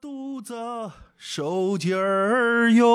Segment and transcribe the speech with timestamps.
[0.00, 0.54] 肚子
[1.16, 2.86] 受劲儿哟，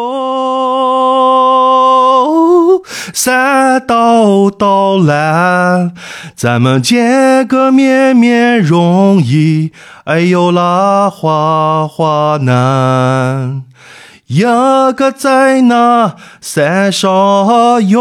[3.13, 5.93] 三道道来，
[6.35, 9.71] 咱们见个面面容易，
[10.05, 13.63] 哎呦啦花花难。
[14.27, 17.09] 一个在那山上
[17.89, 17.99] 哟，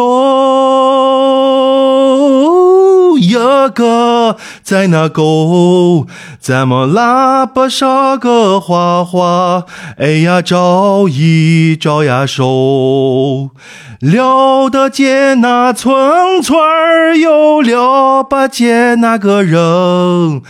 [3.21, 3.35] 一
[3.75, 6.07] 个在那沟，
[6.41, 9.67] 咱们拉不上个花花，
[9.99, 13.51] 哎呀找一找呀手，
[14.01, 20.41] 了得见那村村儿哟，了不见那个人，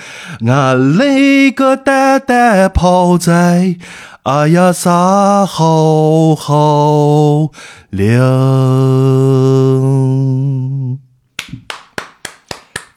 [0.47, 3.75] 俺那个蛋蛋泡在。
[4.23, 7.49] 哎呀，啥好好
[7.89, 8.21] 凉！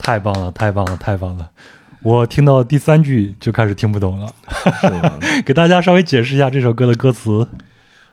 [0.03, 1.49] 太棒了，太棒了，太棒了！
[2.03, 4.31] 我听到第三句就开始听不懂了，
[5.45, 7.47] 给大家稍微解释一下这首歌的歌词。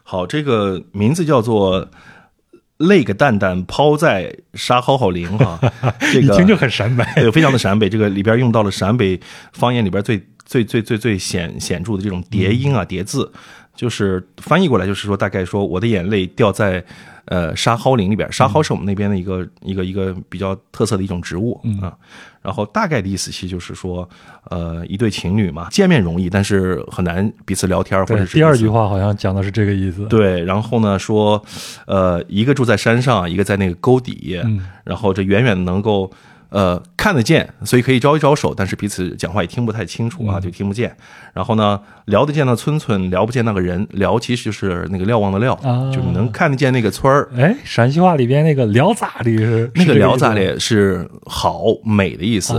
[0.05, 1.89] 好，这个名字叫做
[2.79, 5.59] “泪个蛋蛋抛在沙蒿蒿林”哈，
[6.13, 7.89] 这个一听就很陕北，对，非常的陕北。
[7.89, 9.21] 这个里边用到了陕北
[9.53, 10.25] 方言里边最。
[10.47, 13.31] 最最最最显显著的这种叠音啊叠字，
[13.77, 16.85] 就是翻译过来就是说，大概说我的眼泪掉在
[17.31, 21.97] 呃沙蒿林里边，沙蒿是我们那边的一个一个一个比较特色的一种植物啊。
[22.43, 24.09] 然后大概的意思其实就是说，
[24.51, 28.35] 呃，一对情侣嘛，见面容易，但是很难彼此聊天或者是。
[28.37, 30.05] 第二句话好像讲的是这个意思。
[30.07, 31.43] 对，然后呢说，
[31.87, 34.39] 呃，一个住在山上，一个在那个沟底，
[34.85, 36.11] 然后这远远能够。
[36.51, 40.95] 呃，看得见，所以可以招一招手，但是彼此讲话也听不太清楚啊，就听不见。
[41.33, 43.87] 然后呢，聊得见那村村，聊不见那个人。
[43.93, 45.57] 聊其实就是那个瞭望的瞭，
[45.93, 47.31] 就是能看得见那个村儿。
[47.37, 49.37] 哎，陕西话里边那个聊咋的？
[49.37, 50.59] 是那个聊咋的？
[50.59, 52.55] 是好美的意思。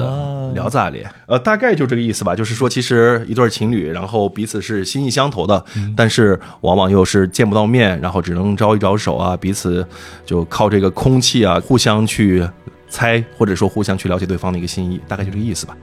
[0.53, 0.97] 聊咋的？
[1.27, 2.33] 呃，大概就这个意思吧。
[2.33, 5.63] 就是说，其实一对情侣，然后彼此是心意相投的，
[5.95, 9.85] 但是往往又是见不到面，然后只能招一招手啊，彼此
[10.25, 12.47] 就靠这个空气啊，互相去。
[12.91, 15.75] 猜，或者说互相去了解对方的一个心意，大概就这个意思吧。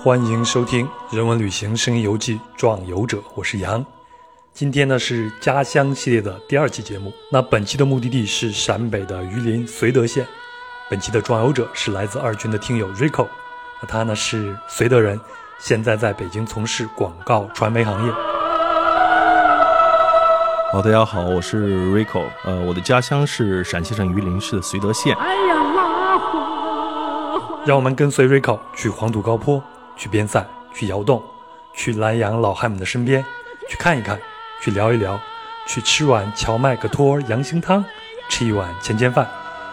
[0.00, 0.86] 欢迎收听
[1.16, 3.84] 《人文旅行声音游记·壮游者》，我是杨。
[4.52, 7.12] 今天呢是家乡系列的第二期节目。
[7.32, 10.24] 那本期的目的地是陕北的榆林绥德县。
[10.88, 13.26] 本期的壮游者是来自二军的听友 Rico，
[13.82, 15.20] 那他呢是绥德人，
[15.58, 18.12] 现在在北京从事广告传媒行业。
[20.70, 25.16] 好，大家好，我是 Rico，呃，我的家乡是陕西省榆林市的绥德县。
[25.16, 27.64] 哎呀，拉花！
[27.66, 29.60] 让我们跟随 Rico 去黄土高坡。
[29.98, 31.20] 去边塞，去窑洞，
[31.74, 33.22] 去南阳老汉们的身边，
[33.68, 34.16] 去看一看，
[34.62, 35.18] 去聊一聊，
[35.66, 37.84] 去吃碗荞麦格托羊心汤，
[38.30, 39.28] 吃一碗钱钱饭，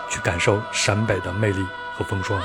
[0.10, 1.64] 去感受陕北的魅力
[1.96, 2.42] 和风霜。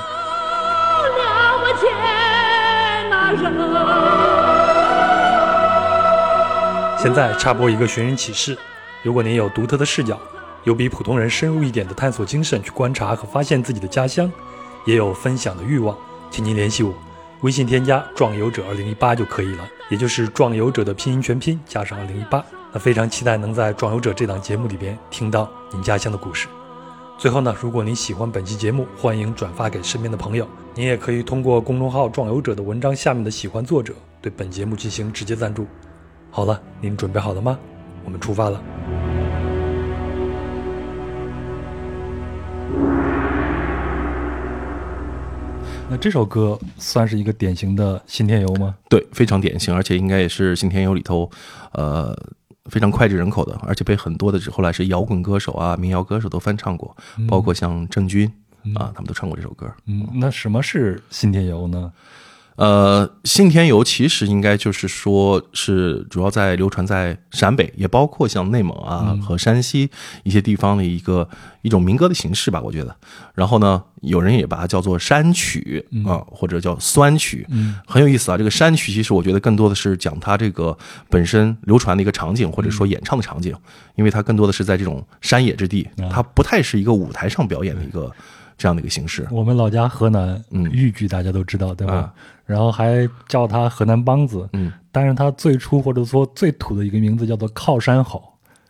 [6.99, 8.55] 现在插播一个寻人启事：
[9.01, 10.19] 如果您有独特的视角，
[10.65, 14.31] 有比普通人深入一点的探索精神，去观察和发现自己的家乡，
[14.85, 15.97] 也有分享的欲望，
[16.29, 16.93] 请您联系我。
[17.41, 22.43] 微信添加“壮游者二零一八”就可以了，也就是“壮游者”的拼音全拼加上二零一八。
[22.71, 26.47] 那非常期待能在“壮游者”这档节目里边听到您家乡的故事。
[27.17, 30.47] 最后呢，如果您喜欢本期节目，欢迎转发给身边的朋友。
[30.75, 35.65] 您也可以通过公众号“壮游者”的文章下面的“喜欢作者”对本节目进行直接赞助。
[36.29, 37.57] 好了，您准备好了吗？
[38.05, 39.10] 我们出发了。
[45.91, 48.73] 那这首歌算是一个典型的信天游吗？
[48.87, 51.29] 对，非常典型，而且应该也是信天游里头，
[51.73, 52.17] 呃，
[52.69, 56.95] 非常脍炙人口的，而且被很多的后来是摇滚歌手啊、民谣歌手都翻唱过，
[57.27, 58.25] 包括像郑钧
[58.73, 59.69] 啊，他们都唱过这首歌。
[59.85, 61.91] 嗯，那什么是信天游呢？
[62.57, 69.89] 呃，信天游其实应该就是说是主要在流传在陕北，也包括像内蒙啊和山西
[70.23, 71.27] 一些地方的一个
[71.63, 72.95] 一种民歌的形式吧，我觉得。
[73.33, 77.47] 然后呢，有人也把它叫做山曲啊，或者叫酸曲，
[77.87, 78.37] 很有意思啊。
[78.37, 80.77] 这个山曲其实我觉得更多的是讲它这个
[81.09, 83.55] 本身流传的一个场景，或者说演唱的场景，
[83.95, 88.11] 因为它更多的是在这种山野之地，它不太是一个舞台上表演的一个。
[88.57, 92.13] 这样的一个形式，我们老家河南，嗯，豫剧大家都知道，对吧？
[92.51, 98.21] 然后还叫他河南梆子，嗯，但是他最初或者说最土的一个名字叫做靠山吼，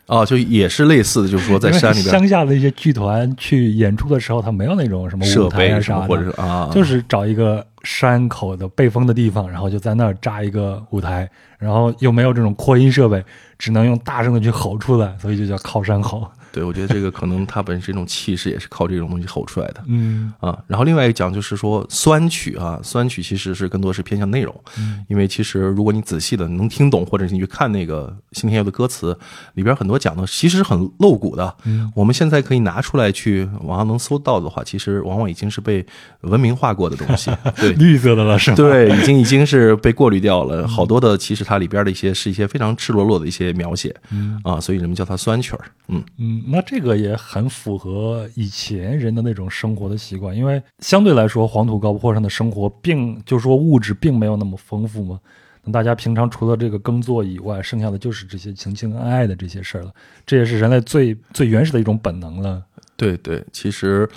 [0.06, 2.12] 啊，就也是类似的，就是说在山里边。
[2.12, 11.28] 乡下的一些剧团去演出的时候，他没有那种什么舞台啊啥的，或者是啊，就是找一个山口的背风的地方，然后就在那儿扎一个舞台，
[11.58, 13.24] 然后又没有这种扩音设备，
[13.58, 16.30] 只能用大声的去吼出来，所以就叫靠山吼。
[16.52, 19.84] 对，我觉得这个可能它本身这种气势也是靠这种东西吼出来的。
[19.88, 29.18] 嗯啊，然后另外一讲就是说酸曲啊，酸曲其实是更多是偏向内容，嗯因为其实如果你仔细的能听懂，或者是你去看那个新天佑的歌词
[29.54, 35.86] 里边很多讲的其实很露骨的，嗯我们现在可以拿出来去网上能搜到的话，其实往往已经是被
[36.22, 37.74] 文明化过的东西， 对。
[37.74, 38.58] 绿色的了是吗？
[38.62, 55.20] 对，已经已经是被过滤掉了，好多的其实它里边的一些是一些非常赤裸裸的一些描写，嗯啊，所以人们叫它酸曲儿，嗯，嗯，那这个也很符合以前人的那种生活的习惯，因为相对来说，黄土高坡上的生活并就是说物质并没有那么丰富嘛。
[55.64, 59.94] 那大家平常除了这个耕作以外，剩下的就是这些情情爱爱的这些事儿了。
[60.26, 62.64] 这也是人类最最原始的一种本能了。
[63.02, 64.08] 对对，其实，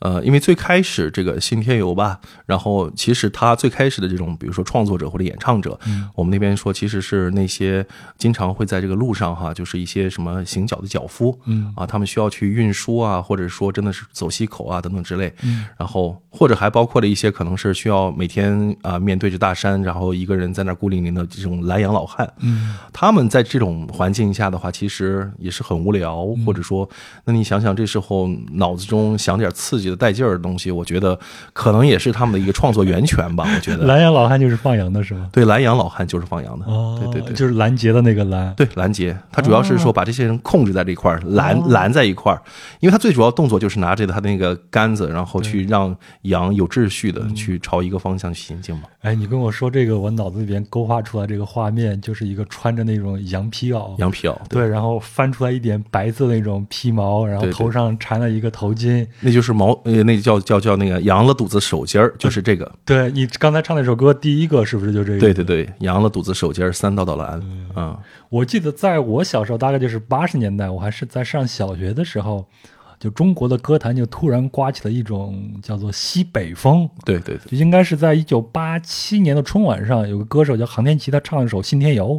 [0.00, 5.78] 呃，因为最开始这个信天游吧，然后其实他最开始的这种，比如说创作者或者演唱者，
[6.16, 7.86] 我们那边说其实是那些
[8.18, 22.74] 经常会在这个路上哈，就是一些什么行脚的脚夫，嗯啊，他们需要去运输啊，或者说真的是走西口啊等等之类，嗯然后或者还包括了一些可能是需要每天啊、面对着大山，然后一个人在那孤零零的这种蓝洋老汉，嗯。
[22.92, 26.88] 他们在这种环境下的话，其实也是很无聊，或者说，
[27.24, 31.18] 那你想想，这时候脑子中想点刺激的、带劲儿的东西，我觉得
[31.52, 33.44] 可能也是他们的一个创作源泉吧。
[33.54, 35.28] 我觉得，蓝洋老汉就是放羊的是吗？
[35.32, 37.34] 对，蓝洋老汉就是放羊的，哦，对对对。
[37.34, 38.52] 就是拦截的那个拦。
[38.54, 42.40] 对拦截，他主要是说把这些人控制在这一块儿，拦拦在一块儿，
[42.80, 48.82] 因为他最主要动作就是拿着他那个杆子，然后去让羊有秩序的去朝一个方向去行进嘛。
[49.02, 59.04] 哎，你跟我说这个，我脑子里边勾画出来这个画面，就是一个穿着那种羊皮袄，羊皮袄，对，然后翻出来一点白色那种皮毛，然后头上缠了一个头巾。
[59.18, 62.70] 那就是毛呃，那叫叫叫那个羊了肚子手巾儿，就是这个。
[62.84, 65.18] 对你刚才唱那首歌，第一个是不是就这个？
[65.18, 67.42] 对对对，羊了肚子手巾儿，三道道蓝，
[67.74, 67.98] 嗯。
[68.28, 72.46] 我记得在我小时候，大概就是八十年代，我还是在上小学的时候，
[73.02, 76.88] 就中国的歌坛就突然刮起了一种叫做西北风。
[77.04, 82.10] 对对对，就应该是在一九八七年的春晚上，有个歌手叫航天奇，他唱了一首《信天游》，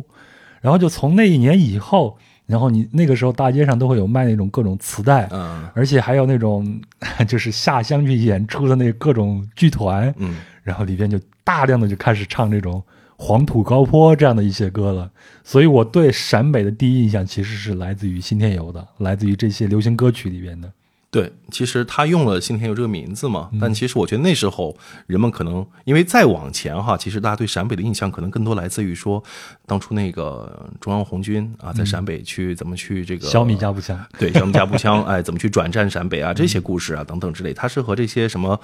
[0.60, 5.70] 然后就从那一年以后，然后你那个时候大街上都会有卖那种各种磁带，嗯。
[5.74, 6.82] 而且还有那种
[7.26, 12.84] 就是下乡去演出的那各种剧团，嗯，然后里边就大量的就开始唱这种
[13.18, 15.12] 黄土高坡这样的一些歌了。
[15.44, 20.72] 所以我对陕北的第一印象其实是来自于新天游的，来自于这些流行歌曲里边的。
[21.14, 24.76] 对，其实他用了“信天游”这个名字嘛，但其实我觉得那时候
[25.06, 29.24] 人们可能因为再往前哈，其实大家对陕北的印象可能更多来自于说
[29.68, 36.34] 当初那个中央红军啊，在陕北去怎么去这个小米加步枪，对，小米加步枪， 哎，怎么去转战陕北啊？
[36.34, 38.60] 这些故事啊，等等之类，它是和这些什么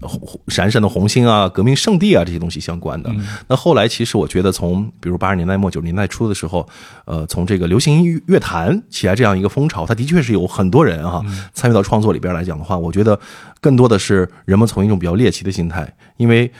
[0.00, 3.08] 红闪闪的红星啊、革命圣地啊这些东西相关的。
[3.46, 6.68] 那后来，其实我觉得从比如八十年代末九十年代初的时候，
[7.04, 11.22] 呃，从这个流行音乐坛起来这样一个风潮，它的确是有很多人啊
[11.54, 13.20] 参与到创作里边来讲的话，我觉得
[13.60, 16.50] 更多的是人们从一种比较猎奇的心态，因为。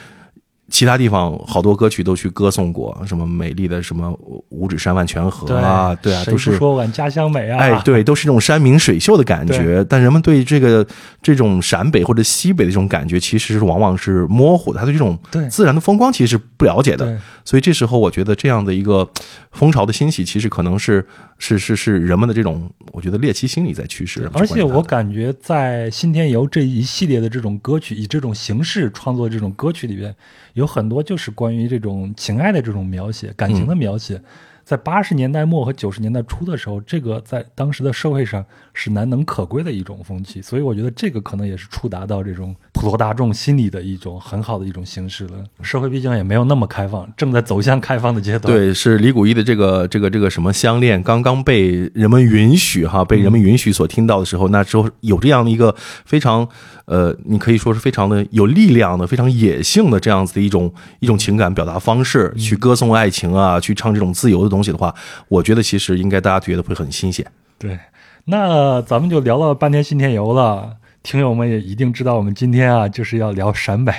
[0.69, 4.11] 其他地方好多歌曲都去歌颂过，什么美丽的什么
[4.49, 9.85] 五指山万泉河啊，对啊，都是说俺家乡美啊，哎，对，都是这种山明水秀的感觉。
[9.89, 10.85] 但人们对这个
[11.21, 14.79] 这种陕北或者西北的这种感觉，其实是往往是模糊的。
[14.79, 17.19] 他对这种对自然的风光其实是不了解的。
[17.45, 19.07] 所以这时候，我觉得这样的一个
[19.51, 21.05] 风潮的兴起，其实可能是
[21.37, 24.29] 是是是人们的这种，我觉得猎奇心理在驱使。
[24.33, 30.15] 而且我感觉在《新天游》这一系列的这种歌曲，以这种形式创作这种歌曲里边，
[30.53, 34.21] 有很多就是关于这种情爱的这种描写、感情的描写。
[34.63, 45.43] 在八十年代末和九十年代初的时候，这个在当时的社会上是难能可贵的一种风气，所以我觉得这个可能也是触达到这种普罗大众心理的一种很好的一种形式了。
[45.61, 48.53] 社会毕竟也没有那么开放，正在走向开放的阶段。
[48.53, 55.73] 对，是李谷一的这个这个这个什么相恋刚刚被人们允许哈，被人们允许所听到的时候，那时候有这样的一个
[56.05, 56.47] 非常
[56.85, 64.93] 呃，你可以说是非常的有力量的、非常野性的这样子的一种一种情感表达方式，去歌颂爱情啊，去唱这种自由的东西的话，
[65.27, 67.23] 我觉得其实应该大家觉得会很新鲜。
[67.59, 67.79] 对，
[68.25, 70.77] 那咱们就聊了半天信天游了。
[71.03, 73.93] 听友们也一定知道，我们今天啊就是要聊陕北。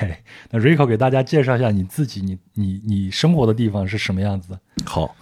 [0.50, 4.59] 那 Rico 给大家介绍一下你自己，你你你生活的地方是什么样子？
[4.87, 5.14] 好，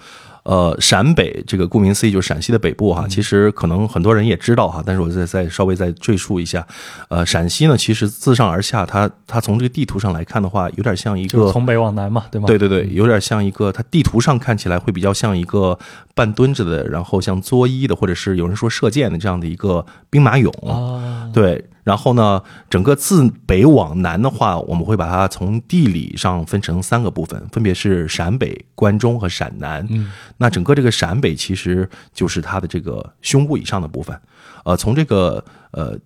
[0.45, 6.67] 呃，陕北这个顾名思义就是陕西的北部哈，其实可能很多人也知道哈，但是我再再稍微再赘述一下，
[7.09, 12.47] 呃，陕西呢，其实自上而下，它它从这个地图上来看的话，有点像一个从北往南嘛，对吗？
[12.47, 15.79] 对对对，有点像一个，它地图上看起来会比较像一个
[16.15, 20.51] 半蹲着的，然后像作揖的，或者是有人说射箭的这样的一个兵马俑。
[20.69, 29.85] 啊，对，然后呢，整个自北往南的话，我们会把它从地理上分成三个部分，分别是陕北、关中和陕南。
[29.91, 34.17] 嗯，那整个这个陕北其实就是它的这个胸部以上的部分。
[34.65, 35.99] 呃，从这个呃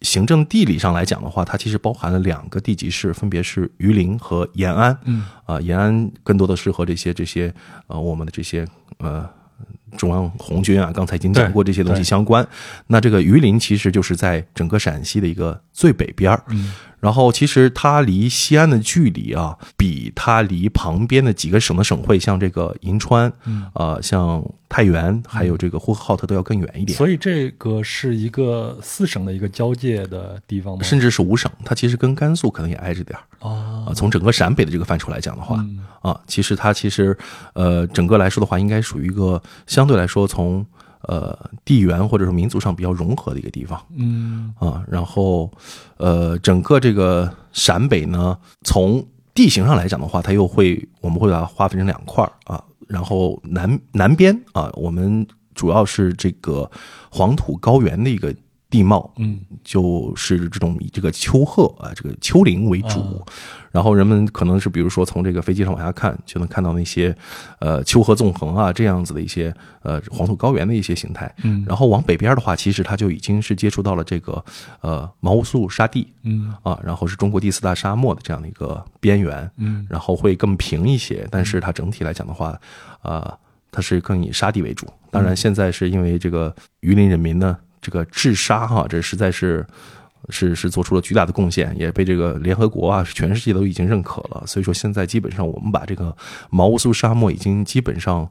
[0.00, 4.96] 行政地理上来讲的话，它其实包含了两个地级市，分别是榆林和延安。
[5.04, 7.52] 嗯，啊、延安更多的是和这些这些
[7.88, 8.66] 呃我们的这些
[8.98, 9.28] 呃
[9.96, 12.46] 中央红军啊，刚才已经讲过这些东西相关。
[12.86, 16.42] 那这个榆林其实就是在整个陕西的一个最北边儿。
[16.48, 26.96] 嗯，然后其实它离西安的距离啊，比它离旁边的几个省的省会，像这个银川，嗯，呃，像太原，还有这个呼和浩特都要更远一点。
[26.96, 30.82] 所以这个是一个四省的一个交界的地方吗？
[30.82, 33.92] 甚至是五省，它其实跟甘肃可能也挨着点儿啊啊。
[33.94, 37.16] 从整个陕北的这个范畴来讲的话，嗯啊，其实它其实
[37.52, 40.64] 呃整个来说的话，应该属于一个相对来说从
[41.08, 44.84] 呃地缘或者说民族上比较融合的一个地方嗯啊。
[44.88, 45.50] 然后
[45.96, 52.62] 呃整个这个陕北呢，从地形上来讲的话，它又会我们会把它划分成两块儿啊。
[52.86, 56.70] 然后南南边啊，我们主要是这个
[57.10, 58.34] 黄土高原的一个
[58.74, 62.98] 地貌，嗯就是这种以这个丘壑啊，这个丘陵为主。
[62.98, 63.22] 啊
[63.74, 67.12] 然后人们可能是比如说从这个飞机上往下看，就能看到那些
[67.58, 69.52] 呃丘壑纵横啊这样子的一些
[69.82, 71.32] 呃黄土高原的一些形态。
[71.42, 74.44] 嗯然后往北边的话，其实它就已经是接触到了这个
[74.80, 79.50] 呃毛乌素沙地嗯啊，然后是中国第四大沙漠的这样的一个边缘。
[79.56, 82.56] 嗯然后会更平一些，但是它整体来讲的话，
[83.02, 83.36] 呃，
[83.72, 84.86] 它是更以沙地为主。
[85.10, 89.64] 当然，现在是因为这个榆林人民呢，这个治沙哈，这实在是
[90.30, 94.42] 是是做出了巨大的贡献，也被这个联合国啊，全世界都已经认可了。
[94.46, 96.16] 所以说，现在基本上我们把这个
[96.48, 98.28] 毛乌苏沙漠已经基本上。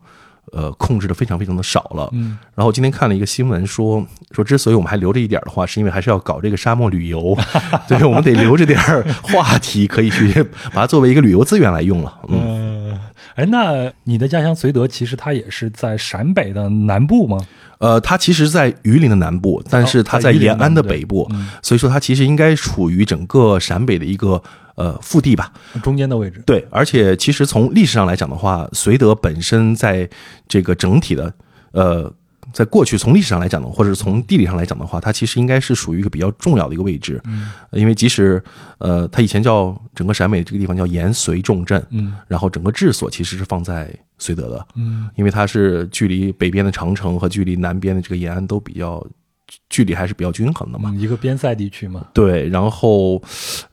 [0.51, 2.09] 呃，控制的非常非常的少了。
[2.11, 7.35] 嗯，然后今天看了一个新闻说，说之所以我们还留着一点的话，是因为还是要搞这个沙漠旅游，
[7.87, 8.77] 对，我们得留着点
[9.23, 10.43] 话题，可以去
[10.73, 12.19] 把它作为一个旅游资源来用了。
[12.27, 12.99] 嗯，呃，
[13.35, 17.37] 哎，那你的家乡绥德其实它也是在陕北的南部吗？
[17.79, 24.41] 呃，它其实，在榆林的南部，但是它在延安的北部，嗯所以说它其实应该处于整个陕北的一个
[24.75, 25.51] 呃腹地吧。
[25.81, 26.41] 中间的位置。
[26.45, 30.09] 对，而且其实从历史上来讲的话，绥德本身在
[30.47, 31.33] 这个整体的
[31.71, 32.11] 呃，
[32.53, 37.19] 在过去从历史上来讲呢，或者是从地理上来讲的话，它其实应该是属于一个比较重要的一个位置。
[37.25, 38.41] 嗯因为即使
[38.77, 49.03] 呃，它以前叫整个陕北这个地方叫延绥重镇，嗯然后整个治所其实是放在绥德的，嗯因为它是距离北边的长城和距离南边的这个延安都比较
[49.69, 50.89] 距离还是比较均衡的嘛。
[50.93, 53.21] 嗯，一个边塞地区嘛，对，然后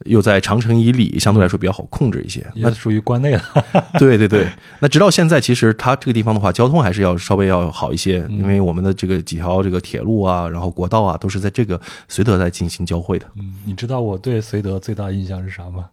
[0.06, 2.46] 又在长城以里，相对来说比较好控制一些。
[2.56, 3.42] 那也属于关内了。
[3.98, 4.48] 对对对，
[4.80, 13.26] 那直到现在，其实它这个地方的话，交通还是要稍微要好一些，因为我们的这个几条这个铁路啊，然后国道啊，都是在这个绥德在进行交汇的。
[13.36, 15.86] 嗯，你知道我对绥德最大印象是啥吗？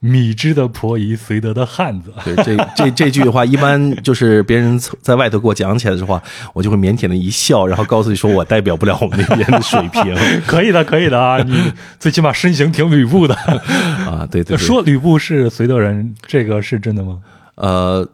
[0.00, 2.12] 米脂的婆姨，绥德的汉子。
[2.24, 10.14] 对，这这这句的话，一般就是别人在外头给我讲起来的话，我就会腼腆的一笑，然后告诉你说我代表不了我们那边的水平
[10.46, 11.42] 可以的，可以的啊！
[11.42, 13.34] 你最起码身形挺吕布的。
[14.06, 14.26] 啊。
[14.30, 17.18] 对对对，说吕布是绥德人，这个是真的吗？
[17.56, 18.08] 呃，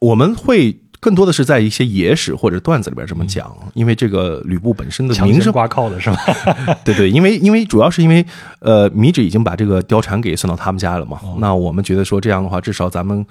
[0.00, 6.16] 我们会更多的是在一些野史或者段子里边这么讲，因为这个吕布本身的名声，强行挂靠的是吧？
[6.86, 8.24] 对对，因为因为主要是因为
[8.60, 13.26] 呃，米脂已经把这个貂蝉给送到他们家了嘛，那我们觉得说这样的话，至少咱们。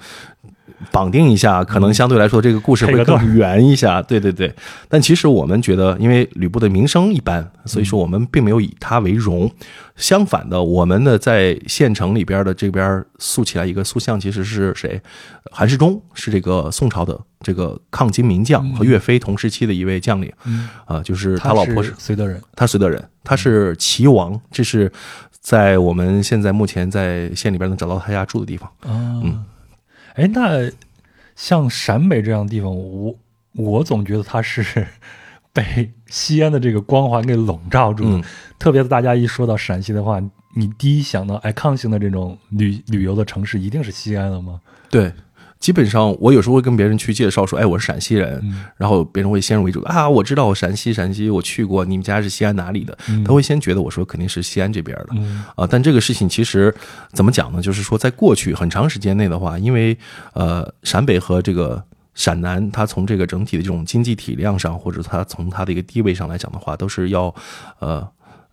[0.90, 4.52] 绑定一下，可能相对来说这个故事会更圆一下， 对对对。
[4.88, 9.50] 但其实我们觉得，因为吕布的名声一般，所以说我们并没有以他为荣。
[9.94, 15.00] 相反的，我们呢在县城里边的这边塑起来一个塑像，其实是谁？
[15.50, 22.40] 韩世忠是这个宋朝的这个抗金名将和岳飞同时期的一位将领，嗯，啊、就是他老婆是绥德人。
[22.56, 24.90] 他绥德人，他是齐王，这是
[25.40, 28.68] 在我们现在目前在县里边能找到他家住的地方。
[28.80, 29.44] 啊，嗯
[30.14, 30.70] 哎，那
[31.34, 33.14] 像陕北这样的地方，我
[33.56, 34.86] 我总觉得它是
[35.52, 38.18] 被西安的这个光环给笼罩住了。
[38.18, 38.24] 嗯
[38.58, 40.22] 特别是大家一说到陕西的话，
[40.54, 44.60] 你第一想到 icon 型的这种旅旅游的城市，一定是西安了吗？
[44.88, 45.12] 对，
[45.62, 52.98] 基本上我有时候会跟别人去介绍说，哎，我是陕西人，嗯然后别人会先入为主啊，我知道我陕西，陕西我去过，你们家是西安哪里的？
[53.08, 55.10] 嗯他会先觉得我说肯定是西安这边的。
[55.12, 56.74] 嗯啊，但这个事情其实
[57.12, 57.62] 怎么讲呢？
[57.62, 59.96] 就是说，在过去很长时间内的话，因为
[60.32, 61.80] 呃，陕北和这个
[62.14, 67.32] 陕南它从这个整体的这种经济体量上，或者它从它的一个地位上来讲的话，都是要
[67.78, 68.04] 呃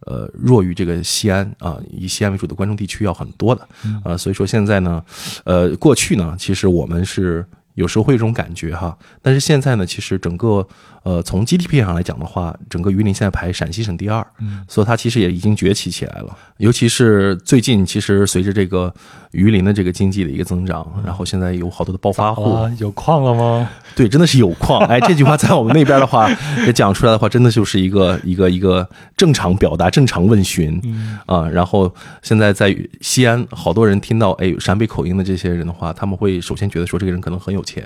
[0.06, 3.68] 呃弱于这个西安啊、以西安为主的关中地区要很多的。
[4.04, 5.04] 呃，所以说现在呢，
[5.44, 10.68] 呃，过去呢，其实我们是有时候会有这种感觉哈，但是现在呢，其实整个
[11.04, 16.38] 呃从 GDP 上来讲的话，整个榆林现在排陕西省第二，嗯，所以它其实也已经崛起起来了。
[16.58, 18.94] 尤其是最近，其实随着这个
[19.32, 23.70] 榆林的这个经济的一个增长，然后现在有好多的暴发户，啊，有矿了吗？
[23.96, 24.86] 对，真的是有矿。
[24.88, 26.30] 哎，这句话在我们那边的话，
[26.66, 30.82] 也讲出来的话，真的就是一个一个一个正常表达、正常问询
[31.26, 31.48] 啊。
[31.48, 37.86] 然后现在在西安，好多人听到哎陕北口音的这些人的话，他们会首先觉得说这个人可能很有钱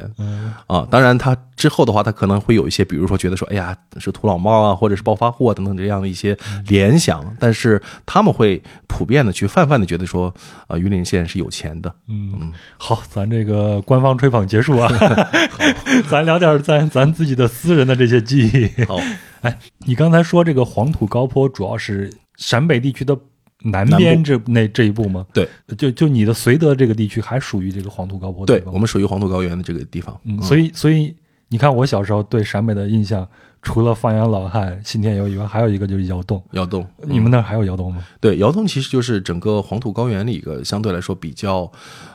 [0.67, 0.87] 啊。
[0.89, 7.35] 当然，他之后的话，他可能会有一些，比如说觉得说，哎呀，是土老帽啊，或者是暴发户啊等等这样的一些联想。
[7.39, 10.33] 但是他们会普遍的去泛泛的觉得说，
[10.67, 11.93] 啊，榆林县是有钱的。
[12.07, 14.89] 嗯，好，咱这个官方吹捧结束啊
[16.09, 18.83] 咱聊点咱咱自己的私人的这些记忆。
[18.85, 18.99] 好，
[19.41, 23.17] 哎，你刚才说这个黄土高坡主要是陕北地区的
[23.65, 25.25] 南南边这那这一步吗？
[25.33, 30.19] 对就就你的绥德这个地区还属于这个黄土高坡对我们属于黄土高原的这个地方。
[30.23, 31.15] 嗯，所以所以
[31.53, 33.27] 你看，我小时候对陕北的印象，
[33.61, 36.43] 除了放羊老汉、信天游以外，还有一个就是窑洞。
[36.53, 38.03] 窑洞，你们那儿还有窑洞吗？
[38.19, 41.71] 对，窑洞其实就是整个黄土高原里一个相对来说比较，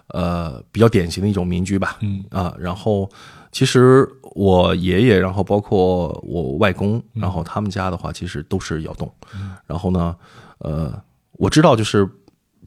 [0.09, 1.99] 呃，比较典型的一种民居吧。
[2.01, 3.09] 嗯啊，然后
[3.53, 9.09] 其实我爷爷，然后包括我外公，然后他们家的话，其实都是窑洞。
[9.69, 10.17] 然后呢，
[10.59, 11.01] 呃，
[11.35, 12.11] 我知道就是。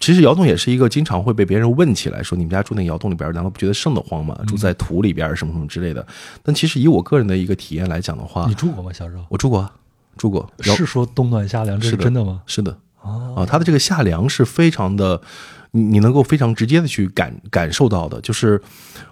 [0.01, 4.38] 其实窑洞也是一个经常会被别人问起来说，你们家住那窑洞里边，难道不觉得瘆得慌吗？
[4.48, 6.05] 住在土里边什么什么之类的。
[6.43, 8.91] 但其实以我个人的一个体验来讲的话你，住过吗？
[8.91, 9.72] 小时候我住过啊，
[10.17, 10.50] 住过。
[10.65, 12.41] 窑是说冬暖夏凉，这是真的吗？
[12.48, 15.22] 是的，哦啊，它的这个夏凉是非常的，
[15.72, 18.60] 你你能够非常直接的去感感受到的，就是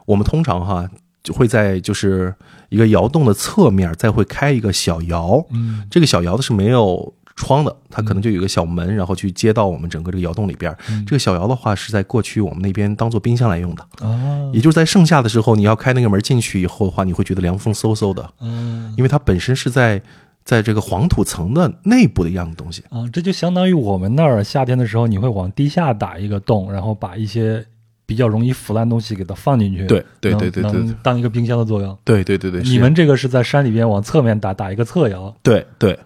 [0.05, 0.89] 我们通常哈
[1.21, 2.33] 就会在就是
[2.69, 10.75] 一个窑洞的侧面再会开一个小窑，嗯这个小窑的是没有窗的，它可能就有一个小门，然后去接到我们整个这个窑洞里边。
[10.89, 11.05] 嗯。
[11.05, 20.01] 这个小窑的话是在过去我们那边当做冰箱来用的，啊，也就是在盛夏的时候，你要开那个门进去以后的话，你会觉得凉风嗖嗖的，嗯因为它本身是在
[20.43, 22.83] 在这个黄土层的内部的一样的东西。
[22.89, 27.65] 啊，这就相当于我们那儿夏天的时候，你会往地下打一个洞，然后把一些
[28.05, 31.95] 比较容易腐烂的东西给它放进去，对对对对对能当一个冰箱的作用。
[32.03, 35.97] 对对对对，你们这个是在山里边往侧面打打一个侧窑，对对，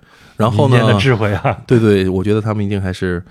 [0.43, 0.77] 然后呢？
[0.93, 3.23] 的智慧啊， 对对，我觉得他们一定还是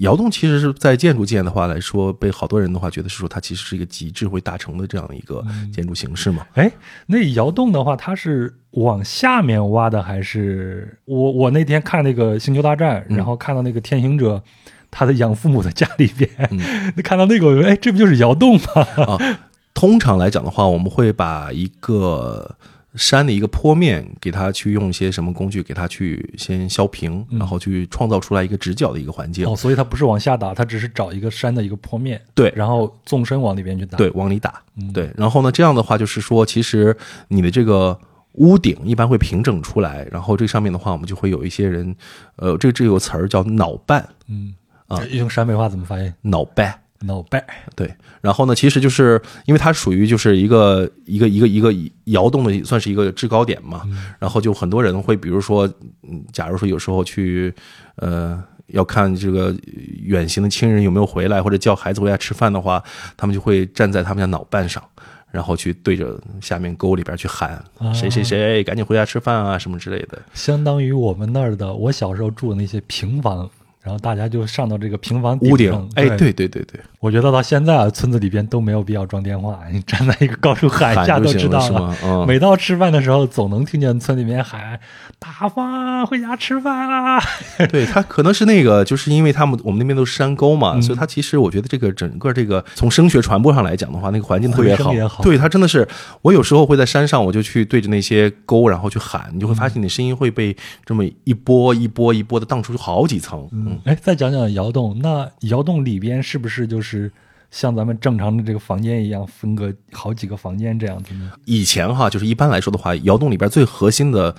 [0.00, 6.46] 窑洞，其实是在建筑界的话来说，被好多人的话觉得是说它其实是一个集智慧大成的这样的一个建筑形式嘛。
[6.54, 6.70] 哎，
[7.06, 14.42] 那窑洞的话，它是往下面挖的，还是我我那天看那个《星球大战》，嗯然后看到那个天行者
[14.90, 18.64] 他的养父母的家里边， 嗯看到那个，哎，这不就是窑洞吗？
[19.06, 19.38] 啊，
[19.74, 22.56] 通常来讲的话，我们会把一个
[22.98, 29.46] 山的一个坡面，给它去用一些什么工具，给它去先削平，然后去创造出来一个直角的一个环境。
[29.46, 33.96] 哦，所以它不是往下打，它只是找一个山的一个坡面，对然后纵深往里边去打。
[33.96, 34.60] 对，往里打。
[34.76, 36.96] 嗯对，然后呢，这样的话就是说，其实
[37.28, 37.98] 你的这个
[38.32, 41.94] 屋顶一般会平整出来，然后这上面的话，我们就会有一些人，
[42.36, 44.54] 呃，这这有个词儿叫脑瓣，嗯
[44.88, 46.12] 啊用陕北话怎么发音？
[46.22, 46.74] 脑瓣。
[47.00, 47.44] 脑袋。
[47.76, 51.72] 对，然后呢，其实就是因为它属于就是一个一个一个一个
[52.04, 53.82] 窑洞的，算是一个制高点嘛。
[54.18, 55.66] 然后就很多人会，比如说，
[56.02, 57.54] 嗯，假如说有时候去，
[57.96, 59.54] 呃，要看这个
[60.02, 62.82] 远行的亲人有没有回来，或者叫孩子回家吃饭的话，
[63.16, 64.82] 他们就会站在他们家脑瓣上。
[65.30, 70.18] 然后去对着下面沟里边去喊啊谁谁谁，赶紧回家吃饭啊，什么之类的。
[70.32, 73.48] 相当于我们那儿的，我小时候住的那些平房，
[73.82, 75.70] 然后大家就上到这个平房屋顶。
[75.70, 82.26] 上，哎，对对对对，我觉得到现在啊，村子里边都没有必要装电话，你站在一个高处喊一下就知道了。
[82.26, 84.78] 每到吃饭的时候，总能听见村里面喊
[85.18, 87.22] “大方回家吃饭啦
[87.70, 90.82] 对，他可能是那个，就是因为他们我们那边都是山沟嘛，嗯。
[90.82, 95.22] 所以它其实我觉得这个整个这个从声学传播上来讲的话，那个环境特别好。
[95.22, 95.86] 对，它真的是，
[96.22, 103.46] 我有时候会在山上，我就去对着那些沟，然后去喊，你就会发现你声音会被这么一波一波一波的荡出去好几层。”。
[103.52, 107.10] 嗯，哎，再讲讲窑洞，那窑洞里边是不是就是
[107.50, 111.32] 像咱们正常的这个房间一样，分个好几个房间这样子呢？
[111.44, 114.34] 以前哈，就是一般来说的话，窑洞里边最核心的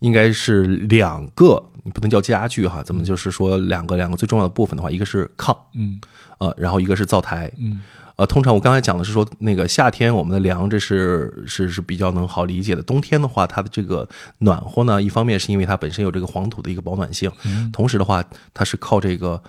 [0.00, 6.00] 应该是两个，你不能叫家具哈，咱们就是说两个两个最重要的部分的话，一个是炕，嗯。
[6.38, 7.82] 呃，然后一个是灶台，嗯
[8.20, 12.82] 呃，通常我刚才讲的是说，那个夏天我们的凉，这是是是比较能好理解的。
[12.82, 14.06] 冬天的话，它的这个
[14.40, 17.32] 暖和呢，一方面是因为它本身有这个黄土的一个保暖性，
[17.72, 19.42] 同时的话，它是靠这个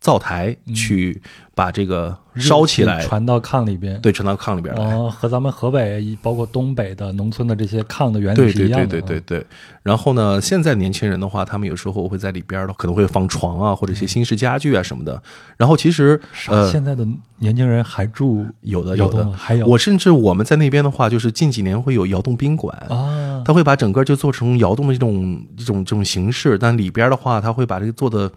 [0.00, 1.20] 灶台去
[1.54, 4.00] 把这个烧起来，传到炕里边。
[4.00, 4.94] 对，传到炕里边来。
[4.94, 8.86] 哦，和咱们河北包括东北的农村的这些炕的原理对对是一样的。
[8.86, 9.46] 对对对对。
[9.82, 15.22] 然后呢，现在年轻人的话，他们有时候会在里边的可能会放床啊，或者一些新式家具啊什么的。
[15.56, 17.06] 然后其实呃，现在的
[17.38, 22.74] 年轻人还住有的有的还有我甚至我们在那边的话，就是近几年会有窑洞宾馆。
[22.88, 28.30] 啊，他会把整个就做成窑洞的这种这种这种形式，但里边的话，他会把这个做的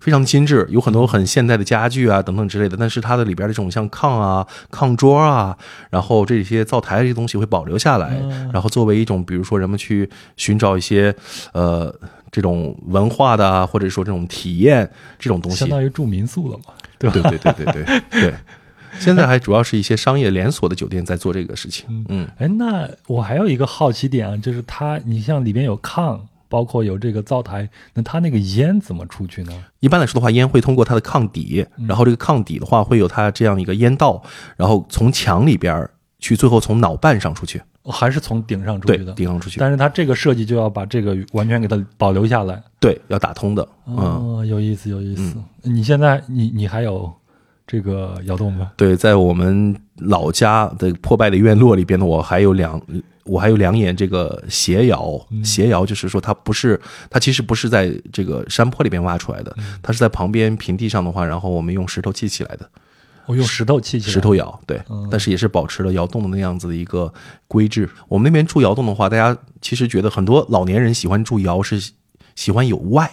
[0.00, 2.76] 非常精致，有很多很现代的家具啊等等之类的。
[2.76, 5.56] 但是它的里边的这种像炕啊、炕桌啊，
[5.90, 8.20] 然后这些灶台这些东西会保留下来，
[8.52, 11.14] 然后作为一种比如说人们去寻找一些
[11.52, 11.94] 呃
[12.30, 15.68] 这种文化的啊，或者说这种体验这种东西相。
[15.68, 17.30] 当于住民宿了嘛，对吧？
[17.30, 18.34] 对对对对对对。
[18.98, 26.18] 现在还主要是一些商业连锁的酒店在做这个事情，嗯，哎，那我还有一个好奇点啊，就是它，你像里边有炕，
[26.48, 29.52] 包括有这个灶台，那它那个烟怎么出去呢？
[29.80, 34.22] 一般来说的话，烟会通过它的炕底，然后这个炕底的话会有它这样一个烟道，
[34.56, 42.60] 然后从墙里边去，最后从脑瓣上出去，哦还是从顶上出去的？，顶上出去，但是它这个设计就要把这个完全给它保留下来。
[42.80, 45.36] 对，要打通的，嗯，哦，有意思，有意思。
[45.62, 47.12] 你现在你你还有
[47.66, 48.72] 这个窑洞吗？
[48.76, 52.80] 对，在我们老家的破败的院落里边呢，我还有两，
[53.28, 62.68] 我还有两眼这个斜窑，斜窑就是说它不是，它其实不是在这个山坡里边挖出来的，它是在旁边平地上的话，然后我们用石头砌起来的。
[63.26, 64.12] 我用石头砌起来。
[64.14, 67.12] 石头窑，对，但是也是保持了窑洞的那样子的一个
[67.46, 67.86] 规制。
[68.08, 71.92] 我们那边住窑洞的话，大家其实觉得很多老年人喜欢住窑是
[72.34, 73.10] 喜欢有外，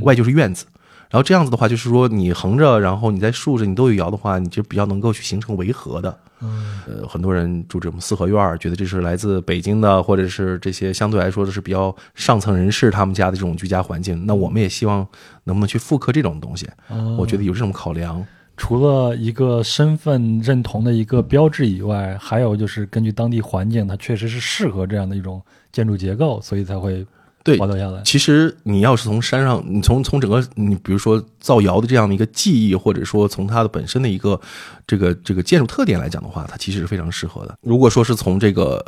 [0.00, 0.66] 外就是院子。
[1.12, 6.18] 然后这样子的话，就是说你横着，然后你在竖着，你都有摇的话，你就比较能够去形成围合的。
[6.40, 14.24] 嗯，呃，很多人住这种四合院儿，觉得这是来自北京的，或者是这些相对来说的是比较上层人士他们家的这种居家环境。
[14.24, 15.06] 那我们也希望
[15.44, 16.66] 能不能去复刻这种东西？
[16.88, 18.24] 哦我觉得有这种考量。
[18.56, 27.06] 除了一个身份认同的一个标志以外，还有就是根据当地环境，它确实是适合这样的一种建筑结构，所以才会
[27.44, 28.02] 对保留下来。
[28.04, 34.40] 其实你要是从山上，你从从整个你比如说造窑的这样的一个技艺，或者说从它的本身的一个
[34.86, 37.54] 这个这个建筑特点来讲的话，它其实是非常适合的。
[37.62, 38.84] 如果说是从这个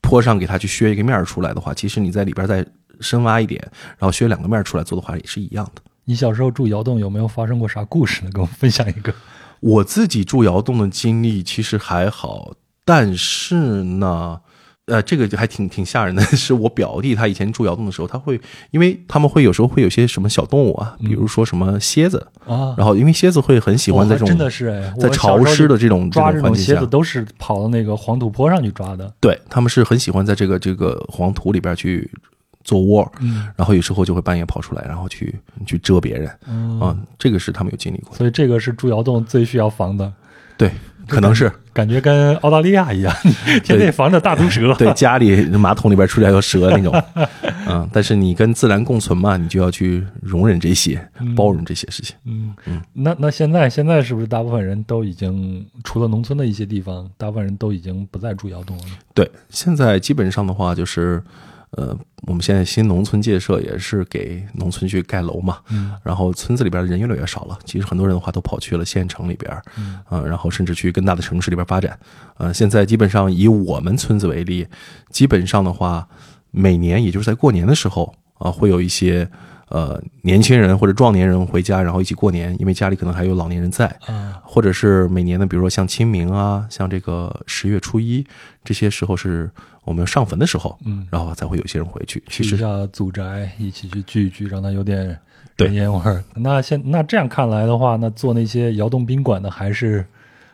[0.00, 2.64] 坡上给它去削一个面儿出来的话，其实你在里边再
[3.00, 3.60] 深挖一点，
[3.98, 5.82] 然后削两个面儿出来做的话，也是一样的。
[6.04, 8.30] 你小时候住窑洞有没有发生过啥故事呢？
[8.32, 9.12] 跟我分享一个。
[9.60, 14.40] 我自己住窑洞的经历其实还好，但是呢，
[14.88, 16.22] 呃，这个就还挺挺吓人的。
[16.34, 29.12] 是我表弟他以前住窑洞的时候，他会因为他们会有时候会有些什么小动物啊，比如说什么蝎子，啊，然后因为蝎子会很喜欢在这种、哦真的是哎，在潮湿的这种抓这这种蝎子都是跑到那个黄土坡上去抓的。
[29.20, 32.10] 对他们是很喜欢在这个这个黄土里边去
[32.64, 35.34] 做窝，嗯然后有时候就会半夜跑出来，然后去
[35.66, 38.14] 去蛰别人嗯，啊，这个是他们有经历过。
[38.16, 40.12] 所以这个是住窑洞最需要防的，
[40.56, 40.70] 对，
[41.08, 43.14] 可能是感觉跟澳大利亚一样，
[43.64, 44.72] 天天防着大毒蛇。
[44.74, 46.92] 对家里马桶里边出来有蛇那种，
[47.66, 51.00] 嗯，但是你跟自然共存嘛，你就要去容忍这些，
[51.34, 52.14] 包容这些事情。
[52.24, 52.54] 嗯，
[52.92, 58.84] 那那现在现在是不是大部分人都已经除了农村的一些地方，大部分人都已经不再住窑洞了？
[59.14, 61.22] 对，现在基本上的话就是，
[61.72, 67.58] 呃，我们现在新农村建设也是给农村去盖楼嘛，嗯，然后村子里边的人越来越少了。
[67.64, 71.98] 其实很多人的话都跑去了县城里边，嗯，呃，然后甚至去更大的城市里边发展。
[72.38, 74.66] 呃，现在基本上以我们村子为例，
[75.10, 76.08] 基本上的话，
[76.50, 79.28] 每年也就是在过年的时候啊、会有一些
[79.68, 83.94] 呃年轻人或者壮年人回家，然后一起过年，因为家里可能还有老年人在。
[84.08, 88.26] 嗯，或者是每年的，比如说像清明啊，像这个十月初一
[88.64, 89.50] 这些时候是
[89.84, 92.22] 我们上坟的时候，嗯，然后才会有一些人回去。
[92.28, 95.18] 其实去一下祖宅，一起去聚一聚，让他有点
[95.56, 96.22] 对人烟味儿。
[96.34, 100.04] 那现那这样看来的话，那做那些窑洞宾馆的还是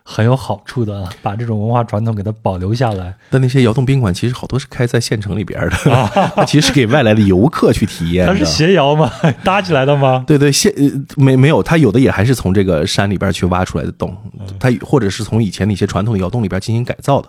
[0.05, 3.14] 很有好处的啊，把这种文化传统给它保留下来。
[3.31, 5.71] 但那些窑洞宾馆其实好多是开在县城里边的，
[6.37, 8.33] 它其实是给外来的游客去体验的。
[8.33, 9.11] 它是斜窑吗？
[9.43, 10.23] 搭起来的吗？
[10.27, 10.83] 对对，现呃
[11.17, 14.14] 没没有，它有的也还是从这个山里边去挖出来的洞，
[14.61, 17.29] 它或者是从以前的一些传统的窑洞里边进行改造的，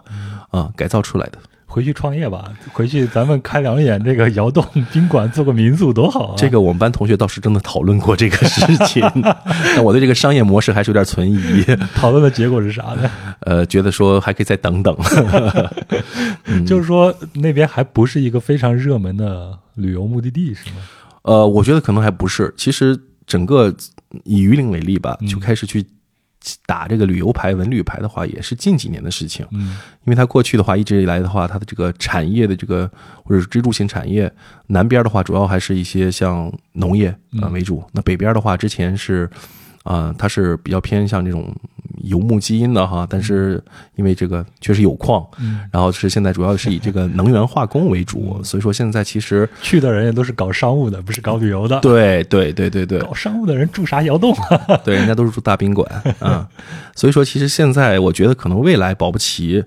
[0.52, 1.38] 啊、改造出来的。
[1.66, 6.36] 回去创业吧，回去咱们开两眼这个窑洞宾馆，做个民宿多好啊！
[6.38, 9.04] 这个我们班同学倒是真的讨论过这个事情，
[9.76, 11.64] 但我对这个商业模式还是有点存疑。
[11.96, 13.12] 讨论的结果是啥呢？
[13.42, 14.96] 呃，觉得说还可以再等等。
[16.46, 20.76] 嗯就是说那边还不是一个非常热门的旅游目的地，是吗？
[21.24, 22.54] 呃，我觉得可能还不是。
[22.56, 23.76] 其实整个
[24.24, 25.84] 以榆林为例吧，就开始去
[26.66, 29.46] 打这个旅游牌、文旅牌的话，也是近几年的事情。
[29.52, 32.90] 嗯因为它过去的话，一直以来的话，它的这个产业的这个
[33.24, 34.32] 或者是支柱型产业，
[34.68, 37.84] 南边的话主要还是一些像农业啊、呃为主。
[37.92, 39.30] 那北边的话，之前是
[39.84, 41.56] 啊、它是比较偏向这种
[42.06, 43.64] 游牧基因的哈，但是
[43.96, 51.80] 因为这个确实有矿，嗯，然后是现在主要是以这个能源化工为主，所以说现在其实去的人也都是搞商务的，不是搞旅游的。
[51.82, 54.78] 对对对对对，搞商务的人住啥窑洞啊？
[54.84, 55.90] 对，人家都是住大宾馆
[56.20, 56.48] 啊，
[56.96, 59.64] 所以说其实现在我觉得可能未来保不齐，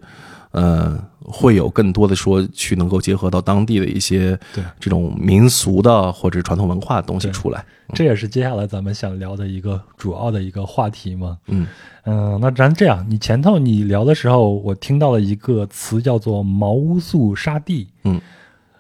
[0.52, 0.98] 呃，
[1.30, 7.64] 会有更多的说去能够结合到当地的一些对这种民俗的或者传统文化的东西出来。
[7.94, 11.38] 这也是接下来咱们想聊的一个主要的一个话题嘛。
[11.46, 11.66] 嗯
[12.04, 17.88] 嗯，那咱这样，你前头你聊的时候，我听到了一个词叫做毛乌素沙地。
[18.04, 18.20] 嗯，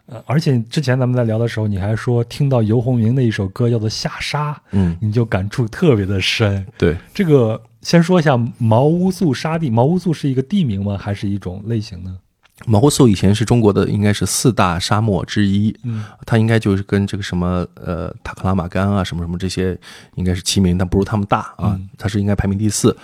[0.06, 6.66] 呃，而且之前咱们在聊的时候，你还说听到游鸿明的一首歌叫做《下沙》，嗯，你就感触特别的深。
[6.76, 10.98] 对，这个先说一下毛乌素沙地，毛乌素是一个地名吗？
[10.98, 12.16] 还是一种类型呢？
[12.66, 19.78] 毛乌素以前是中国的应该是四大沙漠之一，嗯，它应该就是跟这个什么呃塔克拉玛干啊什么什么这些
[20.16, 21.88] 应该是齐名，但不如他们大啊，嗯。
[21.96, 22.96] 它是应该排名第四，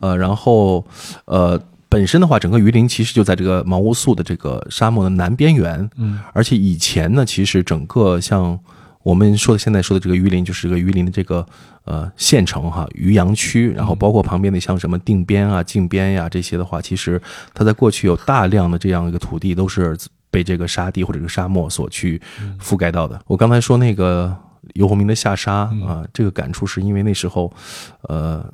[0.00, 0.84] 呃，然后
[1.26, 6.20] 呃本身的话，整个榆林其实就在这个毛乌素的这个沙漠的南边缘，嗯。
[6.32, 8.58] 而且以前呢，其实整个像
[9.02, 11.46] 我们说的现在说的这个榆林，就是这个榆林的这个
[11.84, 17.20] 呃县城哈，榆阳区，然后包括旁边的像什么定边啊、靖边呀、这些的话，其实
[17.52, 19.96] 它在过去有大量的这样一个土地都是
[20.30, 22.20] 被这个沙地或者这个沙漠所去
[22.60, 23.20] 覆盖到的。
[23.26, 24.36] 我刚才说那个
[24.74, 27.52] 游鸿明的下沙啊，这个感触是因为那时候，
[28.02, 28.44] 呃。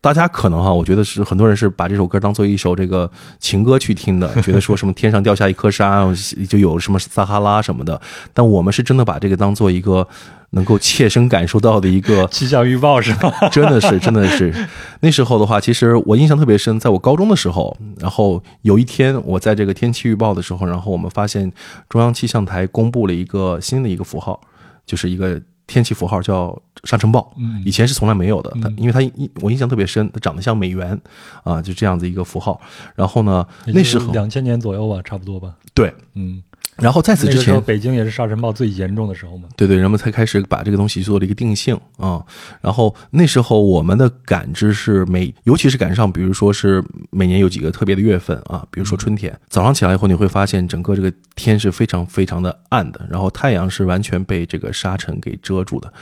[0.00, 6.06] 大家可能哈，我觉得是很多人是把这首歌当做一首这个情歌去听的， 觉得说什么天上掉下一颗沙，
[6.48, 8.00] 就有什么撒哈拉什么的。
[8.32, 10.06] 但我们是真的把这个当做一个
[10.50, 13.32] 能够切身感受到的一个 气象预报是吧？
[13.50, 14.54] 真的是，真的是。
[15.00, 21.52] 那时候的话，其实我印象特别深，在我高中的时候，然后有一天我在这个天气预报的时候，然后我们发现
[21.88, 24.40] 中央气象台公布了一个新的一个符号，
[24.86, 27.32] 就是一个天气符号叫沙尘暴。
[27.36, 31.00] 嗯以前是从来没有的，它因为它印我印象特别深，它长得像美元
[31.44, 32.60] 啊，就这样子一个符号。
[32.96, 35.54] 然后呢，那时候两千年左右吧，差不多吧。
[35.74, 36.42] 对，嗯，
[36.76, 39.48] 然后在此之前，北京也是沙尘暴最严重的时候嘛。
[39.56, 42.24] 对对，人们才开始把这个东西做了一个定性啊、
[42.60, 55.92] 然后那时候我们的感知是每，尤其是赶上，比如说是每年有几个特别的月份啊，比如说春天，早上起来以后你会发现整个这个天是非常非常的暗的，然后太阳是完全被这个沙尘给遮住的，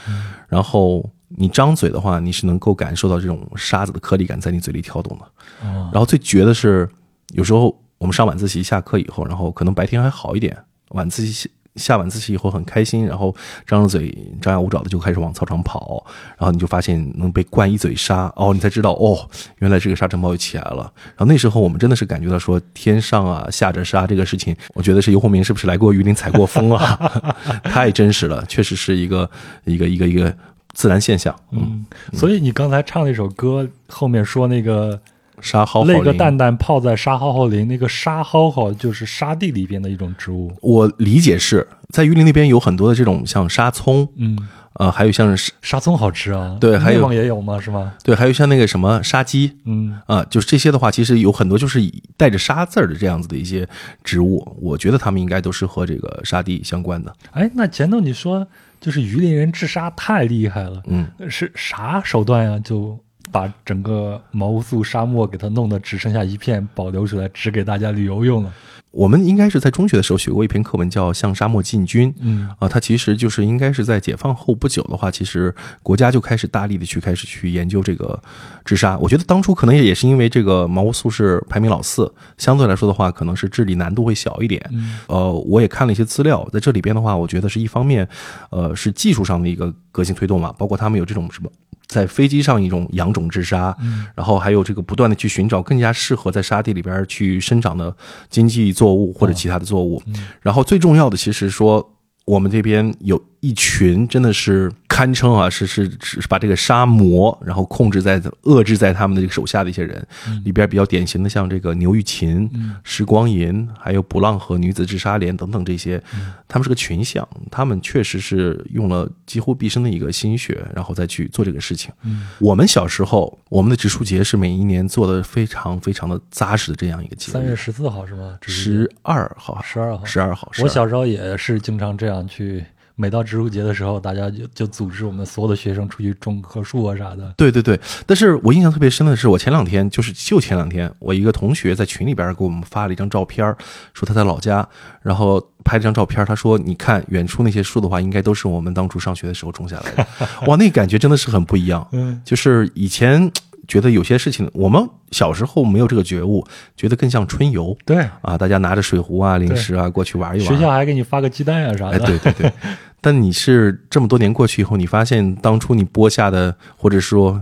[0.47, 5.25] 然后你张嘴的话，你是能够感受到这种沙子的颗粒感在你嘴里跳动的。
[5.67, 6.87] 哦，然后最绝的是，
[7.33, 10.57] 有时候我们上晚自习下课以后，然后可能白天还好一点，
[10.89, 13.35] 晚自习下晚自习以后很开心，然后
[13.67, 16.03] 张着嘴张牙舞爪的就开始往操场跑，
[16.37, 19.29] 然后你就发现能被灌一嘴沙，哦，你才知道哦，
[19.59, 20.91] 原来这个沙尘暴又起来了。
[21.09, 26.97] 然后那时候我们真的是感觉到说天上啊下着沙这个事情，我觉得是游鸿明是不是来过榆林采过风啊？
[27.63, 29.29] 太真实了，确实是一个
[29.65, 30.35] 一个一个一个
[30.73, 31.35] 自然现象。
[31.51, 34.99] 嗯，嗯，所以你刚才唱那首歌后面说那个
[35.41, 40.51] 沙蒿那个蛋蛋泡在沙蒿蒿林，那个沙蒿蒿就是沙地里边的一种植物。
[40.61, 44.37] 我理解是在榆林那边有很多的这种像沙葱，嗯，
[44.73, 46.57] 呃，还有像是沙葱好吃啊。
[46.59, 47.59] 对还有也有吗？
[47.61, 47.93] 是吗？
[48.03, 53.67] 对，还有像那个什么沙鸡嗯，啊、就是这些的话，其实有很多就是以带着沙字儿的这样子的一些
[54.03, 57.13] 植物，我觉得它们应该都是和这个沙地相关的。
[57.31, 58.45] 哎，那前头你说
[58.81, 62.59] 就是榆林人治沙太厉害了，嗯，是啥手段呀？
[62.63, 62.99] 就
[63.31, 68.53] 把整个毛乌素沙漠给它弄得只剩下一片保留出来，只给大家旅游用了。
[68.91, 72.09] 我们应该是在中学的时候学过一篇课文，叫《向沙漠进军》。
[72.19, 78.19] 嗯啊，它其实就是应该是在解放后不久的话，其实国家就开始大力的去开始去研究这个
[78.65, 78.97] 治沙。
[78.97, 84.65] 我觉得当初可能也是因为这个毛乌素是排名老四，相对来说的话，可能是治理难度会小一点。
[84.71, 88.07] 嗯呃，我也看了一些资料，在这里边的话，我觉得是一方面，
[88.49, 91.51] 呃，是技术上的一个革新推动嘛，包括他们有这种什么。
[91.87, 93.75] 在飞机上一种养种治沙，
[94.15, 97.95] 然后还有这个不断的去寻找更加适合在沙地里边去生长的
[98.29, 100.01] 经济作物或者其他的作物，
[100.41, 101.93] 然后最重要的其实说
[102.25, 110.05] 我们这边有一群真的是堪称啊，是是是是把这个沙魔，然后控制在遏制在他们的这个手下的一些人，
[110.43, 112.49] 里边比较典型的像这个牛玉琴、
[112.83, 116.01] 时光银，还有不浪河女子治沙连等等这些，
[116.47, 121.91] 他们是个群像，他们确实是用了几乎毕生的一个心血，然后再去做这个事情。
[122.39, 128.37] 我们小时候，我们的植树节是每一年做的非常非常的扎实的这样一个节日，三月十四号是吗？
[128.41, 130.03] 十二号，十二号。
[130.05, 132.65] 十二号，我小时候也是经常这样去
[132.99, 137.31] 每到植树节的时候，大家就就组织我们所有的学生出去种棵树啊啥的。
[137.37, 143.55] 对对对，但是我印象特别深的是，我前两天就是就前两天，我一个同学在群里边给我们发了一张照片，
[143.93, 144.67] 说他在老家，
[145.03, 150.07] 然后拍了张照片，他说：“你看远处那些树的话，应该都是我们当初上学的时候种下来的。
[150.47, 151.87] ”哇，那感觉真的是很不一样。
[151.91, 153.31] 嗯，就是以前
[153.67, 160.47] 觉得有些事情，我们小时候没有这个觉悟，觉得更像春游对，啊，大家拿着水壶啊、零食啊过去玩一玩。
[160.47, 162.05] 学校还给你发个鸡蛋啊啥哎，的。
[162.05, 162.51] 对对对。
[162.99, 167.39] 但你是这么多年过去以后，你发现当初你播下的，或者说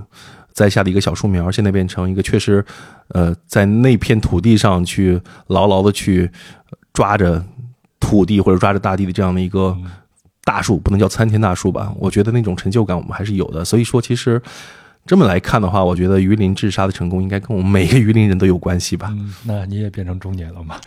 [0.51, 2.63] 栽下的一个小树苗，现在变成一个确实，
[3.09, 6.29] 呃，在那片土地上去牢牢的去
[6.93, 7.43] 抓着
[7.99, 9.75] 土地或者抓着大地的这样的一个
[10.43, 11.93] 大树，不能叫参天大树吧？
[11.97, 13.63] 我觉得那种成就感我们还是有的。
[13.63, 14.41] 所以说，其实
[15.05, 19.13] 这么来看的话，我觉得榆林治沙的成功应该跟我们每个榆林人都有关系吧？
[19.15, 20.79] 嗯，那你也变成中年了嘛？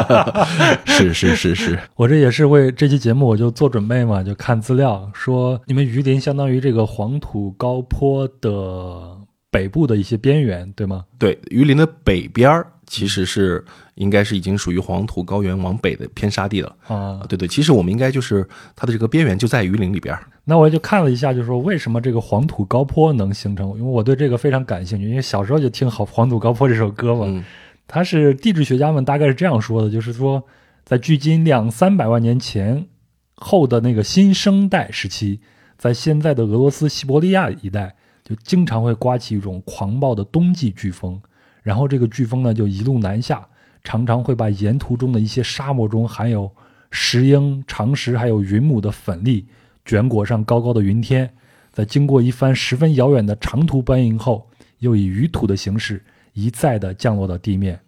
[0.86, 9.14] 是是是是，我这也是为这期节目我就做准备嘛，就看资料说你们榆林相当于这个黄土高坡的
[9.50, 11.04] 北部的一些边缘，对吗？
[11.18, 13.62] 对，榆林的北边儿其实是
[13.96, 16.74] 应该是已经属于黄土高原往北的偏沙地了。
[16.88, 20.24] 啊，对对，其实我们应该就是它的这个边缘就在榆林里边儿。
[20.44, 23.70] 那我就看了一下，就是说为什么这个黄土高坡能形成？
[23.78, 27.24] 因为我对这个非常感兴趣，因为小时候就听好《黄土高坡》这首歌嘛。
[27.26, 27.44] 嗯
[27.86, 30.42] 它是地质学家们大概是这样说的，就是说
[30.84, 32.86] 在距今两三百万年前
[33.34, 35.38] 后的那个新生代时期，
[35.76, 41.20] 在现在的俄罗斯西伯利亚一带，就经常会刮起一种狂暴的冬季飓风，
[41.62, 43.46] 然后这个飓风呢就一路南下，
[43.84, 46.50] 常常会把沿途中的一些沙漠中含有
[46.90, 49.46] 石英、长石还有云母的粉粒
[49.84, 51.30] 卷裹上高高的云天，
[51.72, 57.78] 在经过一番十分遥远的长途搬运后，又以雨土的形式一再的降落到地面，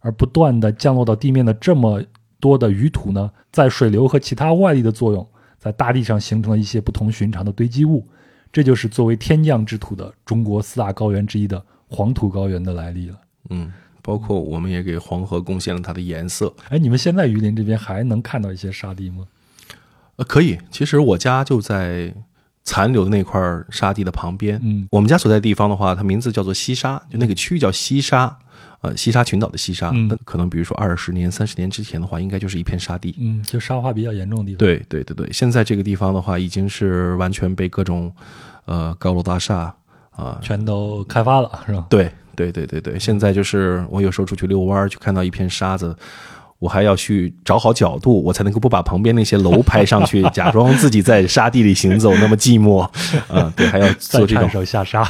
[0.00, 2.02] 而不断的降落到地面的这么
[2.38, 5.26] 多的雨土呢，在水流和其他外力的作用，
[5.58, 8.06] 在大地上形成了一些不同寻常的堆积物，
[8.52, 13.18] 这就是作为天降之土的中国四大高原之一的黄土高原的来历了。
[13.48, 16.52] 嗯，包括我们也给黄河贡献了它的颜色。
[16.68, 19.26] 哎，你们现在榆林这边还能看到一些沙地吗？
[20.16, 22.14] 呃，可以，其实我家就在
[22.64, 24.58] 残留的那块沙地的旁边。
[24.62, 28.36] 嗯我们家所在地方的话，它名字叫做西沙，就那个区域叫西沙，
[28.80, 29.90] 呃，西沙群岛的西沙。
[29.94, 33.14] 嗯那可能比如说二十年、三十年之前的话，应该就是一片沙地。
[33.20, 38.12] 嗯，就沙化比较严重的地方。，对对对对，现在这个地方的话，已经是完全被各种
[38.64, 39.74] 呃高楼大厦
[40.12, 41.86] 啊、全都开发了，是吧？
[41.90, 45.94] 对对对对对，现在就是我有时候出去遛弯儿，去看到一片沙子，
[46.58, 52.80] 我还要去找好角度，我才能够不把旁边那些楼拍上去，假装自己在沙地里行走那么寂寞。
[53.28, 55.06] 啊、对，还要做这种看，手下沙。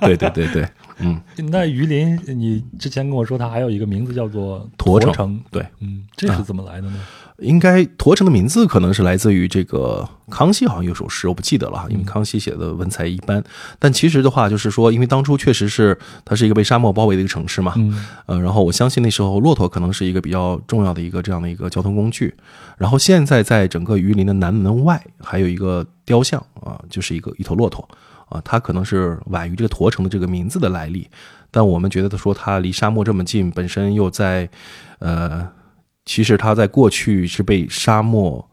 [0.00, 6.98] 对对对对，嗯，那榆林，你之前跟我说它还有一个名字叫做驼城城，对，嗯，这是怎么来的呢？
[7.38, 13.42] 应该驼城的名字可能是来自于这个康熙，好像有首诗，我不记得了哈，因为康熙写的文采一般。
[13.78, 22.34] 但其实的话，就是说，因为当初确实是它是一个被沙漠包围的一个城市嘛，嗯呃，然后我相信那时候骆驼可能是一个比较重要的一个这样的一个交通工具。
[22.76, 27.88] 然后现在在整个榆林的南门外还有一个雕像啊，就是一个一头骆驼
[28.28, 31.08] 啊，它可能是晚于这个驼城的这个名字的来历。
[31.50, 34.48] 但我们觉得说它离沙漠这么近，本身又在
[34.98, 35.48] 呃，
[36.08, 38.50] 其实他在过去是被沙漠。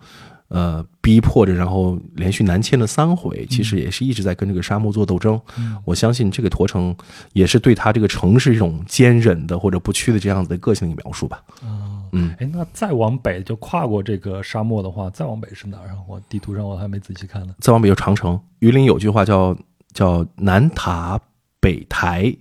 [0.48, 5.42] 呃，逼迫着，然后连续南迁了三回，其实也是一直在跟这个沙漠做斗争。
[5.58, 6.96] 嗯我相信这个驼城
[7.34, 11.42] 也是对他这个城市一种坚忍的或者不屈的这样子的个性的描述吧。
[11.64, 15.98] 啊，嗯，哎，那再往北就跨过这个沙漠的话，再往北是哪儿啊？
[16.08, 17.56] 我地图上我还没仔细看呢。
[17.60, 19.58] 再往北就长城，榆林有句话叫
[19.94, 21.20] 叫南塔
[21.60, 22.34] 北台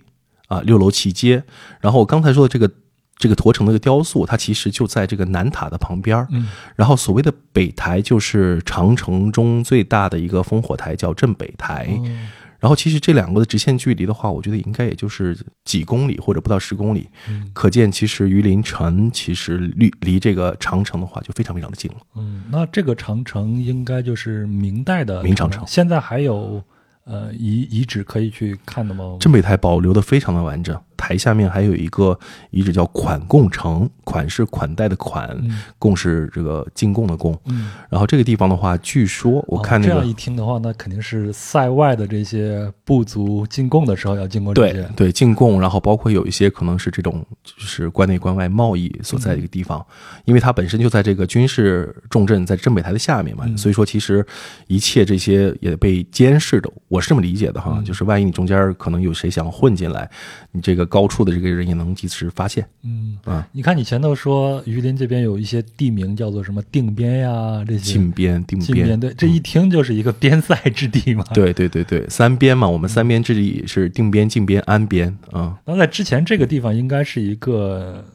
[0.47, 1.43] 啊，六楼齐街。
[1.81, 2.71] 然后我刚才说的这个
[3.17, 6.27] 这个驼城的这个雕塑，它其实就在这个南塔的旁边儿。
[6.31, 11.87] 嗯然后所谓的北台就是长城中最大的一个烽火台，叫镇北台。
[11.97, 12.09] 哦
[12.57, 17.07] 然后其实这两个的直线距离的话，我觉得应该也就是几公里或者不到十公里。
[17.29, 21.97] 嗯可见其实榆林城其实离离这个长城的话就非常非常的近了。
[22.15, 26.63] 嗯，那这个长城应该就是明代的明长城现在还有
[27.03, 29.17] 呃遗遗址可以去看的吗？
[29.19, 32.17] 镇北台保留的非常的完整，台下面还有一个
[32.51, 35.61] 遗址叫款贡城，款是款待的款，嗯。
[35.77, 37.37] 贡是这个进贡的贡。
[37.45, 44.89] 嗯，然后这个地方的话，据说我看那个、哦这样一听的话，那肯定是塞外的这些部族进贡的时候要进贡这对些。
[44.95, 49.85] 对进贡，然后包括有一些可能是这种就是关内关外贸易所在的一个地方，
[50.25, 53.57] 因为它本身就在这个军事重镇，在镇北台的下面嘛，嗯。
[53.57, 54.25] 所以说其实
[54.67, 57.85] 一切这些也被监视的，我是这么理解的哈，嗯。
[57.85, 60.09] 就是万一你中间可能有谁想混进来，
[60.51, 62.67] 你这个个高处的这个人也能及时发现。
[62.83, 71.25] 嗯啊，你看你前头说榆林这边有一些地名叫做什么定边呀，这些靖边、定边，边，对，这一听就是一个边塞之地嘛。
[71.33, 75.57] 对对对对，三边嘛，我们三边之地是定边、靖边、安边啊。
[75.65, 78.05] 那在之前这个地方应该是一个，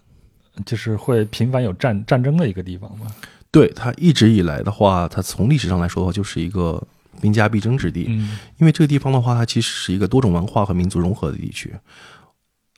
[0.65, 3.07] 就是会频繁有战战争的一个地方吧？
[3.51, 6.81] 对它一直以来的话，它从历史上来说的话，就是一个
[7.21, 8.07] 兵家必争之地。
[8.09, 11.73] 嗯因为这个地方的话，它其实是一个多种文化和民族融合的地区。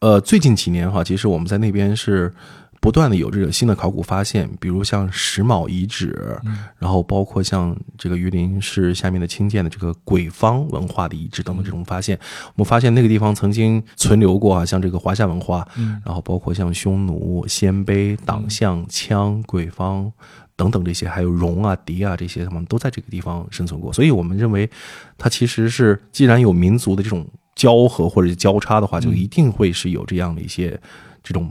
[0.02, 2.32] 呃，最近几年哈，其实我们在那边是
[2.80, 16.02] 不断的有这个新的考古发现，比如像石峁遗址，嗯然后包括像这个榆林市下面的清涧的这个鬼方文化的遗址等等这种发现，我们发现那个地方曾经存留过啊，像这个华夏文化，嗯。
[16.04, 20.12] 然后包括像匈奴、鲜卑、党项、羌、鬼方
[20.56, 23.92] 等等这些，还有戎啊、狄啊这些，他们都在这个地方生存过。
[23.92, 24.68] 所以我们认为，
[25.16, 27.24] 它其实是既然有民族的这种
[27.62, 30.80] 交合或者交叉的话，就一定会是有这样的一些
[31.22, 31.50] 这种。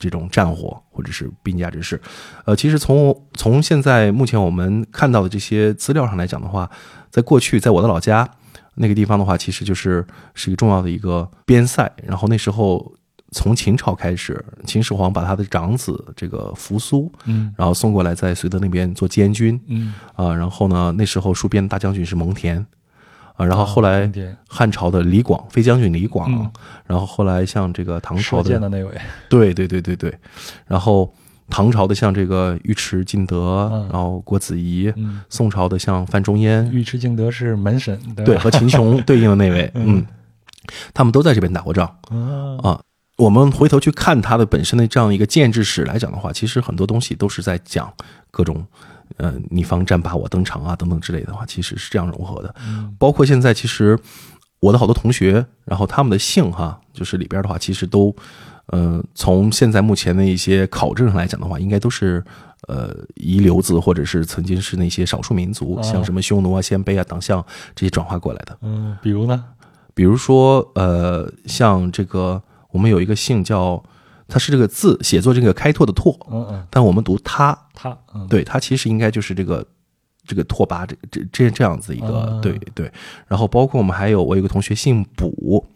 [0.00, 2.00] 这种战火或者是兵家之事，
[2.46, 6.68] 呃，其实从从现在目前我们看到的这些资料上来讲的话，
[7.10, 8.28] 在过去在我的老家
[8.74, 11.88] 那个地方的话，其实就是是一个重要的一个边塞。
[12.02, 12.92] 然后那时候
[13.30, 17.54] 从秦朝开始，秦始皇把他的长子这个扶苏，嗯。
[17.56, 19.60] 然后送过来，在绥德那边做监军。
[19.66, 22.64] 嗯，啊、然后呢，那时候戍边大将军是蒙恬
[23.34, 24.10] 啊、然后后来
[24.48, 26.50] 汉朝的李广，飞将军李广，嗯。
[26.86, 28.90] 然后后来像这个唐朝的射箭的那位，
[29.28, 30.14] 对对对对对，
[30.66, 31.12] 然后
[31.50, 38.24] 唐朝的像这个尉迟敬德，嗯然后郭子仪，嗯，宋朝的像范仲淹，尉迟敬德是门神，对？
[38.24, 40.06] 对和秦琼对应的那位，嗯，
[40.92, 41.86] 他们都在这边打过仗。
[42.10, 42.80] 啊啊
[43.16, 47.92] 我们回头去看它的本身的这样一个建制史来讲的话，其实很多东西都是在讲
[48.32, 48.66] 各种，
[49.16, 52.54] 呃，你方战罢我登场啊等等之类的话，其实是这样融合的。
[52.66, 53.98] 嗯包括现在其实
[54.60, 58.14] 我的好多同学，然后他们的姓哈，就是里边的话，其实都，
[58.66, 62.24] 呃，从现在目前的一些考证上来讲的话，应该都是
[62.68, 67.44] 呃遗留子或者是曾经是那些少数民族，哦像什么匈奴啊、鲜卑啊、党项
[67.74, 68.58] 这些转化过来的。
[68.62, 69.44] 嗯，比如呢？
[69.96, 72.42] 比如说，呃，像这个
[72.72, 73.80] 我们有一个姓叫，
[74.26, 77.94] 它是这个字写作这个开拓的拓，嗯嗯，但我们读它，他。
[78.14, 78.26] 嗯。
[78.28, 79.66] 对，他其实应该就是这个
[80.26, 82.90] 这个拓跋这这这这样子一个，啊对对。
[83.28, 85.66] 然后包括我们还有我有个同学姓卜，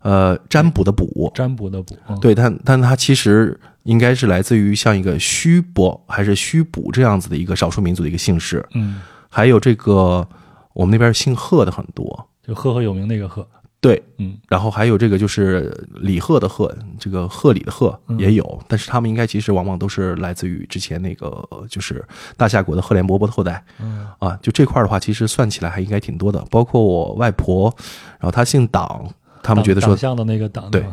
[0.00, 10.26] 呃，占卜的卜，占卜的卜，嗯，对，但但他其实应该是来自于像一个虚伯还是虚卜这样子的一个少数民族的一个姓氏，嗯，还有这个
[10.72, 13.46] 我们那边姓贺的很多，就赫赫有名那个赫，
[13.80, 14.36] 对，嗯。
[14.48, 18.18] 然后还有这个就是李贺的贺，这个贺礼的贺嗯。
[18.18, 22.04] 也有，但是他们应该其实往往都是来自于之前那个呃就是
[22.36, 24.06] 大夏国的赫连勃勃的后代嗯。
[24.18, 24.38] 啊。
[24.42, 27.74] 就这块的话，其实算起来还应该挺多的，包括我外婆，
[28.18, 29.08] 然后她姓党，
[29.42, 30.84] 他们觉得说像的那个党，对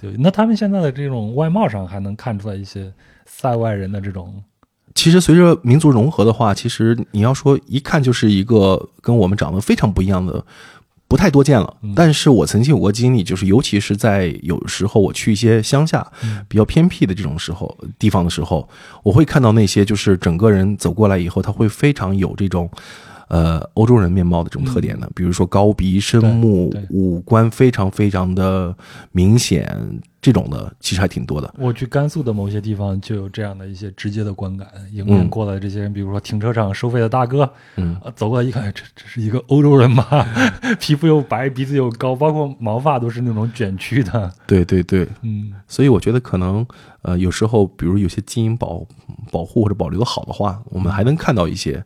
[0.00, 2.92] 对，那他们现在的这种外貌上还能看出来一些
[3.24, 4.42] 塞外人的这种，
[4.94, 10.44] 其实随着民族融合的话，其实你要说一看就是一个跟我们长得非常不一样的，
[11.12, 11.76] 不太多见了。
[11.82, 18.66] 嗯但是我曾经有过经历，就是尤其是在有时候我去一些乡下嗯比较偏僻的这种时候地方的时候，
[19.02, 22.70] 我会看到那些就是整个人走过来以后，他会非常有这种。
[23.32, 28.76] 呃，欧洲人面貌的这种特点的，比如说高鼻深目五官非常非常的
[29.10, 29.74] 明显，
[30.20, 31.50] 这种的其实还挺多的。
[31.58, 35.30] 我去甘肃的某些地方就有这样的一些直接的观感，迎面嗯。
[35.30, 40.04] 过来这些人，比如说停车场收费的大哥，嗯，啊走过来一看，这这是一个欧洲人吗？
[40.78, 45.54] 皮肤又白，鼻子又高，包括毛发都是那种卷曲的，对对对，嗯。
[45.66, 46.66] 所以我觉得可能，
[47.00, 48.86] 呃，有时候比如有些基因保
[49.30, 51.82] 保护或者保留的好的话，我们还能看到一些。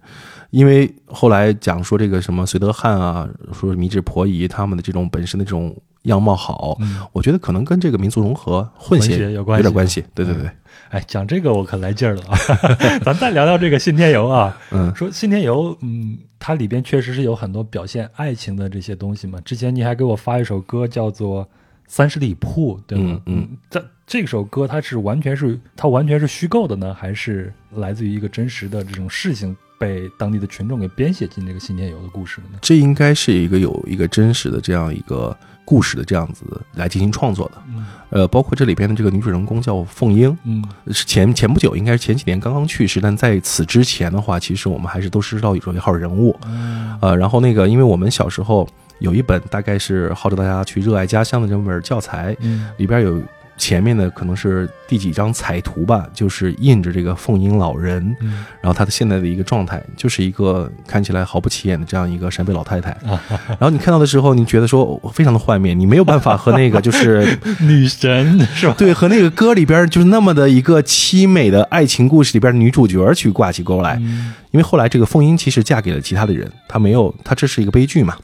[0.51, 7.01] 因为后来讲说这个什么绥德汉啊，说米脂婆姨他们的这种本身的这种样貌好，嗯。
[7.13, 10.05] 我觉得可能跟这个民族融合混混血血有关系点关系。
[10.15, 10.51] 对对对，
[10.91, 12.37] 哎，讲这个我可来劲儿了啊！
[13.05, 19.41] 咱再聊聊这个信天游啊，嗯说信天游，嗯，它里边确实是有很多表现爱情的这些东西嘛。
[19.45, 21.45] 之前你还给我发一首歌，叫做
[21.87, 23.21] 《三十里铺》，对吗？
[23.27, 32.59] 嗯这这首歌它是完全是它完全是虚构的呢，还是来自于一个真实的这种事情被当地的群众给编写进这个信天游的故事的呢？
[32.61, 37.63] 这应该是一个有一个真实的这样一个故事的这样子来进行创作的。
[37.69, 46.39] 嗯呃，包括这里边的这个女主人公叫凤英，嗯是前前不久，应该是前几年刚刚去世，但在此之前的话，其实我们还是都是知道有一号人物。
[46.47, 48.67] 嗯呃，然后那个，因为我们小时候
[49.01, 53.21] 有一本大概是号召大家去热爱家乡的这么本教材，嗯里边有
[53.57, 62.97] 前面的可能是第几张彩图吧，就是印着这个凤英老人，嗯然后她的现在的一个状态就是一个看起来毫不起眼的这样一个陕北老太太。
[63.49, 67.27] 然后你看到的时候，你觉得说非常的幻灭，你没有办法和那个就是
[67.61, 68.75] 女神是吧？
[68.77, 73.97] 对和那个歌里边就是那么的一个凄美的爱情故事里边女主角去挂起钩来。
[74.01, 78.17] 嗯因为后来这个凤英其实嫁给了其他的人，她没有，她这是一个悲剧嘛，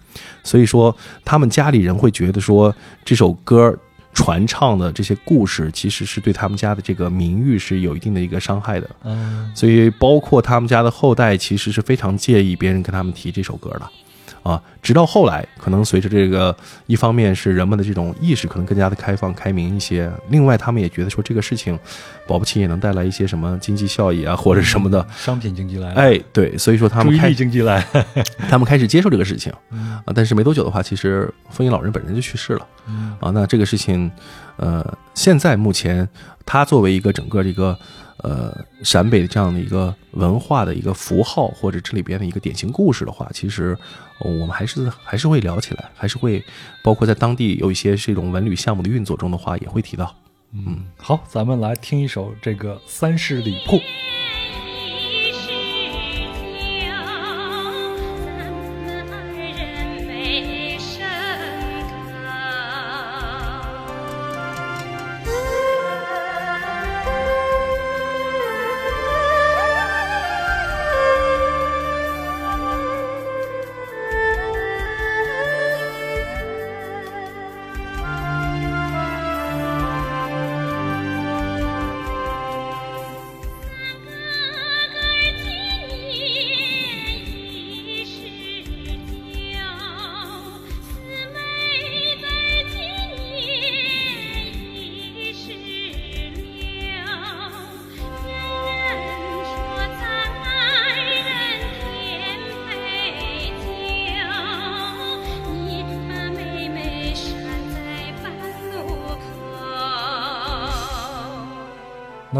[0.42, 2.74] 所以说他们家里人会觉得说
[3.04, 3.76] 这首歌
[4.12, 13.90] 传唱的这些故事，其实是对他们家的这个名誉是有一定的一个伤害的，嗯所以包括他们家的后代其实是非常介意别人跟他们提这首歌的。
[14.42, 16.54] 啊，直到后来，可能随着这个，
[16.86, 21.78] 一方面是人们的这种意识可能更加的开放、开明一些，另外他们也觉得说这个事情，
[22.26, 25.06] 保不齐也能带来一些什么经济效益啊，或者什么的。
[25.16, 27.86] 商品经济来了，哎，对，所以说他们开力经济来，
[28.48, 33.30] 他们开始接受这个事情嗯啊，但是没多久的话，其实风云老人本人就去世了嗯啊。
[33.30, 34.10] 那这个事情，
[34.56, 34.84] 呃，
[35.14, 36.08] 现在目前
[36.44, 37.78] 他作为一个整个这个
[38.18, 43.76] 呃陕北的这样的一个文化的一个符号，或者这里边的一个典型故事的话，其实、
[44.11, 46.42] 呃我们还是还是会聊起来，还是会
[46.82, 50.14] 包括在当地有一些这种文旅项目的运作中的话，也会提到。
[50.52, 53.76] 嗯，好，咱们来听一首这个《三十里铺》。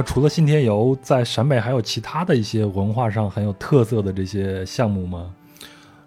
[0.02, 5.30] 那除了信天游，在陕北还有其他的一些文化上很有特色的这些项目吗？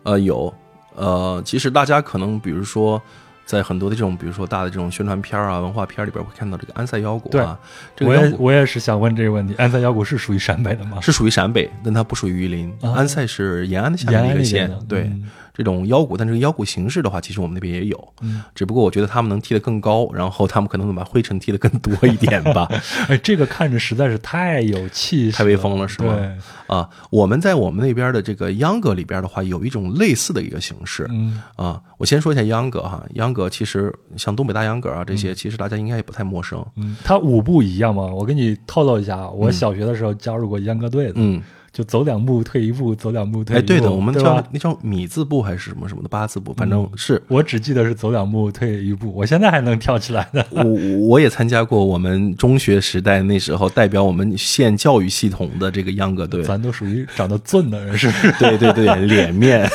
[0.03, 0.53] 呃，有，
[0.95, 3.01] 呃，其实大家可能比如说。
[3.45, 7.55] 在很多的这种，比如说大的这种宣传片儿啊、文化片儿里边，会看到这个安塞腰鼓啊，
[7.95, 10.99] 这个我也我也是想问这个问题，安塞腰鼓是属于陕北的吗？
[10.99, 12.73] 是属于陕北，但它不属于榆林。
[12.81, 15.01] 啊安塞是延安的下延面的一个县对。
[15.01, 18.43] 嗯这种腰鼓，但这个腰鼓形式的话，其实我们那边也有，嗯。
[18.53, 22.67] 只不过我觉得他们能踢得更高，然后他们可能能把灰尘踢得更多一点吧。
[23.09, 26.13] 哎，这个看着实在是太有气势，太威风了是吗？
[26.15, 26.31] 对，
[26.67, 31.07] 啊，我们在我们那边的这个秧歌里边的话，有一种类似的一个形式。
[31.09, 31.41] 嗯。
[31.55, 31.81] 啊。
[31.97, 36.63] 我先说一下秧歌哈，秧歌其实像东北大秧歌啊这些，其实大家应该也不太陌生。
[36.75, 38.03] 嗯，它舞步一样吗？
[38.03, 41.41] 我给你透露一下，啊我小学的时候加入过秧歌队的，嗯，
[41.75, 43.67] 就走两步退一步，走两步退一步哎，步。
[43.67, 50.41] 对的，我们叫那叫米字步还是什么什么的八字步，反正是我只记得是走两步退一步，我现在还能跳起来呢。
[50.51, 50.63] 我
[51.07, 56.41] 我也参加过我们中学时代那时候代表我们县教育系统的这个秧歌队。
[56.43, 58.31] 咱都属于长得俊的人，是不是？
[58.39, 59.69] 对对对， 脸面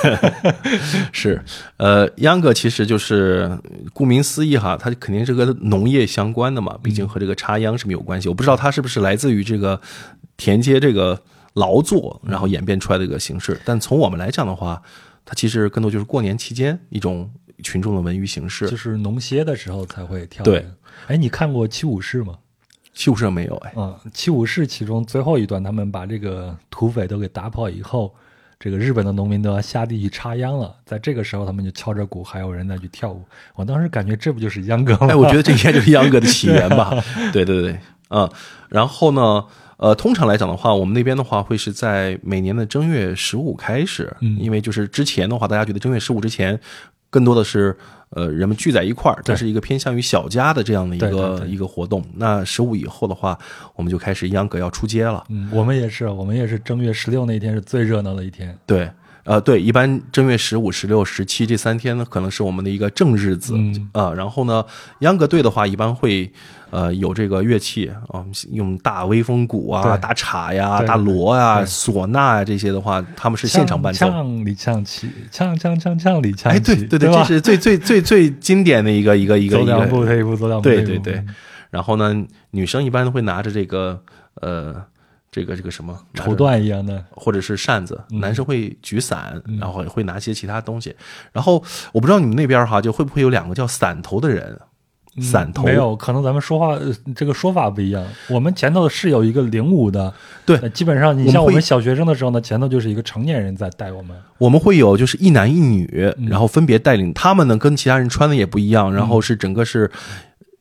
[1.12, 1.38] 是，
[1.76, 3.50] 呃，秧歌其实就是
[3.92, 8.30] 顾名思义哈，它肯定是跟农业相关的嘛，毕竟和这个插秧是没有关系。
[8.30, 9.78] 我不知道它是不是来自于这个
[10.38, 11.20] 田间这个
[11.54, 13.60] 劳作，然后演变出来的一个形式。
[13.64, 14.82] 但从我们来讲的话，
[15.24, 17.30] 它其实更多就是过年期间一种
[17.62, 18.68] 群众的文娱形式。
[18.68, 20.44] 就是农歇的时候才会跳。
[20.44, 20.66] 对，
[21.06, 22.34] 哎，你看过七武士吗？
[22.92, 28.12] 七武士没有哎，嗯，七武士其中最后一段，他们把这个土匪都给打跑以后，
[28.58, 33.22] 这个日本的农民都要下地去插秧了，在这个时候，他们就敲着鼓，还有人在去跳舞。
[33.54, 35.06] 我当时感觉这不就是秧歌吗？
[35.08, 36.92] 哎，我觉得这应该就是秧歌的起源吧。
[37.32, 37.78] 对 对对，
[38.08, 38.28] 嗯，
[38.68, 39.46] 然后呢，
[39.80, 46.60] 呃，通常来讲的话，我们那边的话会是在每年的正月十五开始，嗯因为就是之前的话，大家觉得正月十五之前
[47.08, 47.74] 更多的是
[48.10, 52.04] 呃人们聚在一块儿，这是一个偏向于小家的这样的一个一个活动。
[52.16, 53.38] 那十五以后的话，
[53.74, 55.24] 我们就开始秧歌要出街了。
[55.30, 58.54] 嗯，我们也是，我们也是正月十六那一天是最热闹的一天。
[58.66, 58.90] 对，
[59.24, 63.54] 呃，对，一般正月十五、十六、十七这三天呢，可能是我们的一个正日子
[63.92, 64.64] 啊、嗯然后呢，
[65.00, 66.32] 秧歌队的话，一般会
[66.70, 74.08] 呃有这个乐器啊、用大威风鼓啊、大镲呀、大锣呀、对唢呐呀这些的话，他们是现场伴奏。
[74.08, 80.04] 唱里唱气，唱唱唱唱里唱哎，气，对对对，这是最最最最经典的一个一个一个一走两步。
[80.04, 80.68] 退一步，走两步。
[80.68, 81.22] 对对对，
[81.70, 84.02] 然后呢，女生一般都会拿着这个
[84.40, 84.82] 呃
[85.32, 90.92] 这个这个什么绸缎一样的，或者是扇子，嗯男生会举伞，然后也会拿些其他东西。
[91.32, 91.62] 然后
[91.92, 94.58] 我不知道你们那边哈，就会不会有两个叫伞头的人，
[95.22, 95.62] 伞头。
[95.62, 98.04] 没有，可能咱们说话呃这个说法不一样。
[98.28, 100.12] 我们前头是有一个领舞的，
[100.44, 104.16] 对呃基本上你像我们小学生的时候呢，前头就是一个成年人在带我们。
[104.38, 109.88] 我们会有就是一男一女，嗯然后分别带领他们呢，跟其他人穿的也不一样，然后是整个是。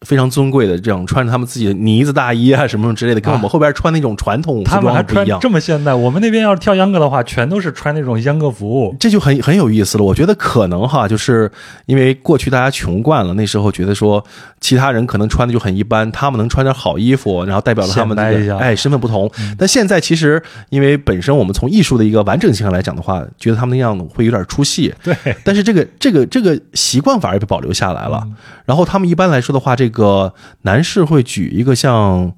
[0.07, 5.39] 非常尊贵的这样穿着他们自己的呢子大衣啊什么什么之类的，跟我们后边穿那种传统服他们还穿装不一样。
[5.41, 8.95] 这么现代，我们那边要是跳秧歌的话，全都是穿那种秧歌服。
[8.97, 10.03] 这就很很有意思了。
[10.03, 11.51] 我觉得可能哈，就是
[11.85, 14.23] 因为过去大家穷惯了，那时候觉得说
[14.61, 19.29] 其他人可能穿的就很一般，他们能穿点好衣服，然后代表了他们这显摆一下嗯个哎身份不同。
[19.57, 24.93] 但现在其实因为本身我们从艺术的一个完整性上来讲的话，觉得他们那样子会有点出戏。
[25.03, 28.25] 对，但是这个这个这个习惯反而被保留下来了。
[28.65, 32.31] 然后他们一般来说的话，这个这个男士会举一个像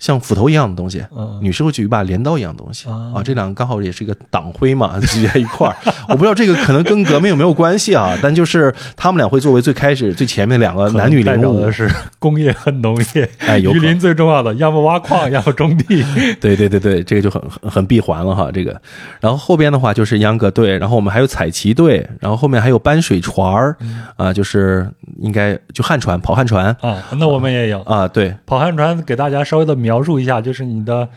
[0.00, 3.22] 像斧头一样的东西，嗯女士会举一把镰刀一样的东西啊啊。
[3.22, 5.76] 这两个刚好也是一个党徽嘛，聚在一块儿。
[6.08, 11.88] 我不知道这个可能跟革命有没有关系啊，但就是他们俩会作为最开始最前面两个男女代领舞表的是
[12.18, 16.02] 工业和农业，哎榆林最重要的，要么挖矿，要么种地。
[16.40, 18.50] 对对对对，这个就很很很闭环了哈。
[18.52, 18.80] 这个，
[19.20, 23.76] 然后后边的话就是秧歌队，然后我们还有彩旗队，然后后面还有搬水船儿
[24.16, 24.90] 啊、就是
[25.20, 31.08] 应该就旱船跑旱船啊，那我们也有啊，对跑旱船，给大家稍微的描述一下，就是你的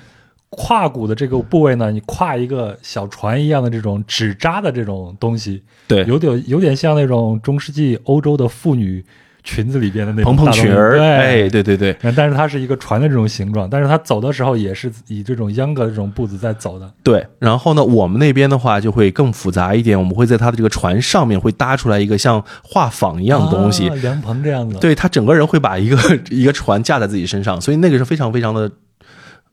[0.50, 9.04] 胯骨的这个部位呢，你跨一个小船一样的这种纸扎的这种东西，对，有点有点像那种中世纪欧洲的妇女
[9.44, 16.90] 裙子里边的那种蓬蓬裙儿，对，哎，对对对但是它是一个船的这种形状，但是它走的时候也是以这种秧歌的这种步子在走的。
[17.04, 17.26] 对。
[17.40, 25.98] 然后呢，我们那边的话就会更复杂一点，我们会在它的这个船上面会搭出来一个像画舫一样的东西，啊凉棚这样子。，对他整个人会把一个
[26.32, 28.72] 一个船架在自己身上，所以那个是非常非常的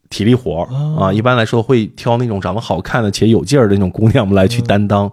[0.09, 0.63] 体力活
[0.99, 1.13] 啊。
[1.13, 5.11] 一般来说会挑那种长得好看的且有劲儿的那种姑娘们来去担当。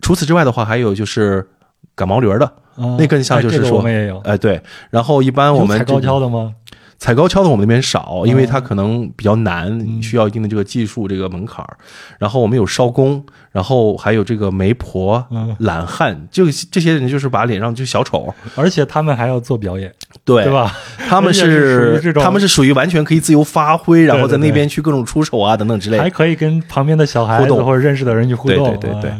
[0.00, 1.46] 除此之外的话，还有就是
[1.94, 4.18] 赶毛驴儿的，啊那更像就是哎这个说我们也有。
[4.20, 4.60] 哎对。
[4.90, 6.54] 然后一般我们踩高跷的吗？
[6.96, 11.76] 踩高跷的我们那边少，因为它可能比较难，嗯需要一定的这个技术这个门槛儿。
[12.18, 19.92] 然后我们有烧工，然后还有这个媒婆、嗯懒汉，就这些人就是把脸上就小丑，而且他们还要做表演，
[20.24, 20.72] 对对吧？
[21.08, 26.08] 他们是 他们是属于完全可以自由发挥，然后在那边去各种出手啊等等之类还。
[26.08, 28.64] 可以跟旁边的小孩子互动或者认识的人去互动。
[28.78, 29.12] 对对对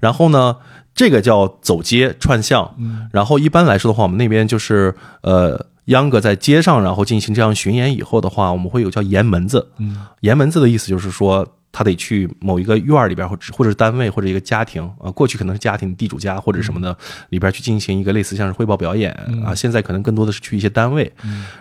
[0.00, 0.56] 然后呢，
[0.94, 2.74] 这个叫走街串巷。
[2.78, 9.70] 嗯然后一般来说的话，我们那边就是呃，秧歌在街上，然后进行这样巡演以后的话，我们会有叫沿门子。
[9.78, 11.46] 嗯沿门子的意思就是说。
[11.70, 16.96] 他得去某一个院儿里边，或者或者是单位或者一个家庭啊，过去可能是家庭地主家或者什么的
[17.28, 19.12] 里边去进行一个类似像是汇报表演
[19.44, 21.12] 啊，现在可能更多的是去一些单位。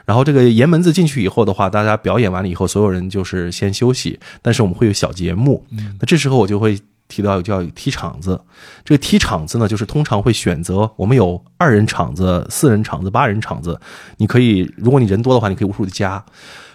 [0.05, 5.63] 然后这个沿门子进去以后的话，大家表演完了以后，所有人就是先休息，但是我们会有小节目。
[5.99, 8.39] 那这时候我就会提到叫踢场子。
[8.83, 13.79] 这个踢场子呢，就是通常会选择我们有二人场子、四人场子、八人场子，
[14.17, 16.23] 你可以如果你人多的话，你可以无数的加。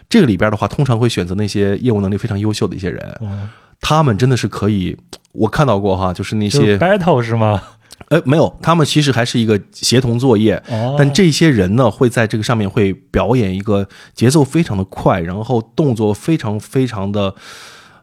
[0.09, 3.49] 这个里边的话，通常会选择那些业务能力非常优秀的一些人，嗯
[3.81, 4.97] 他们真的是可以，
[5.33, 7.61] 我看到过哈，就是那些 battle 是吗？
[8.09, 17.35] 呃没有，他们其实还是一个协同作业，哦，但这些人呢，会在这个上面会表演一个节奏非常的快，然后动作非常非常的，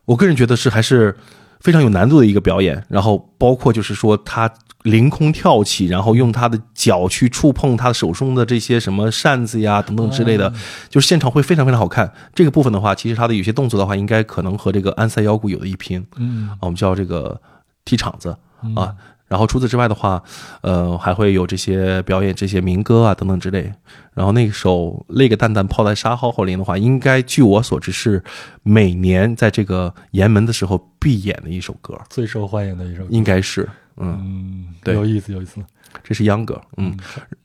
[0.06, 1.16] 我个人觉得是还是
[1.60, 2.84] 非常有难度的一个表演。
[2.90, 4.52] 然后包括就是说他
[4.84, 10.54] 凌空跳起，然后用他的脚去触碰他手中的这些什么扇子呀等等之类的，
[10.90, 12.12] 就是现场会非常非常好看。
[12.34, 16.06] 这个部分的话，其实他的有些动作的话，应该可能和这个安塞腰鼓有的一拼。
[16.18, 17.40] 嗯啊，我们叫这个
[17.84, 18.36] 踢场子
[18.76, 18.96] 啊。
[19.30, 20.22] 然后除此之外的话，
[20.62, 23.72] 呃，还会有这些表演这些民歌啊等等之类。
[24.14, 28.22] 然后那首《那个蛋蛋泡在沙蒿后林》的话，应该据我所知是
[28.64, 33.08] 每年在这个沿门的时候必演的一首歌，最受欢迎的一首歌。
[33.10, 35.62] 应该是，嗯，嗯，对有意思有意思。
[36.04, 36.98] 这是秧歌，嗯。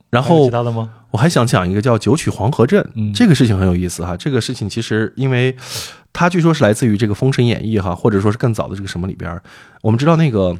[0.09, 0.89] 然后其他的吗？
[1.11, 4.15] 我还想讲一个叫九曲黄河阵，嗯这个事情很有意思哈。
[4.15, 5.55] 这个事情其实因为
[6.13, 9.41] 它据说是来自于这个《封神演义》哈，或者说是更早的这个什么里边。
[9.81, 10.53] 我们知道那个《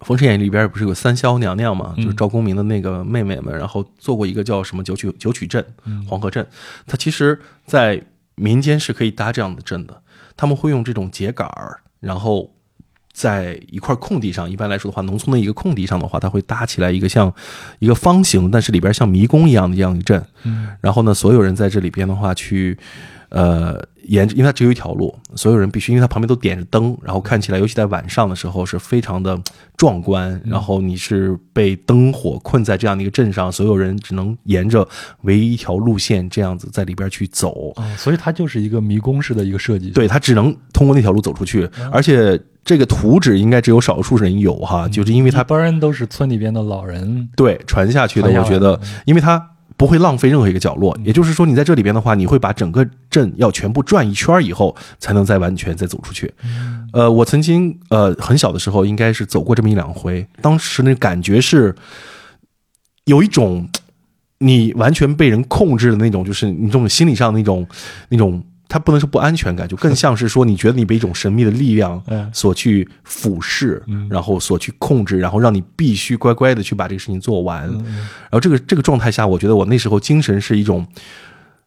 [0.00, 6.46] 封神演义》里边不是有三霄娘娘嘛，嗯就是赵公明的那个妹妹们，然后做过一个叫什么九曲九曲阵、嗯黄河阵。
[6.86, 8.02] 它其实，在
[8.34, 10.02] 民间是可以搭这样的阵的，
[10.36, 12.52] 他们会用这种秸秆儿，然后。
[13.16, 17.32] 在一块空地上，一般来说的话，农村的一个空地上的话，它会搭起来一个像
[17.78, 20.22] 一个方形，但是里边像迷宫一样的这样一个阵。
[20.42, 22.76] 嗯然后呢，所有人在这里边的话去，
[23.28, 29.36] 呃，沿着，因为它只有一条路，所有人必须，因为它旁边都点着灯，然后看起来，尤其在晚上的时候是非常的
[29.76, 30.40] 壮观。
[30.44, 34.86] 然后你是被灯火困在这样的一个镇上，所有人只能沿着
[35.22, 37.72] 唯一一条路线这样子在里边去走。
[37.72, 39.90] 啊，所以它就是一个迷宫式的一个设计。
[39.90, 47.28] 对它只能通过那条路走出去，而且这个图纸应该只有少数人有嗯哈，就是因为一它般人都是村里边的老人。
[47.36, 50.96] 对传下去的，我觉得，因为它不会浪费任何一个角落。
[51.04, 56.32] 也就是说，你在这里边的话，你会把整个镇要全部转一圈以后，才能再完全再走出去。
[56.92, 61.74] 呃，我曾经呃很小的时候，应该是走过这么一两回，当时那感觉是
[63.04, 63.68] 有一种
[64.38, 67.66] 你完全被人控制的那种，就是你这种心理上的那种
[68.08, 68.42] 那种。
[68.68, 77.68] 它不能说不安全感，就更像是说，你觉得你被一种神秘的力量 嗯所去俯视，然后所去控制，然后让你必须乖乖的去把这个事情做完。
[77.68, 80.86] 然后这个这个状态下，我觉得我那时候精神是一种，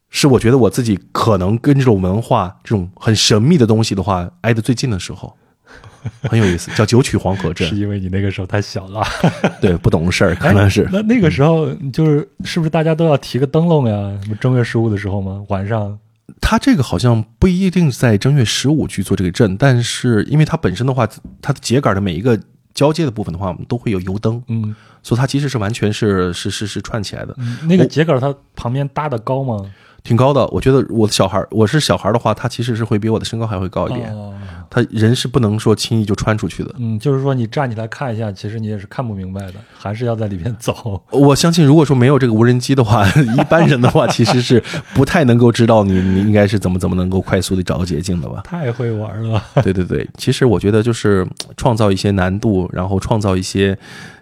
[0.09, 5.33] 是我觉得我自己可能跟这种文化这种很神秘的东西的话挨得最近的时候，
[6.29, 7.75] 很有意思，叫九曲黄河是。
[7.75, 9.03] 因为你那个时候太小了，
[9.61, 10.87] 对，不懂事儿，可能是。
[10.91, 13.95] 那那个时候就是是不是大家都要提个灯笼呀？
[14.23, 15.43] 什么正月十五的时候吗？
[15.47, 15.97] 晚上
[16.41, 21.07] 它这个好像不一定在正月十五去做这个阵，但是因为它本身的话，
[21.41, 22.39] 它的秸秆的每一个
[22.73, 27.35] 交接的部分的话，我们都会有油灯，嗯，所以它其实是完全是是是是串起来的，
[27.67, 29.57] 那个秸秆它旁边搭的高吗？
[30.03, 30.47] 挺高的。
[30.47, 34.13] 我觉得我的小孩，我是小孩的话，他其实是会比我的身高还会高一点。
[34.13, 34.33] 哦
[34.69, 36.75] 他人是不能说轻易就穿出去的。
[36.77, 41.01] 嗯，就是说你站起来看一下，其实你也是看不明白的，还是要在里面走。
[41.11, 43.07] 我相信，如果说没有这个无人机的话，
[43.37, 44.63] 一般人的话 其实是
[44.93, 48.41] 不太能够知道你你应该是怎么怎么能够快速的找到捷径的吧。
[48.43, 53.77] 太会玩了，对对对，其实我觉得就是创造一些难度，然后创造一些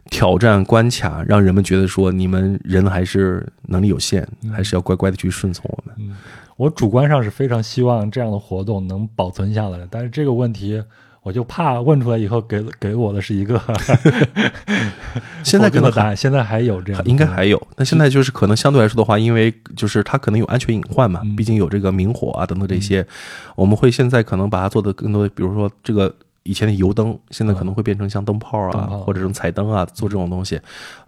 [0.09, 6.15] 挑战关卡，让人们觉得说你们人还是能力有限，还是要乖乖的去顺从我们。
[6.57, 10.83] 我主观上是非常希望这样的活动能保存下来，但是这个问题。
[11.23, 13.61] 我就怕问出来以后给给我的是一个
[15.43, 23.05] 现在可能答案，现在还有这样的，应该还有，那现在就是可能相对来说的话，因为就是它可能有安全隐患嘛，毕竟有这个明火啊等等这些，
[23.57, 30.57] 我们会现在可能把它做的更多，比如说这个以前的油灯，现在可能会变成像灯泡啊，或者这种彩灯啊，做这种东西，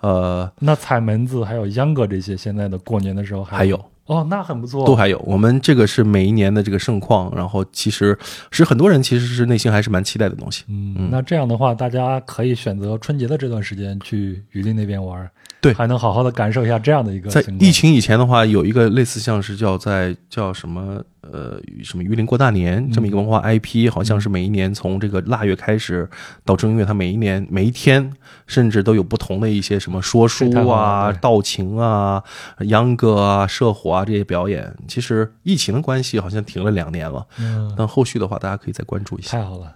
[0.02, 3.80] 呃，那彩门子还有秧歌这些，现在的过年的时候还还有。
[4.10, 8.18] 哦，那很不错，都还有，我们这个是每一年的这个盛况，然后其实
[8.50, 10.64] 是很多人其实是内心还是蛮期待的东西。
[10.68, 15.30] 嗯，那这样的话，大家可以选择春节的这段时间去榆林那边玩，
[15.62, 15.74] 对。
[15.74, 26.10] 还能好好的感受一下这样的一个在疫情以前的话，有一个类似像是叫在叫什么呃什么榆林过大年这么一个文化 IP，好像是每一年从这个腊月开始
[26.44, 28.12] 到正月，它每一年每一天
[28.48, 32.24] 甚至都有不同的一些什么说书啊、道情啊、
[32.62, 34.74] 秧歌啊、社火啊这些表演。
[34.88, 39.38] 其实疫情的关系好像停了两年了，嗯，但后续的话大家可以再关注一下。
[39.38, 39.76] 太好了。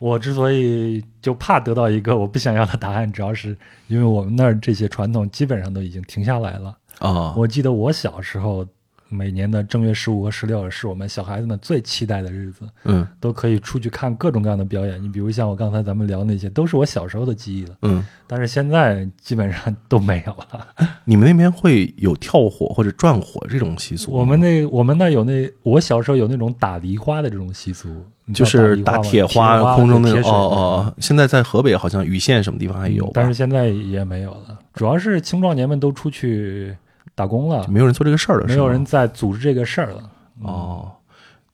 [0.00, 3.56] 我之所以就怕得到一个我不想要的答案，主要是
[3.86, 6.76] 因为我们那儿这些传统基本上都已经停下来了。
[6.98, 8.66] 啊，我记得我小时候，
[9.08, 15.00] 每年的正月十五和十六是我们小孩子们最期待的日子，嗯都可以出去看各种各样的表演。
[15.02, 17.76] 你比如像我刚才咱们聊那些，都是我小时候的记忆了。
[17.82, 20.66] 嗯，但是现在基本上都没有了。
[21.04, 24.10] 你们那边会有跳火或者转火这种习俗？
[24.10, 27.88] 我们那我们那有那我小时候有那种打梨花的这种习俗，
[28.32, 34.58] 就是打铁花空中那哦哦，现在在河北好像禹县什么地方还有，嗯但是现在也没有了。
[34.72, 36.74] 主要是青壮年们都出去
[37.14, 40.10] 打工了，没有人做这个事儿了，没有人在组织这个事儿了。
[40.42, 40.90] 哦。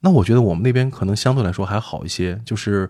[0.00, 2.88] 那我觉得我们那边可能相对来说还好一些，就是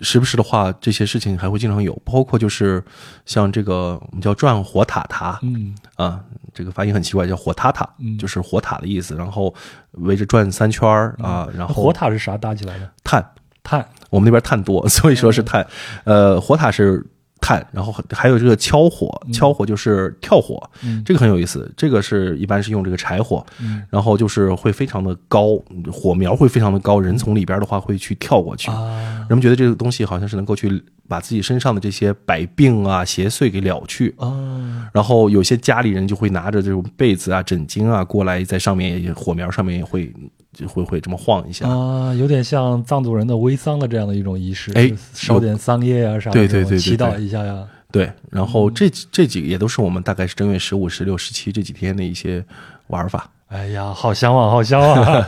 [0.00, 2.80] 时不时的话，这些事情还会经常有，包括就是
[3.26, 6.20] 像这个我们叫转火塔塔嗯啊，
[6.52, 9.52] 这个发音很奇怪，叫火塔塔，嗯就是火塔的意思，然后
[9.92, 12.88] 围着转三圈儿啊，然后火塔是啥搭起来的？
[13.02, 13.24] 碳。
[13.64, 13.84] 碳。
[14.10, 15.66] 我们那边碳多，所以说嗯是碳。
[16.04, 17.04] 呃，火塔是
[17.44, 21.70] 炭，然后还有这个敲火，敲火就是跳火，嗯这个很有意思。
[21.76, 28.70] 这个是一般是用这个柴火，嗯然后就是会非常的高，火苗会非常的高，人从里边的话会去跳过去。
[28.70, 34.14] 啊人们觉得这个东西好像是能够去把自己身上的这些百病啊、邪祟给了去。
[34.18, 40.10] 啊然后有些家里人就会拿着这种被子啊、枕巾啊过来，在上面也火苗上面也会
[40.54, 41.68] 就会会这么晃一下。
[41.68, 47.66] 啊，有点像藏族人的微桑的这样的一种仪式，哎烧点桑叶啊、啥的，对对对对祈祷一下呀。
[47.92, 52.44] 对，然后这这几个也都是我们大概是正月十五、十六、十七这几天的一些
[52.86, 53.30] 玩法。
[53.48, 55.24] 哎呀，好向往， 好向往！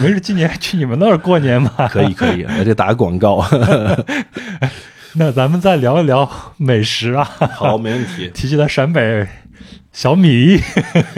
[0.00, 1.86] 没事，今年去你们那儿过年吧。
[1.88, 3.44] 可以可以，来这打个广告。
[5.18, 7.24] 那咱们再聊一聊美食啊。
[7.24, 8.30] 好，没问题。
[8.34, 9.26] 提起来陕北
[9.92, 10.58] 小米，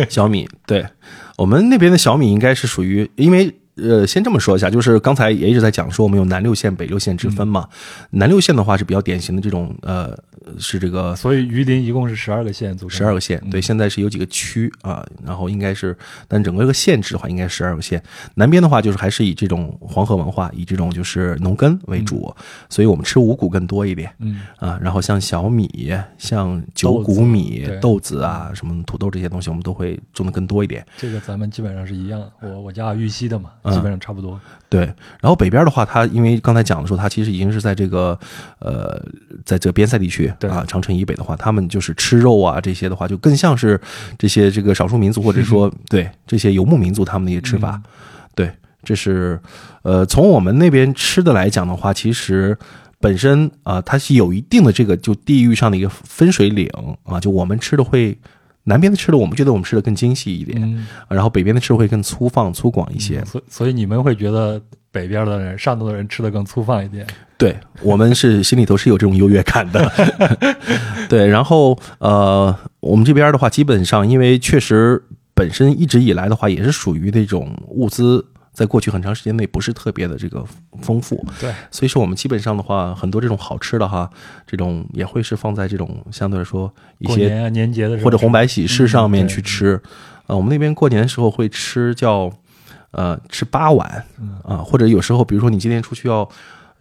[0.08, 0.86] 小米，对
[1.38, 7.68] 我们那边的小米应该是属于，因为呃，先这么说一下，就是刚才也一直在讲说我们有南六县、北六县之分嘛。
[8.10, 10.16] 南六县的话是比较典型的这种呃，
[10.58, 18.02] 是这个所以榆林一共是十二个县组成，十二个县，对，现在是有几个区啊，然后应该是，但整个一个县制的话，应该十二个县。
[18.34, 22.34] 南边的话，就是还是以这种黄河文化，以这种就是农耕为主，
[22.68, 24.78] 所以我们吃五谷更多一点嗯，啊。
[24.82, 30.84] 然后像小米、像九谷米对、豆子啊、什么土豆这些东西，我们都会种的更多一点。
[30.96, 32.18] 这个咱们基本上是一样。
[32.40, 34.40] 我我家玉溪的嘛，嗯基本上差不多。
[34.68, 34.80] 对，
[35.20, 38.18] 然后北边的话，它因为刚才讲的说，它其实已经是在这个
[38.58, 39.00] 呃，
[39.44, 43.80] 在这个边塞地区对啊，长城以北的话，他们就是吃肉啊这些的话，就更像是
[44.18, 47.80] 这些这个少数民族或者说 对这些游牧民族他们的一些吃法。
[48.34, 48.52] 对，
[48.82, 49.40] 这是
[49.82, 52.56] 呃，从我们那边吃的来讲的话，其实。
[53.00, 56.68] 本身啊、它是有一定的这个就地域上的一个分水岭
[57.04, 58.18] 啊，就我们吃的会
[58.68, 63.24] 南边的吃的，我们觉得我们吃的更精细一点，嗯，然后北边的吃的会更粗放粗犷一些。
[63.24, 64.60] 所所以你们会觉得
[64.92, 67.06] 北边的人、上头的人吃的更粗放一点。
[67.36, 69.90] 对我们是心里头是有这种优越感的，
[71.08, 71.26] 对。
[71.26, 75.02] 然后呃，我们这边的话，基本上因为确实
[75.34, 78.24] 本身一直以来的话，也是属于那种物资。
[78.58, 80.44] 在过去很长时间内不是特别的这个
[80.82, 84.10] 丰富，对，所以说我们基本上的话，很多这种好吃的哈，
[84.48, 89.80] 这种也会是放在这种相对来说一些过年啊、年节的时候，或者红白喜事上面嗯去吃。
[90.26, 92.28] 呃，我们那边过年的时候会吃叫
[92.90, 96.28] 呃吃八碗嗯啊、或者有时候比如说你今天出去要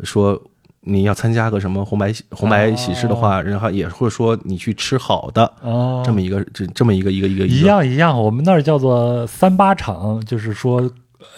[0.02, 0.42] 说
[0.82, 5.54] 你要参加个什么红白喜红白喜事的话，然后也会说你去吃好的。
[5.62, 10.90] 哦，这么一个这这么一个一个一个一样一样，我们那儿叫做三八场，就是说。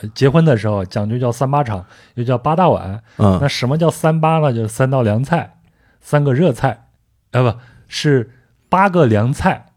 [0.02, 3.02] 呃结婚的时候讲究叫三八场，又叫八大碗。
[3.18, 4.54] 嗯那什么叫三八呢？
[4.54, 5.58] 就是三道凉菜，
[6.02, 6.86] 三个热菜，
[7.32, 7.54] 啊不
[7.88, 8.32] 是
[8.70, 9.68] 八个凉菜，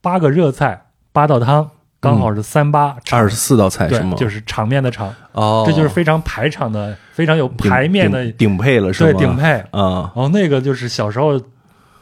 [0.00, 2.96] 八个热菜，八道汤，刚好是三八。
[3.10, 4.16] 二十四道菜是吗？
[4.16, 9.12] 就是场面的场，哦，这就是非常排场的，非常有排面的，顶顶配了是吗？
[9.12, 9.52] 对顶配。
[9.70, 10.10] 啊。
[10.14, 11.40] 然后那个就是小时候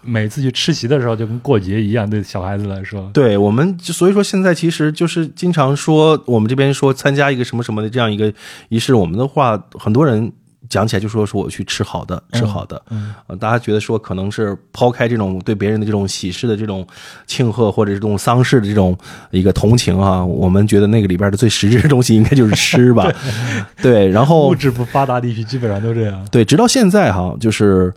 [0.03, 3.11] 每次去吃席的时候，就跟过节一样，对小孩子来说。
[3.13, 8.33] 对我们，所以说现在其实就是经常说，我们这边说参加一个什么什么的这样一个
[8.69, 10.33] 仪式，我们的话，很多人
[10.69, 16.87] 讲起来就说说我去吃好的，吃好的，嗯呃，大家觉得说可能是抛开这种对别人的这种喜事的这种
[17.27, 18.97] 庆贺，或者是这种丧事的这种
[19.31, 23.11] 一个同情啊，我们觉得那个里边的最实质的东西应该就是吃吧，
[23.83, 26.27] 对，然后物质不发达地区基本上都这样。
[26.31, 27.93] 对，直到现在哈，就是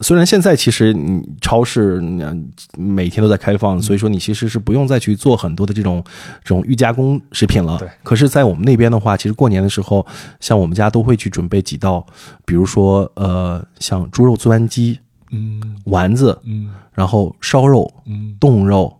[0.00, 6.04] 虽然现在其实你超市嗯每天都在开放，所以说你其实是不用再去做很多的这种
[6.44, 7.78] 这种预加工食品了。
[7.78, 10.06] 对可是，在我们那边的话，其实过年的时候，
[10.40, 12.04] 像我们家都会去准备几道，
[12.44, 14.98] 比如说呃，像猪肉钻鸡、
[15.30, 18.94] 嗯丸子，嗯然后烧肉、嗯，冻肉。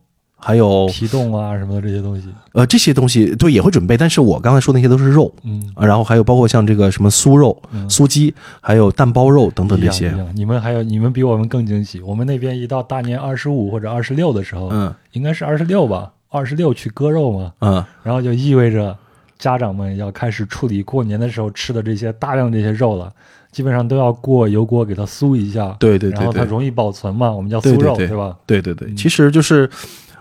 [0.46, 2.28] 还有皮冻啊什么的这些东西。
[2.52, 10.14] 呃这些东西，对也会准备，但是我刚才说的那些都是肉，嗯，啊然后还有包括像这个什么酥肉、嗯酥鸡，还有蛋包肉等等这些。
[10.34, 12.00] 你们还有你们比我们更惊喜。
[12.00, 17.84] 我们那边一到大年二十五或者二十六的时候，嗯应该是二十六吧，二十六去割肉嘛，嗯。
[18.04, 18.96] 然后就意味着
[19.36, 23.12] 家长们要开始处理过年的时候吃的这些大量这些肉了，
[23.52, 28.36] 基本上都要过油锅给它酥一下，对对对对然后它容易保存嘛，我们叫酥肉，对对对吧？
[28.46, 29.68] 对对对，嗯其实就是，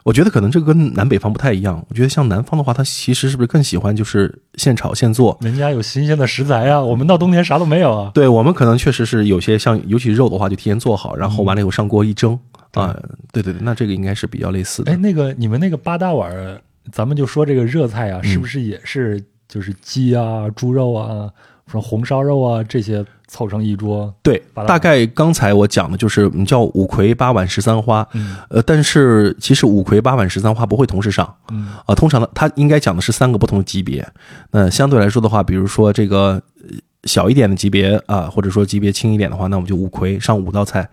[0.05, 1.83] 我觉得可能这个跟南北方不太一样。
[1.89, 5.35] 我觉得像南方的话，他其实是不是更喜欢就是现炒现做？
[5.41, 8.11] 人家有新鲜的食材啊，我们到冬天啥都没有啊。
[8.13, 12.39] 对我们可能确实是有些像，尤其是肉的话，就提前做好，然后完了以后上锅一蒸
[12.73, 12.95] 啊。
[13.33, 14.95] 对对对，那这个应该是比较类似的哎，。
[14.95, 21.31] 那个你们那个八大碗儿，咱们就说这个热菜啊，嗯是不是也是就是鸡啊、猪肉啊、什
[21.73, 24.13] 么红烧肉啊这些凑成一桌？
[24.21, 34.07] 对，大大概刚才我讲的就是嗯叫五魁八碗十三花，嗯呃，但是其实五魁八碗十三花不会同时上，嗯啊，通常呢，它应该讲的是三个不同的级别。
[34.51, 40.87] 那相对来说的话，比如说这个呃小一点的级别啊，或者说级别轻一点的话，那我们就五魁上五道菜。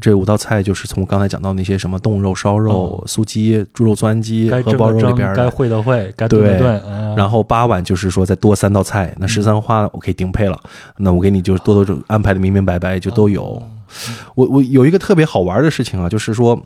[0.00, 6.58] 这五道菜就是从刚才讲到那些什么冻肉、烧肉、酥鸡、猪肉钻鸡、该荷包蒸的蒸，该肉里边该会的烩，该炖的对。
[6.58, 6.80] 炖。
[6.82, 10.58] 啊、然后八碗就是说再多三道菜，那十三花我可以顶配了，
[10.98, 13.62] 那我给你就多多安排的明明白白就都有。
[14.34, 16.60] 我我有一个特别好玩的事情啊，就是说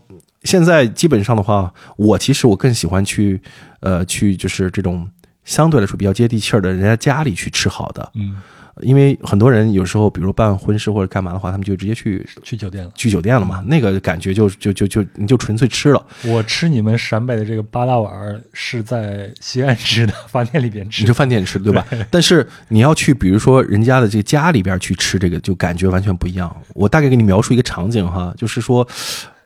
[0.44, 3.40] 现在基本上的话，我其实我更喜欢去
[3.80, 5.07] 呃去就是这种
[5.44, 8.36] 相对来说比较接地气儿的人家家里去吃好的，嗯，
[8.83, 12.91] 因为很多人有时候比如办婚事或者干嘛的话，他们就直接去去酒店了。
[12.95, 21.14] 去酒店了嘛，那个感觉就就就就你就纯粹吃了，我吃你们陕北的这个八大碗儿是在西安吃的，饭店里边吃你就。
[21.18, 21.85] 饭店吃对吧？
[22.11, 26.57] 但是你要去，比如说人家的这个家里边去吃这个，就感觉完全不一样。
[26.74, 28.87] 我大概给你描述一个场景哈，就是说，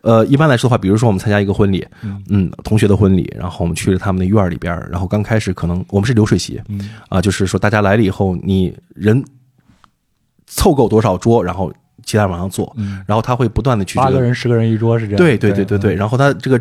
[0.03, 1.87] 呃，一般来说的话，比如说我们参加一个婚礼，
[2.29, 9.25] 嗯，同学的婚礼，然后我们去了他们的院儿里边儿，然后刚开始可能我们是流水席，嗯啊，就是说大家来了以后，你人
[10.47, 11.73] 凑够多少桌，然后
[12.05, 12.75] 其他人往上坐，
[13.07, 15.19] 然后他会不断的去这个八个人、十个人一桌是这样。
[15.19, 16.61] 对对对对对，嗯然后他这个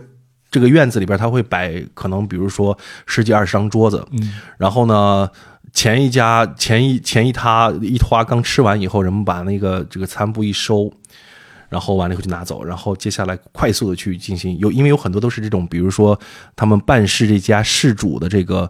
[0.51, 2.77] 这个院子里边，他会摆可能比如说
[3.07, 5.27] 十几二十张桌子，嗯然后呢，
[5.73, 10.93] 前一家前一前一他一花刚吃完以后，人们把那个这个餐布一收。
[11.72, 16.19] 然后完了以后就拿走，然后接下来快速的去进行有，因为有很多都是这种，比如说
[16.53, 18.69] 他们办事这家事主的这个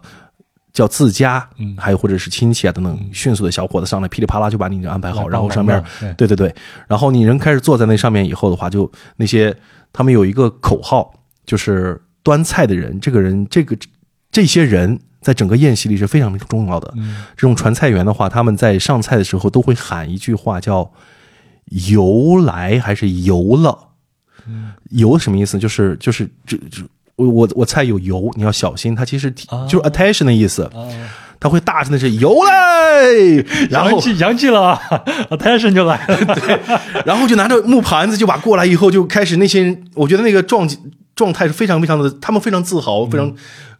[0.72, 1.76] 叫自家，嗯。
[1.76, 5.82] 还有或者是亲戚啊等等，迅速的小伙子上来噼里啪啦就把你安排好，然后上面
[6.16, 6.54] 对对对，
[6.86, 9.52] 然后你人开始坐在那上面以后的话，就那些
[9.92, 11.12] 他们有一个口号，
[11.44, 13.76] 就是端菜的人，这个人这个
[14.30, 16.94] 这些人在整个宴席里是非常重要的。
[16.96, 17.24] 嗯。
[17.36, 20.88] 这种传菜员的话，他们在上菜的时候都会喊一句话，叫
[21.88, 23.78] “油来”还是“由了”。
[24.90, 25.58] 由什么意思？
[25.58, 26.82] 就是就是这这
[27.16, 28.94] 我我我猜有油，你要小心。
[28.94, 30.84] 它其实就是 attention 的意思，啊，
[31.40, 34.80] 它会大声的是油嘞，然后洋气洋气了啊，
[35.30, 36.16] attention 就来了。
[36.36, 36.60] 对
[37.06, 40.68] 然后就拿着木盘子就把过来以后就开始那些人，我觉得那个状
[41.14, 43.32] 状态是非常非常的，他们非常自豪，非常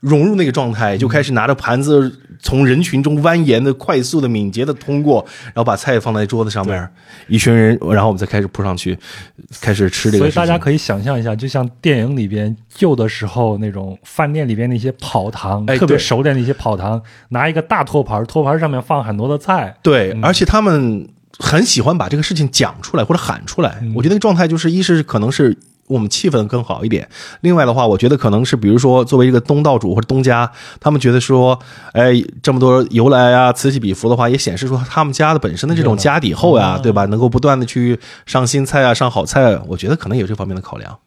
[0.02, 6.88] 融入那个状态，就开始拿着盘子从人群中蜿蜒的、快速的、敏捷的通过，然后把菜放在桌子上面，
[7.28, 8.98] 一群人，然后我们再开始扑上去，
[9.60, 10.32] 开始吃这个所以。
[10.32, 23.80] 大家可以想象一下，就像电影里边旧的时候那种饭店里边那些跑堂，哎特别熟练的一些跑堂，拿一个大托盘，托盘上面放很多的菜，对，而且他们很喜欢把这个事情讲出来或者喊出来。
[23.94, 25.56] 我觉得那个状态就是，一是可能是
[25.92, 27.06] 我们气氛更好一点，
[27.42, 31.58] 另外的话，我觉得可能是比如说作为一个东道主或者东家，他们觉得说，
[31.92, 32.12] 哎，
[32.42, 37.04] 这么多由来啊，此起彼伏的话，也显示出他们家的本身的这种家底厚呀、对吧？
[37.06, 40.98] 能够不断的去上新菜啊，上好菜，我觉得可能有这方面的考量。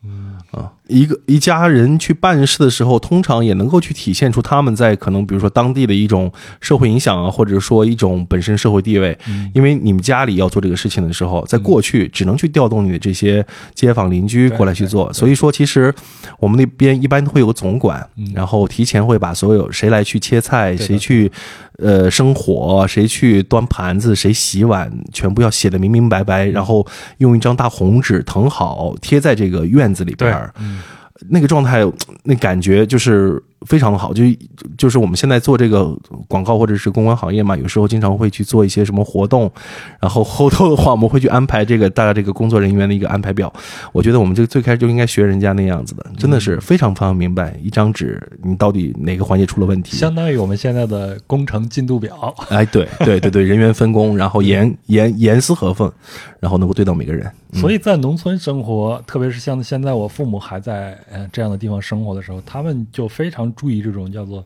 [0.51, 6.31] 啊，一个一家人去办事的时候，通常也能够去体现出他们在可能比如说当地的一种
[6.61, 9.17] 社会影响啊，或者说一种本身社会地位。
[9.53, 15.93] 因为你们家里要做这个事情的时候，在过去只能去调动你的这些街坊邻居过来去做，所以说其实
[16.39, 21.31] 我们那边一般会有个总管，然后提前会把所有谁来去切菜，谁去
[21.79, 26.85] 呃生火，谁去端盘子，谁洗碗，全部要写的明明白白，然后
[27.17, 30.53] 用一张大红纸誊好，贴在这个院子里边儿。
[31.29, 31.83] 那个状态，
[32.23, 34.13] 那感觉就是非常的好。
[34.13, 34.23] 就
[34.77, 35.97] 就是我们现在做这个
[36.27, 39.49] 广告或者是公关行业嘛，有时候经常会去做一些什么活动，
[40.01, 43.51] 然后后头的话我们会去安排这个大家这个工作人员的一个安排表。
[43.93, 49.95] 我觉得我们这个最开始就应该学人家那样子的，真的是非常非常明白，一张纸你到底哪个环节出了问题。
[49.95, 52.35] 相当于我们现在的工程进度表。
[52.49, 55.91] 哎，对对对对，人员分工，然后严严严丝合缝，
[56.45, 57.31] 然后能够对到每个人。
[57.53, 64.45] 所以在农村生活，特别是像现在我父母还在呃这样的地方生活的时候，他们就非常注意这种叫做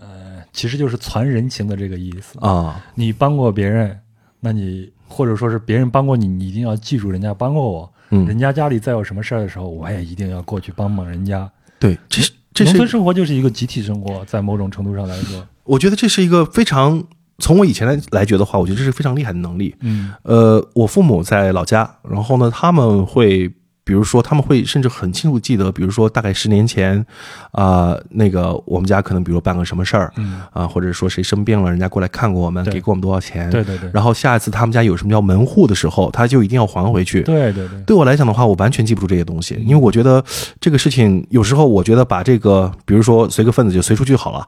[0.00, 2.38] 呃，其实就是传人情的这个意思。
[2.38, 3.98] 啊，你帮过别人，
[4.38, 7.92] 那你或者说是别人帮过你，你一定要记住人家帮过我。
[8.10, 11.50] 嗯人家家里再有什么事儿的时候，我也一定要过去帮帮人家。
[11.80, 17.02] 对，这是这是农村生活就是一个集体生活，在某种程度上来说，我觉得这是一个非常
[17.38, 19.74] 从我以前来来觉得话，我觉得这是非常厉害的能力。
[19.80, 23.50] 嗯呃，我父母在老家，然后呢，他们会，
[23.84, 27.04] 比如说，他们会甚至很清楚记得，比如说大概十年前，
[27.50, 37.22] 啊、那个我们家可能比如办个什么事儿，嗯，啊、或者说谁生病了，人家过来看过我们，给过我们多少钱，对对对，然后下一次他们家有什么叫门户的时候，他就一定要还回去。
[37.22, 40.24] 对对对，对我来讲的话，我完全记不住这些东西，因为我觉得
[40.60, 44.46] 这个事情有时候，我觉得把这个，比如说随个份子就随出去好了，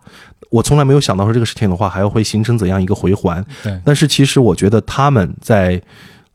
[0.50, 3.44] 我从来没有想到说这个事情的话，还要会形成怎样一个回环。
[3.64, 3.80] 对。
[3.84, 5.82] 但是其实我觉得他们在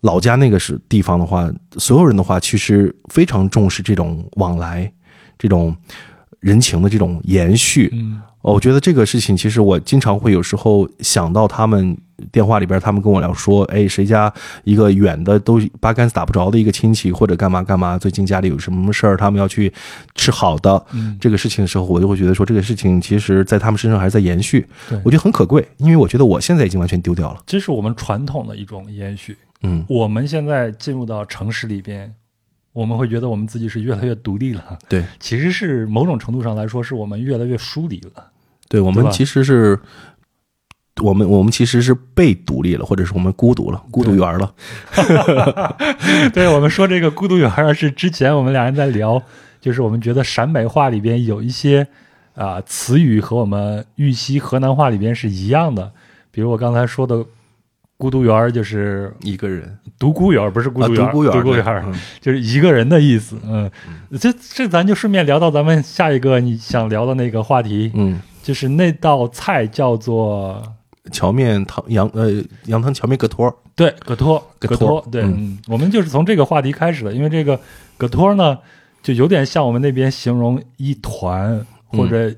[0.02, 4.92] 老家那个是地方的话，所有人的话，其实非常重视这种往来，
[5.38, 5.76] 这种
[6.40, 7.90] 人情的这种延续。
[7.94, 11.98] 嗯哦，我觉得这个事情，其实我经常会有时候想到他们
[12.32, 14.34] 电话里边，他们跟我聊说，哎，谁家
[14.64, 19.70] 一个远的都八竿子打不着的一个亲戚，或者干嘛干嘛，最近家里有什么事儿，他们要去
[20.16, 27.42] 吃好的嗯，这个事情的时候，我就会觉得说，这个事情其实在他们身上还是在延续对，我觉得很可贵，因为我觉得我现在已经完全丢掉了。
[27.46, 29.36] 这是我们传统的一种延续。
[29.64, 32.14] 嗯，我们现在进入到城市里边，
[32.74, 34.78] 我们会觉得我们自己是越来越独立了。
[34.88, 38.32] 对，其实是某种程度上来说，是我们越来越疏离了。
[38.68, 39.80] 对，我们其实是。
[41.02, 44.54] 我们我们其实是被独立了，或者是我们孤独了，孤独园了。
[46.34, 49.24] 对我们说这个孤独园儿是之前我们俩人在聊，
[49.62, 51.88] 就是我们觉得陕北话里边有一些
[52.36, 55.90] 啊、词语和我们玉溪河南话里边是一样的，
[56.32, 57.24] 比如我刚才说的
[58.00, 59.78] 孤独园儿就是一个人。
[60.00, 63.38] 独孤园儿，不是孤啊，独园儿，独孤园，独孤园就是一个人的意思。
[63.46, 63.70] 嗯，
[64.18, 70.64] 这这咱就顺便聊到咱们下一个你想聊的那个话题，嗯，就是那道菜叫做
[71.12, 75.22] 荞面汤羊呃羊汤荞面蛤托，对葛托，葛托对，
[75.68, 77.60] 我们就是从这个话题开始的，因为这个
[77.98, 78.58] 葛托呢，
[79.04, 82.34] 就有点像我们那边形容一团或者、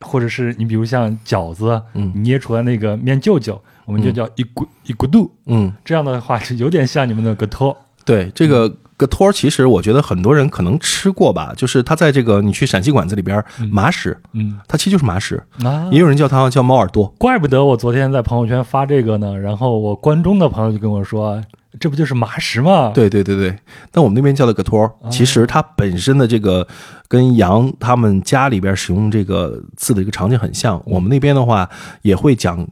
[0.00, 2.10] 或者是你比如像饺子，嗯。
[2.16, 14.58] 捏出来那个面舅舅，我们就叫一咕一咕嘟，嗯，这样的话就有点像你们的葛托，对，这个个托其实我觉得很多人可能吃过吧，就是它在这个你去陕西馆子里边麻食，嗯。
[14.68, 15.88] 它其实就是麻食，啊。
[15.90, 21.42] 也有人叫它叫猫耳朵，怪不得我昨天在朋友圈发这个呢，然后我关中的朋友就跟我说，
[21.80, 23.58] 这不就是麻食吗？，对对对对，
[23.90, 26.66] 但我们那边叫的个托，哦其实它本身的这个
[27.08, 30.80] 跟羊他们家里边使用这个字的一个场景很像。
[30.86, 31.68] 我们那边的话
[32.02, 32.64] 也会讲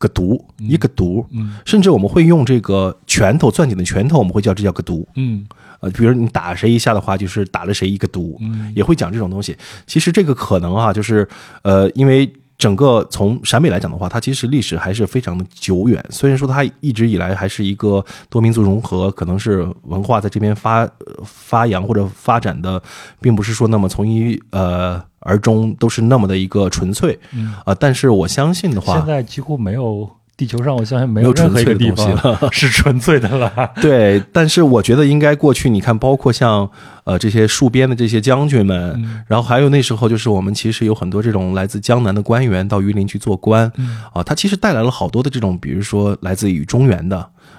[0.00, 5.06] 个毒，一个毒，嗯甚至我们会用这个拳头攥紧的拳头，我们会叫这叫个毒。
[5.14, 5.46] 嗯
[5.80, 9.54] 呃，比如你打谁一下的话，就是打了谁一个毒，嗯也会讲这种东西。
[9.86, 11.28] 其实这个可能啊，就是
[11.62, 12.30] 呃，因为
[12.60, 16.04] 整个从陕北来讲的话，它其实历史还是非常的久远。
[16.10, 20.90] 虽然说它一直以来还是一个多民族融合，可能是文化在这边发呃
[21.24, 22.80] 发扬或者发展的，
[23.18, 30.06] 并不是说那么从一呃而终都是那么的一个纯粹嗯，啊、但是我相信的话现，在几乎没有
[30.40, 33.52] 地球上，我相信没没有任何一个地纯粹的方东 是纯粹的了。
[33.82, 36.66] 对，但是我觉得应该过去，你看，包括像
[37.04, 47.18] 呃这些戍边的这些将军们，嗯然后还有那时候就是我们其实有很多这种来自江南的官员到榆林去做官，嗯啊，他其实带来了好多的这种，比如说来自于中原的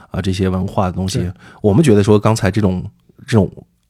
[0.09, 1.32] 啊这些文化的东西。
[1.61, 2.84] 我们觉得说刚才这种
[3.27, 3.47] 这种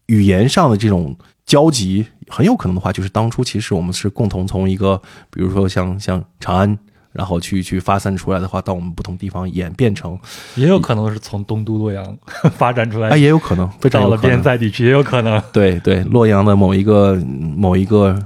[0.08, 1.16] 语言上的这种
[1.46, 6.78] 交集，很有可能的话，就是当初其实我们是共同从一个，比如说像像长安。
[7.12, 10.18] 然后去去发散出来的话，到我们不同地方演变成，
[10.56, 12.18] 也有可能是从东都洛阳
[12.58, 14.42] 发展出来哎，，也有可能，到了边。
[14.42, 15.42] 塞地区也有可能。
[15.52, 18.18] 对对，洛阳的某一个某一个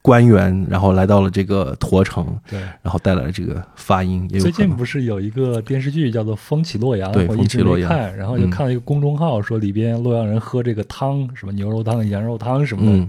[0.00, 4.68] 官员，然后来到了这个驼城，对，然后带来了这个发音，也有最近。
[4.68, 13.08] 不是有一个电视剧叫做《风起洛阳》，对我一直风起洛阳没看，然后就嗯看了一个公众号，说里边洛阳人喝这个汤，什么牛肉汤、羊肉汤什么的，嗯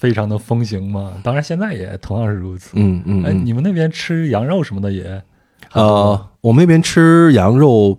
[0.00, 1.12] 非常的风行嘛。
[1.22, 2.70] 当然现在也同样是如此。
[2.70, 5.22] 哎，嗯嗯哎你们那边吃羊肉什么的也
[5.74, 7.98] 呃，我们那边吃羊肉，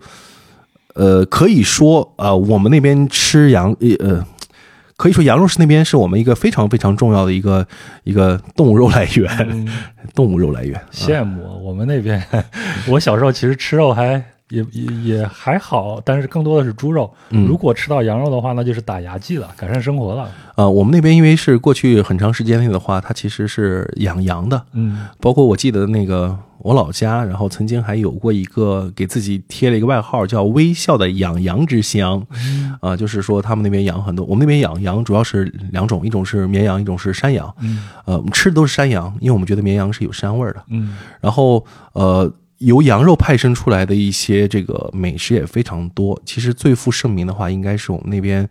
[0.95, 4.25] 呃，可以说呃，我们那边吃羊呃。
[4.97, 7.65] 可以说，羊肉是那边是我们一个非常非常重要的一个
[8.03, 9.67] 一个动物肉来源，嗯
[10.13, 10.79] 动物肉来源。
[10.91, 12.23] 羡慕我们那边，
[12.87, 17.11] 我小时候其实吃肉还也也也还好，但是更多的是猪肉。
[17.31, 17.47] 嗯。
[17.47, 20.29] 如果吃到羊肉的话，那就是打牙祭了，改善生活了。
[20.55, 25.07] 呃，我们那边因为是过去很长时间内的话，它其实是养羊的，嗯。
[25.19, 32.21] 包括我记得那个我老家，然后曾经还有过一个给自己贴了一个外号叫“微笑的养羊之乡”，
[32.81, 37.87] 啊、就是说他们那边养很多，我们那边养羊主要是两种，一种是绵羊，一种是山羊，嗯。
[38.05, 40.97] 呃，我们吃的都是山羊，因为我们觉得绵羊是有膻味儿的，嗯。
[41.21, 42.31] 然后呃。
[42.61, 46.19] 由羊肉派生出来的一些这个美食也非常多。
[46.25, 48.47] 其实最负盛名的话，应该是我们那边，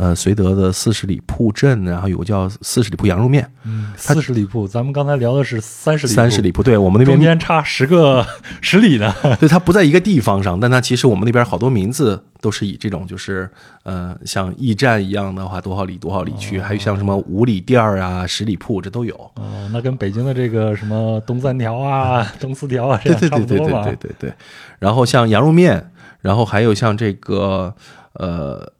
[0.00, 6.62] 呃，绥德的四十里铺镇，然后有个叫四十里铺羊肉面，嗯，四十里铺，咱们刚才聊的是三十里铺，三十里铺。
[6.62, 8.26] 对我们那边中间差十个
[8.62, 9.14] 十里呢。
[9.38, 13.50] 对，它不在一个地方上，但它其实我们那边好多名字都是以这种就是
[13.82, 19.14] 呃像驿站一样的话，多少里多少里去，还有像什么五里店儿啊、十里铺，这都有。
[19.34, 23.84] 哦，那跟北京的这个什么东三条啊、 东四条啊，这样差不多嘛。
[23.84, 24.34] 对对对对对对对。
[24.78, 25.90] 然后像羊肉面，
[26.22, 27.74] 然后还有像这个
[28.14, 28.72] 呃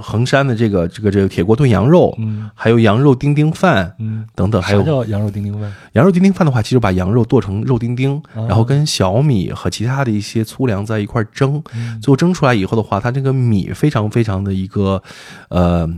[0.00, 5.72] 衡山的这个这个这个铁锅炖羊肉，嗯还有羊肉丁丁饭嗯，等等，还有羊肉丁丁饭？
[5.92, 15.02] 羊肉丁丁饭的话，其实把羊肉剁成肉丁丁，哦然后跟小米和其他的一些粗粮在一块蒸，嗯最后蒸出来以后的话，它这个米非常非常的一个
[15.48, 15.88] 呃。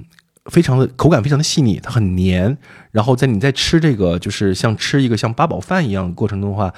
[0.51, 2.55] 非常的口感非常的细腻，它很黏，
[2.91, 6.71] 然后在你在吃这个就是像吃一个像八宝饭一样的过程中的话，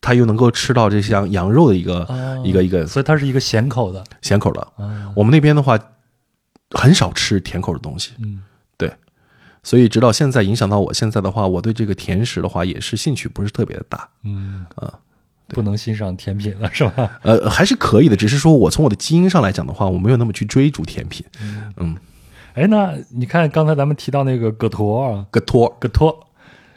[0.00, 4.04] 它又能够吃到这像羊肉的一个、哦一个一个所以它是一个咸口的。
[4.20, 4.60] 咸口的。
[4.76, 5.76] 啊，我们那边的话
[6.72, 8.42] 很少吃甜口的东西，嗯，
[8.76, 8.92] 对。
[9.62, 14.08] 所以直到现在影响到我现在的话，我对这个甜食的话也是兴趣不是特别的大。
[14.24, 14.66] 嗯。
[14.76, 14.98] 啊，
[15.48, 17.18] 不能欣赏甜品了是吧？
[17.22, 21.24] 呃， 还是可以的，只是说我从我的基因上来讲的话，我没有那么去追逐甜品。
[21.76, 21.96] 嗯，
[22.54, 26.26] 哎，那你看刚才咱们提到那个葛托啊，葛托，葛托，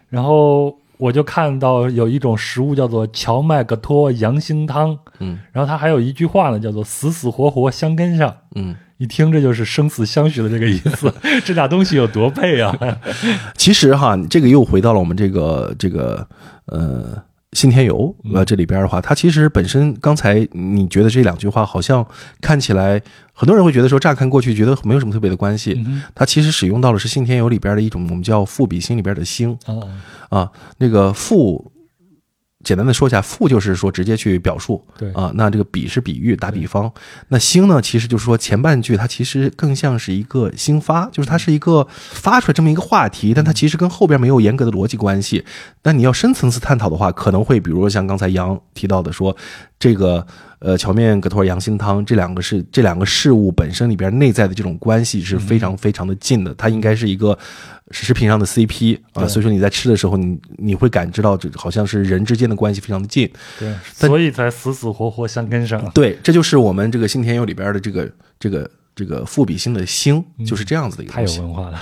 [0.10, 5.39] 然后我就看到有一种食物叫做荞麦葛托羊心汤，嗯。
[5.52, 8.38] 然后它还有一句话呢，叫做死死活活香根上。
[8.56, 12.74] 嗯，一听这就是生死相许的这个意思， 这俩东西有多配啊！
[13.58, 16.26] 其实哈，这个又回到了我们这个这个
[16.68, 17.22] 呃
[17.52, 22.06] 信天游，呃，这里边的话，它其实本身刚才你觉得这两句话好像
[22.39, 23.02] 看起来，
[23.34, 29.58] 很多人会觉得说，乍看过去觉得没有什么特别的关系，嗯它其实使用到的是信天游里边的一种我们叫赋比兴里边的兴
[30.30, 31.72] 啊，那个赋。
[32.66, 36.92] 简单的说一下，赋就是说直接去表述，对啊，那这个比是比喻，打比方。
[37.29, 45.46] 那兴呢，其实就是说前半句它其实更像是一个兴发，就是它是一个发出来这么一个话题，但它其实跟后边没有严格的逻辑关系。
[45.82, 49.37] 但你要深层次探讨的话，可能会比如说像刚才杨提到的说，
[49.78, 50.25] 这个
[50.59, 57.37] 呃荞面葛托尔羊心汤这两个是这两个事物本身里边内在的这种关系是非常非常的近的，它应该是一个
[57.91, 63.29] 食品上的 CP 啊，所以说你在吃的时候，你你会感知到这好像是人之间的关系非常的近。
[63.59, 65.91] 对，所以才死死活活相跟上。
[65.93, 68.09] 对，这就是我们这个信天游里边的这个
[68.39, 71.32] 这个这个赋比兴的兴，就是这样子的一个太有。
[71.42, 71.82] 文化了。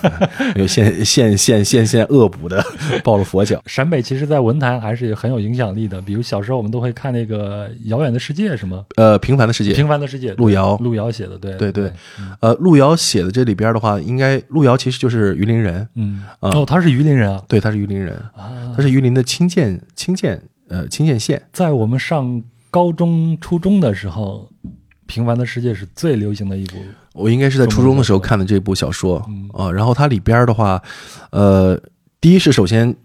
[0.56, 2.64] 有现现现现现恶补的
[3.04, 3.62] 抱了佛脚。
[3.66, 6.00] 陕北其实，在文坛还是很有影响力的。
[6.00, 11.92] 比如小时候我们都会看那个《遥远的世界》什么呃，平凡的世《界，平凡的世界》，路遥路遥写的，对对对，
[12.40, 21.42] 呃，路遥写的这里边的话，应该路遥其实就是榆林人，嗯，啊哦，他是榆林人啊对，他是榆林人，啊，他是榆林的清涧清涧呃清涧县。
[21.52, 24.48] 在我们上高中、初中的时候，
[25.14, 26.78] 《平凡的世界》是最流行的一部。
[27.12, 30.82] 我应该是在初中的时候看的这部小说嗯啊、然后它里边的话，
[31.30, 31.80] 呃，
[32.20, 32.96] 第一是首先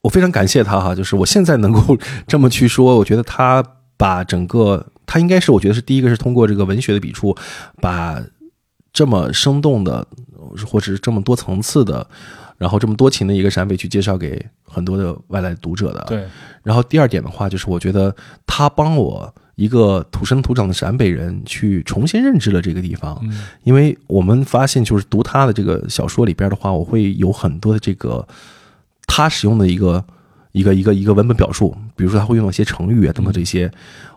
[0.00, 3.62] 我非常感谢他哈，就是我现在能够这么去说，我觉得他
[3.98, 7.36] 把整个他应该是我觉得是第一个是通过这个文学的笔触，
[7.82, 8.18] 把
[8.90, 10.06] 这么生动的
[10.66, 12.08] 或者是这么多层次的，
[12.56, 16.02] 然后这么多情的一个陕北去介绍给很多的外来读者的。
[16.08, 16.26] 对，
[16.62, 18.16] 然后第二点的话，就是我觉得
[18.46, 23.42] 他帮我一个土生土长的陕北人去重新认知了这个地方，嗯。
[23.62, 28.26] 因为我们发现就是读他的这个小说里边的话，我会有很多的这个
[29.06, 30.02] 他使用的一个
[30.52, 33.70] 一个一个一个文本表述，比如说他会用一些成语啊等等这些，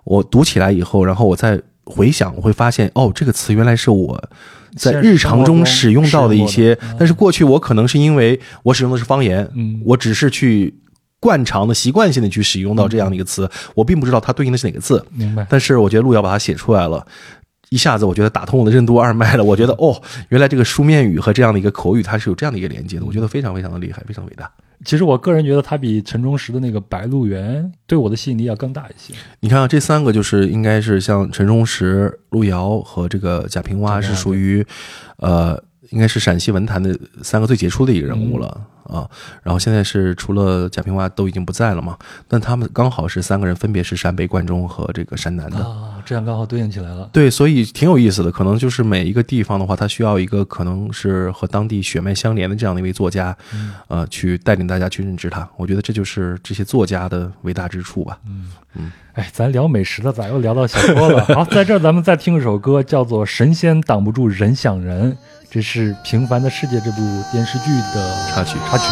[0.05, 4.29] 我读起来以后，然后我再回想，我会发现哦，这个词原来是我。
[4.75, 9.81] 在日常中使用到的一些但是过去我可能是因为我使用的是方言，嗯。
[9.85, 10.73] 我只是去
[11.23, 15.03] 惯常的、习惯性的去使用到这样的一个词，我并不知道它对应的是哪个字。
[15.11, 15.47] 明白。
[15.49, 17.07] 但是我觉得路遥把它写出来了，
[17.69, 19.43] 一下子我觉得打通我的任督二脉了。
[19.43, 24.51] 我觉得哦，原来这个书面语和这样的一个口语它是有这样的一个连接的，我觉得非常非常的厉害，非常伟大。
[24.85, 29.13] 其实我个人觉得它比陈忠实的那个《白鹿原》对我的吸引力要更大一些。
[29.39, 34.65] 你看啊，这三个就是应该是像陈忠实、路遥和这个贾平凹贾平凹是属于，
[35.19, 35.57] 呃，
[35.89, 38.61] 应该是陕西文坛的三个最杰出的一个人物了。
[38.83, 39.09] 啊，
[39.41, 41.97] 然后现在是除了贾平凹都已经不在了嘛，
[42.27, 45.57] 但他们刚好是三个人，分别是陕北、关中和这个陕南的。
[45.57, 47.09] 啊，这样刚好对应起来了。
[47.13, 48.29] 对，所以挺有意思的。
[48.29, 53.35] 可能就是每一个地方的话，它需要一个可能是和当地血脉相连的这样的一位作家，
[53.87, 55.49] 呃，去带领大家去认知他。
[55.55, 58.19] 我觉得这就是这些作家的伟大之处吧。
[58.27, 61.23] 嗯嗯哎，咱聊美食的，咋又聊到小说了？
[61.33, 65.13] 好，在这儿咱们再听一首歌，叫做《神仙挡不住人想人》，
[65.53, 68.85] 这是《平凡的世界》这部电视剧的插曲插曲。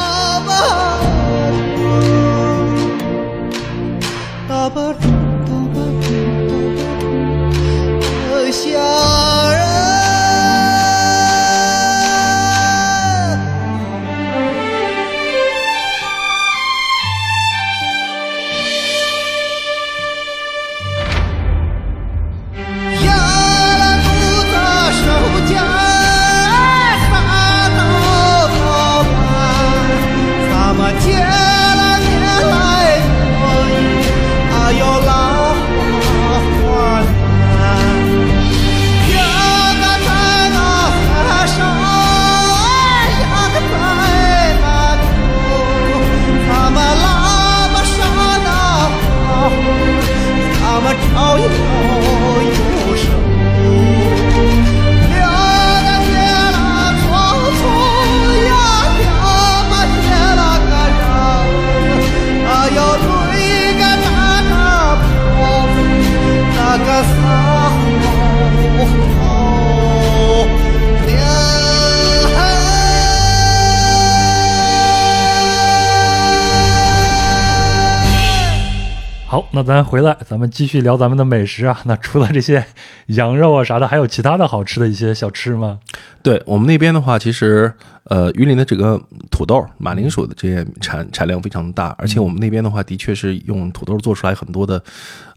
[79.32, 81.80] 好，那咱回来，咱们继续聊咱们的美食啊。
[81.88, 82.66] 那除了这些
[83.06, 85.80] 羊肉啊啥的，还有其他的好吃的一些小吃吗？
[86.22, 94.84] 对我们那边的话，其实呃，榆林的这个土豆、马铃薯的这些产产量非常大，而且我们那边的话，的确是用土豆做出来很多的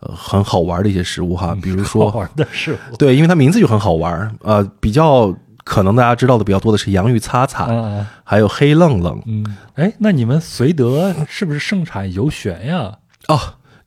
[0.00, 2.96] 呃很好玩的一些食物哈， 比如说好玩的食物。
[2.96, 9.22] 对，因为它名字就很好玩儿，呃，比较可能大家知道的比较多的是洋芋擦擦，啊，还有黑愣愣。
[9.26, 12.98] 嗯，哎，那你们绥德是不是盛产油旋呀？
[13.28, 13.38] 哦，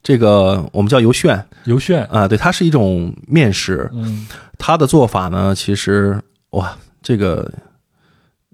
[0.07, 4.25] 这个我们叫油旋油旋，啊，对，它是一种面食，嗯，
[4.57, 6.17] 它的做法呢，其实
[6.51, 7.51] 哇，这个。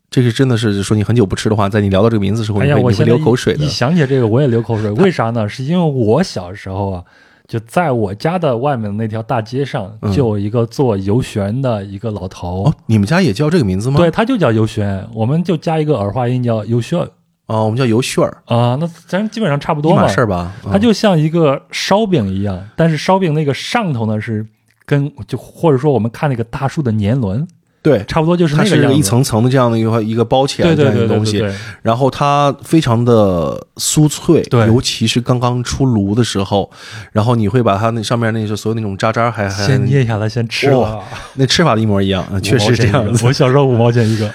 [0.10, 3.68] 这个真的是说你很久不吃的话，在你聊到这个名字的时候，我现在流口水的一。
[3.68, 4.90] 想起这个，我也流口水。
[4.92, 5.48] 为啥呢？
[5.50, 7.04] 是因为我小时候啊，
[7.48, 12.66] 就在我家的外面的那条大街上，嗯就有一个做油旋的一个老头。
[12.66, 13.98] 哦，你们家也叫这个名字吗？
[13.98, 17.08] 对，，他就叫油旋，我们就加一个儿化音叫油旋
[17.54, 20.08] 哦，我们叫油旋儿，啊、那咱基本上差不多嘛码。
[20.08, 20.52] 事儿吧？
[20.66, 24.46] 嗯它就像一个烧饼一样，但是烧饼那个上头呢是
[24.86, 27.48] 跟就或者说我们看那个大树的年轮，
[27.82, 28.94] 对，差不多就是它那个样子。
[28.94, 36.70] 是一层层的这样的一个一个包起来的这样一个东西，对对对，然后它非常的酥脆，对尤其是刚刚出炉的时候，
[37.12, 41.04] 然后你会把它那上面那些所有那种渣渣还还先捏下来，先吃了哇，
[41.36, 43.26] 那吃法的一模一样，嗯确实是这样子。
[43.26, 44.30] 我小时候五毛钱一个，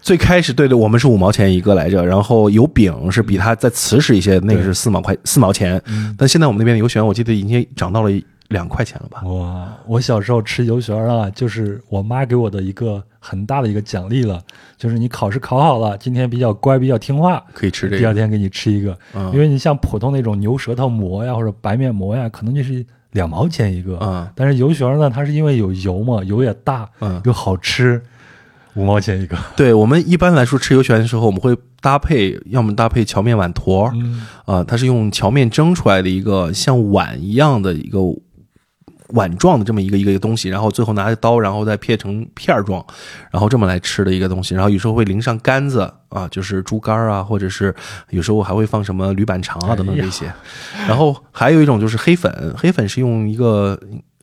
[0.00, 8.10] 最开始对对，我们是五毛钱一个来着，然后油饼是比它再瓷实一些，那个是四毛块四毛钱，嗯但现在我们那边的油旋，我记得已经涨到了
[8.48, 9.22] 两块钱了吧？
[9.28, 9.68] 哇！
[9.86, 14.40] 我小时候吃油旋儿啊，就是我妈给我的一个很大的一个奖励了，
[14.78, 18.96] 就是你考试考好了，今天比较乖，比较听话，可以吃这个，第二天给你吃一个。
[19.14, 23.98] 嗯因为你像普通那种牛舌头馍呀，或者白面馍呀，可能就是两毛钱一个。
[24.00, 28.00] 嗯但是油旋儿呢，它是因为有油嘛，油也大，嗯，又好吃，
[28.78, 29.36] 五毛钱一个。
[29.56, 37.98] 对我们一般来说吃油旋的时候，我们会搭配，要么搭配荞面碗坨儿，嗯啊、它是用荞面蒸出来的一个像碗一样的一个
[39.08, 42.84] 碗状的这么一个一个一个东西，然后最后拿着刀，然后再片成片儿状，
[43.32, 44.54] 然后这么来吃的一个东西。
[44.54, 47.74] 然后有时候会淋上干子啊，就是猪肝啊，或者是
[48.10, 50.32] 有时候还会放什么铝板肠啊等等这些。
[50.86, 53.78] 然后还有一种就是黑粉，黑粉是用一个。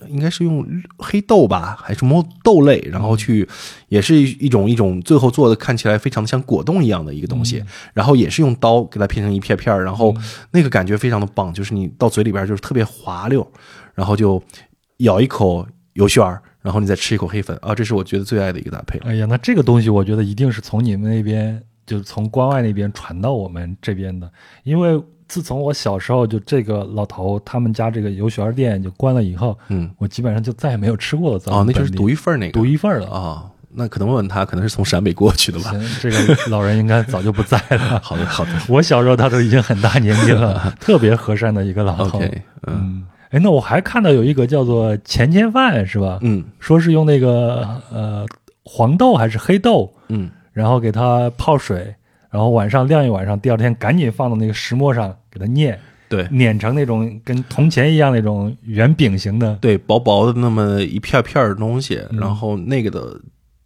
[0.10, 0.66] 应该是用
[0.98, 3.48] 黑豆吧，还是什么豆类，然后去，
[3.90, 7.64] 也是一一种一种，最后做的看起来非常的像果冻一样的一个东西，
[7.94, 10.16] 然后也是用刀给它片成一片片儿，然后
[10.52, 13.46] 那个感觉非常的棒，就是你到嘴里边就是特别滑溜，
[13.94, 14.42] 然后就
[14.98, 19.06] 咬一口油旋儿，然后你再吃一口黑粉啊，这是我觉得最爱的一个搭配了。
[19.08, 24.32] 哎呀，那这个东西我觉得一定是从你们那边，就是从关外那边传到我们这边的，
[24.64, 31.40] 因为自从我小时候就这个老头他们家这个油旋儿店就关了以后，嗯，我基本上就再也没有吃过了。
[31.40, 33.08] 咱哦，那就是独一份儿那个独一份儿了。
[33.10, 35.72] 啊、那可能问问他，可能是从陕北过去的吧。
[35.72, 38.00] 行，这个老人应该早就不在了。
[38.04, 42.22] 好的，好的我小时候他都已经很大年纪了， 特别和善的一个老头。
[42.68, 46.20] 嗯，哎，那我还看到有一个叫做钱钱饭是吧？
[46.22, 48.26] 嗯说是用那个呃
[48.64, 51.94] 黄豆还是黑豆，嗯，然后给它泡水，
[52.36, 55.80] 然后晚上晾一晚上，第二天赶紧放到那个石磨上给它碾，
[56.10, 59.56] 对碾成那种跟铜钱一样那种圆饼形的。
[59.62, 63.18] 对，薄薄的那么一片片的东西，嗯然后那个的。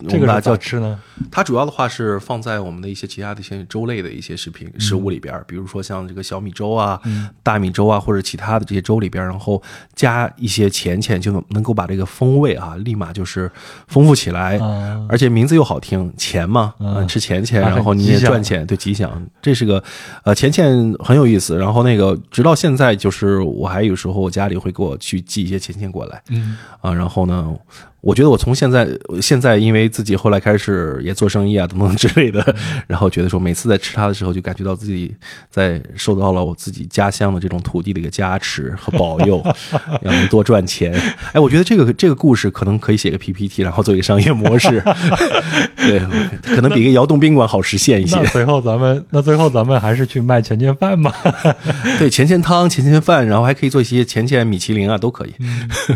[0.05, 0.97] 我这个是咋们把它叫吃呢？
[1.29, 7.29] 它主要的话是放在我们的一些其他的一些粥类的一些食品食物里边，比如说像这个小米粥啊、嗯。
[7.43, 9.61] 大米粥啊，或者其他的这些粥里边，然后
[9.95, 13.51] 加一些钱钱，就能够把这个风味啊，立马就是
[13.87, 14.57] 丰富起来。
[14.59, 16.95] 啊，而且名字又好听，钱嘛，嗯。
[16.95, 19.83] 嗯，吃钱钱， 然后你也赚钱，对，吉祥，这是个，
[20.23, 21.57] 呃，钱钱很有意思。
[21.57, 26.57] 然后那个直到现在，就是我还有时候我家里会给我去寄一些钱钱过来，嗯。
[26.79, 27.53] 啊，然后呢，
[28.01, 28.87] 我觉得我从现在
[29.21, 32.55] 现在因为自己后来开始也做生意啊等等之类的，
[32.87, 35.13] 然后觉得说每次在吃它的时候，就感觉到自己
[35.49, 39.43] 在受到了我自己家乡的这种土地的一个加持和保佑，
[40.01, 40.93] 要能多赚钱。
[41.33, 44.81] 哎，我觉得这个这个故事可能可以写个 PPT，然后做一个商业模式，
[45.75, 45.99] 对，
[46.55, 48.29] 可能比一个窑洞宾馆好实现一些那。
[48.29, 51.13] 最后咱们那最后咱们还是去卖钱钱饭吧。
[51.99, 55.33] 对，钱钱汤、钱钱饭，然后还可以做一些钱钱米其林啊，都可以。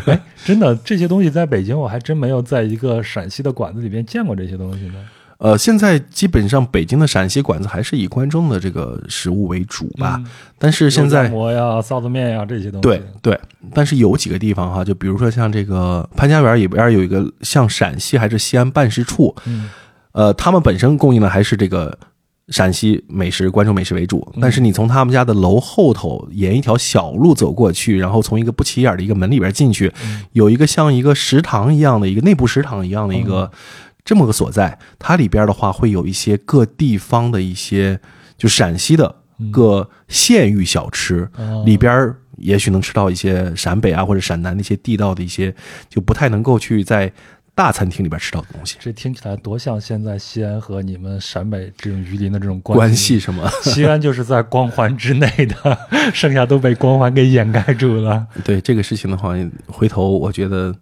[0.06, 4.96] 哎，真的这些东西在北京我还真没有在一个陕西的馆子里边见过这些东西呢。
[5.40, 10.26] 呃，现在基本上北京的陕西馆子还是以关中的这个食物为主吧，嗯
[10.58, 12.82] 但是现在馍呀、臊子面呀这些东西。
[12.82, 13.40] 对对，
[13.74, 19.70] 但是有几个地方哈，就比如说像这个潘家园里边有一个像陕西还是西安办事处，嗯
[20.14, 21.98] 呃，他们本身供应的还是这个
[22.50, 24.40] 陕西美食、关中美食为主，嗯。
[24.42, 30.24] 但是你从他们家的楼后头沿一条小路走过去，然后从一个不起眼的一个门里边进去，嗯。
[30.34, 33.52] 有一个像一个食堂一样的一个内部食堂一样的一个、
[34.04, 38.00] 这么个所在，它里边的话会有一些各地方的一些
[38.38, 39.16] 就陕西的
[39.52, 41.64] 各县域小吃，哦。
[41.66, 45.56] 里边儿也许能吃到一些陕北啊或者陕南的一些地道的一些
[45.88, 47.12] 就不太能够去在
[47.56, 48.78] 大餐厅里边吃到的东西。
[48.80, 52.96] 这听起来多像现在西安和你们陕北这种榆林的这种关系。
[52.96, 53.48] 系什么？
[53.62, 55.78] 西安就是在光环之内的，
[56.14, 58.26] 剩下都被光环给掩盖住了。
[58.44, 59.36] 对这个事情的话，
[59.68, 60.76] 回头我觉得，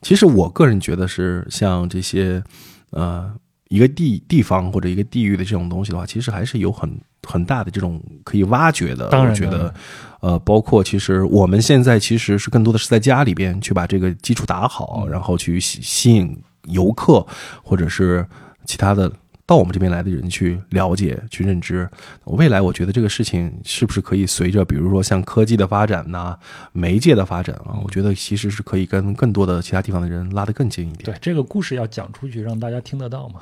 [0.00, 2.42] 其实我个人觉得是像这些，
[2.90, 3.32] 呃
[3.68, 6.90] 一个地地方或者一个地域的这种东西的话，其实还是有很
[7.26, 9.08] 很大的这种可以挖掘的。
[9.08, 9.74] 当然我觉得，
[10.20, 17.26] 呃，包括其实我们现在其实是更多的是在家里边去把这个基础打好，然后去吸吸引游客
[17.62, 18.24] 或者是
[18.64, 19.12] 其他的
[19.44, 21.88] 到我们这边来的人去了解、去认知。
[22.24, 26.36] 未来我觉得这个事情是不是可以随着比如说像科技的发展呐、
[26.72, 31.04] 媒介的发展啊，我觉得其实是可以跟更多的其他地方的人拉得更近一点。
[31.04, 33.40] 对这个故事要讲出去，让大家听得到嘛。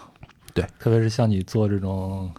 [0.55, 2.31] 对，特别是像你做这种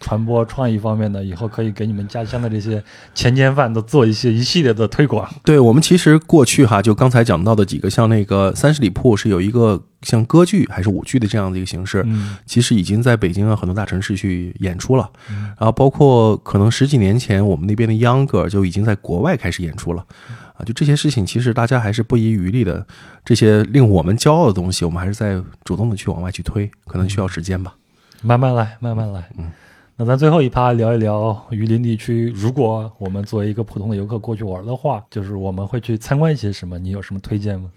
[0.00, 2.82] 传播创意方面的，以后可以给你们家乡的这些
[3.14, 5.32] 前间饭都做一些一系列的推广。
[5.44, 12.36] 对我们其实过去哈，就刚才讲到的几个，像那个三十里铺是有一个像歌剧还是舞剧的这样的一个形式，嗯。
[12.44, 20.04] 其实已经在北京啊很多大城市去演出了，然后包括可能十几年前我们那边的秧歌就已经在国外开始演出了，
[20.54, 22.86] 啊，就这些事情其实大家还是不遗余力的，
[23.24, 27.74] 这些令我们骄傲的东西，我们还是在主动的去往外去推，可能需要时间吧。
[28.22, 29.28] 慢慢来，慢慢来。
[29.38, 29.50] 嗯，
[29.96, 36.78] 那咱最后一趴聊一聊榆林地区，如果我们作为一个普通的游客过去玩的话，就是我们会去参观一些什么？
[36.78, 37.70] 你有什么推荐吗？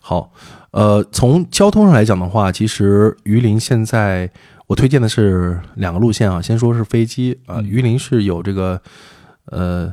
[0.00, 0.32] 好，
[0.72, 4.30] 呃，从交通上来讲的话，其实榆林现在
[4.66, 6.42] 我推荐的是两个路线啊。
[6.42, 8.80] 先说是飞机啊、呃榆林是有这个
[9.46, 9.92] 呃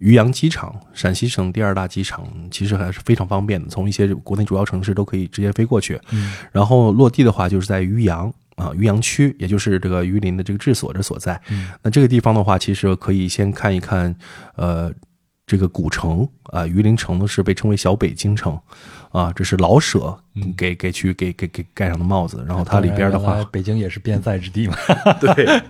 [0.00, 6.00] 渔阳机场，陕西省第二大机场，其实还是非常方便的，从一些国内主要城市都可以直接飞过去。
[6.10, 11.40] 嗯然后落地的话，就是在渔阳啊，渔阳区，也就是这个榆林的这个治所的所在。
[11.50, 14.14] 嗯那这个地方的话，其实可以先看一看，
[14.56, 14.92] 呃，
[15.50, 18.56] 这个古城啊，榆林城呢是被称为小北京城，
[19.10, 22.44] 啊，这是老舍嗯给给去给给给盖上的帽子。
[22.46, 24.76] 然后它里边的话北京也是边塞之地嘛。
[25.18, 25.60] 对，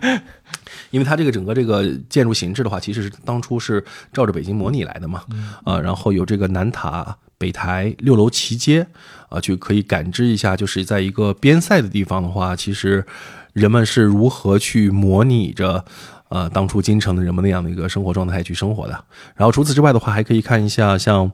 [0.91, 3.83] 因为它这个整个这个建筑形制的话，其实是当初是
[4.13, 5.25] 照着北京模拟来的嘛，
[5.65, 8.87] 啊，然后有这个南塔、北台、六楼旗街，
[9.31, 13.07] 啊，就可以感知一下，就是在一个边塞的地方的话，其实
[13.55, 15.87] 人们是如何去模拟着。
[16.31, 19.05] 呃，当初京城的人们那样的一个生活状态去生活的。
[19.35, 21.31] 然后除此之外的话，还可以看一下像，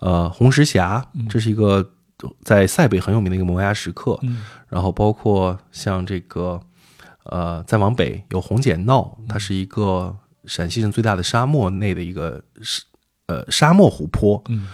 [0.00, 1.86] 呃，红石峡，这是一个
[2.42, 4.18] 在塞北很有名的一个摩崖石刻。
[4.22, 6.60] 嗯然后包括像这个，
[7.24, 12.82] 呃，再往北有红碱淖，它是一个陕西省最大的沙漠内的一个是
[13.28, 14.42] 呃沙漠湖泊。
[14.48, 14.68] 嗯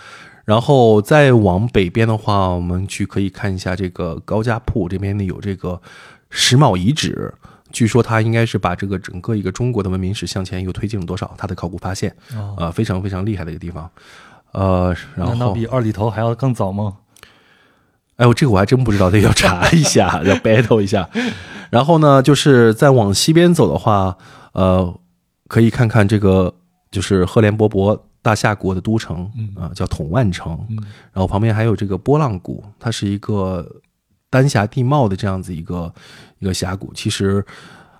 [0.44, 5.80] 然后再往北边的话，我们去可以看一下这个高家铺这边呢有这个
[6.28, 7.32] 石卯遗址。
[7.74, 11.34] 据说他应该是把这个整个一个中国的文明史向前又推进了多少？
[11.36, 13.90] 他的考古发现，哦，呃，非常非常厉害的一个地方。
[14.52, 16.98] 呃，然难道后比二里头还要更早吗？
[18.16, 21.10] 哎，我这个我还真不知道，得要查一下，要 battle 一下。
[21.70, 24.16] 然后呢，就是再往西边走的话，
[24.52, 24.94] 呃，
[25.48, 26.55] 可以看看这个
[26.92, 30.64] 就是赫连勃勃大夏国的都城啊、叫统万城。
[30.70, 30.78] 嗯
[31.12, 33.68] 然后旁边还有这个波浪谷，它是一个
[34.35, 35.94] 丹霞地貌的这样子一个
[36.40, 36.93] 一个峡谷。
[36.93, 37.44] 其实，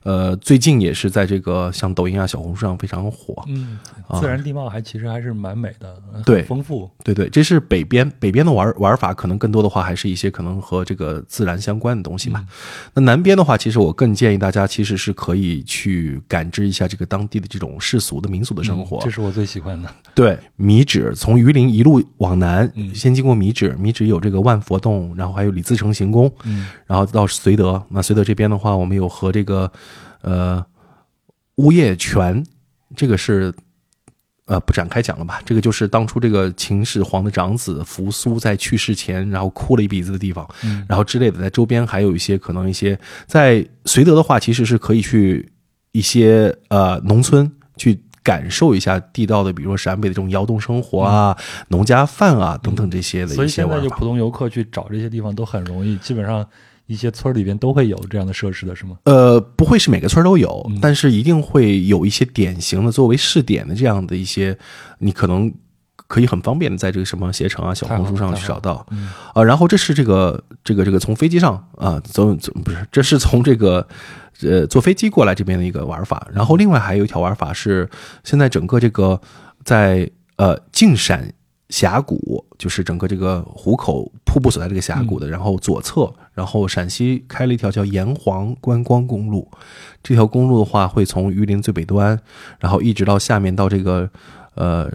[0.05, 3.43] 呃，最近也是在这个像抖音啊、小红书上非常火。
[3.49, 6.89] 嗯，啊自然地貌还其实还是蛮美的，对丰富。
[7.03, 12.45] 对对，这是北边，北边的玩玩法可能更多的话还是一些可能和这个自然相关的东西吧。
[12.93, 18.99] 那南边的话，其实我更建议大家其实是可以去感知一下这个当地的这种世俗的民俗的生活。
[18.99, 19.89] 嗯这是我最喜欢的。
[20.15, 27.83] 对，米脂从榆林一路往南，嗯先经过米脂，米脂有这个万佛洞，然后还有李自成行宫，嗯然后到绥德。
[27.89, 29.71] 那绥德这边的话，我们有和这个
[30.23, 30.65] 呃
[31.57, 32.45] 乌叶泉，
[32.97, 33.55] 这个是
[34.47, 35.41] 呃不展开讲了吧？
[35.45, 45.51] 这个就是当初这个秦始皇的长子扶苏在去世前，然后哭了一鼻子的地方，嗯然后之类的，在周边还有一些可能一些在绥德的话，其实是可以去
[45.93, 48.01] 一些呃农村去。
[48.25, 51.37] 感受一下地道的，比如说陕北的这种窑洞生活啊、
[51.69, 53.77] 农家饭啊等等这些的所以一些玩法。
[53.83, 56.43] 现在就普通游客去找这些地方都很容易，基本上
[56.87, 58.97] 一些村儿里边都会有这样的设施的，是吗？
[59.05, 64.57] 呃，不会是每个村儿都有，嗯但是一定会有一些典型的作为试点的这样的一些，
[64.99, 65.53] 你可能
[66.07, 68.87] 可以很方便的在这个什么携程啊、小红书上去找到。
[68.91, 73.87] 嗯啊，然后这是这个这个这个从飞机上啊走走不是，这是从这个
[74.43, 76.29] 呃坐飞机过来这边的一个玩法。
[76.33, 77.89] 然后另外还有一条玩法是
[78.23, 79.19] 现在整个这个
[79.65, 81.33] 在呃晋陕
[81.71, 89.51] 峡谷，就是整个这个壶口瀑布所在这个峡谷的，然后左侧，然后陕西开了一条叫炎黄观光公路。
[90.03, 92.21] 这条公路的话，会从榆林最北端，
[92.59, 94.11] 然后一直到下面到这个
[94.55, 94.91] 呃。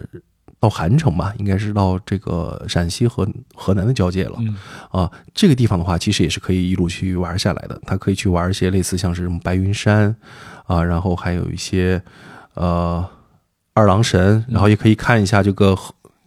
[0.62, 4.34] 到韩城吧，应该是到这个陕西和河南的交界了。
[4.40, 4.54] 嗯
[4.90, 7.80] 啊，这个地方的话，其实也是可以一路去玩下来的。
[7.86, 10.14] 它可以去玩一些类似像是什么白云山
[10.66, 12.02] 啊，然后还有一些
[12.52, 13.02] 呃
[13.72, 15.74] 二郎神，然后也可以看一下这个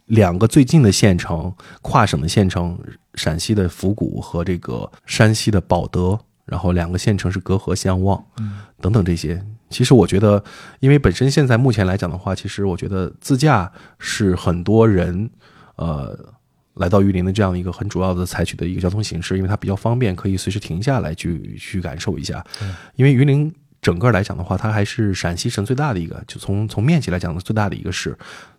[0.05, 1.53] 两个最近的县城，
[1.83, 2.75] 跨省的县城，
[3.15, 8.23] 陕西的府谷和这个山西的保德，然后两个县城是隔河相望，
[8.81, 9.43] 等等这些。
[9.69, 10.43] 其实我觉得，
[10.79, 15.29] 因为本身现在目前来讲的话，其实我觉得自驾是很多人
[15.77, 16.15] 呃
[16.75, 22.43] 来到榆林的这样一个很主要的采取的一个交通形式，因为它比较方便，可以随时停下来去去感受一下。
[22.95, 28.15] 因为榆林整个来讲的话，它还是陕西省最大的一个，就从从面积来讲的最大的一个市，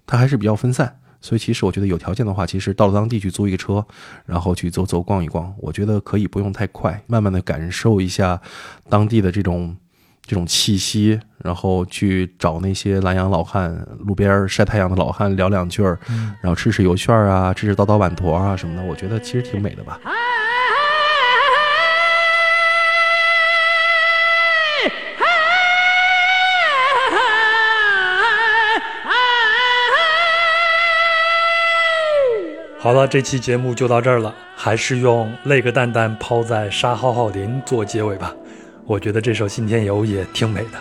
[0.06, 0.98] 它还是比较分散。
[1.24, 3.82] 所以其实我觉得有条件的话，其实到了当地去租一个车，
[4.26, 8.38] 然后去走走逛一逛，我觉得可以不用太快，慢慢的感受一下
[8.90, 9.74] 当地的这种
[10.20, 15.98] 这种气息，然后去找那些南洋老汉、路边晒太阳的老汉聊两句儿，
[16.42, 19.98] 然后吃吃油旋儿啊，吃吃叨叨碗坨啊什么的，我觉得其实挺美的吧。
[32.85, 38.36] 好了，这期节目就到这儿了，还是用《泪个蛋蛋抛在沙浩浩林》做结尾吧。
[38.85, 40.78] 我觉得这首《信天游》也挺美的。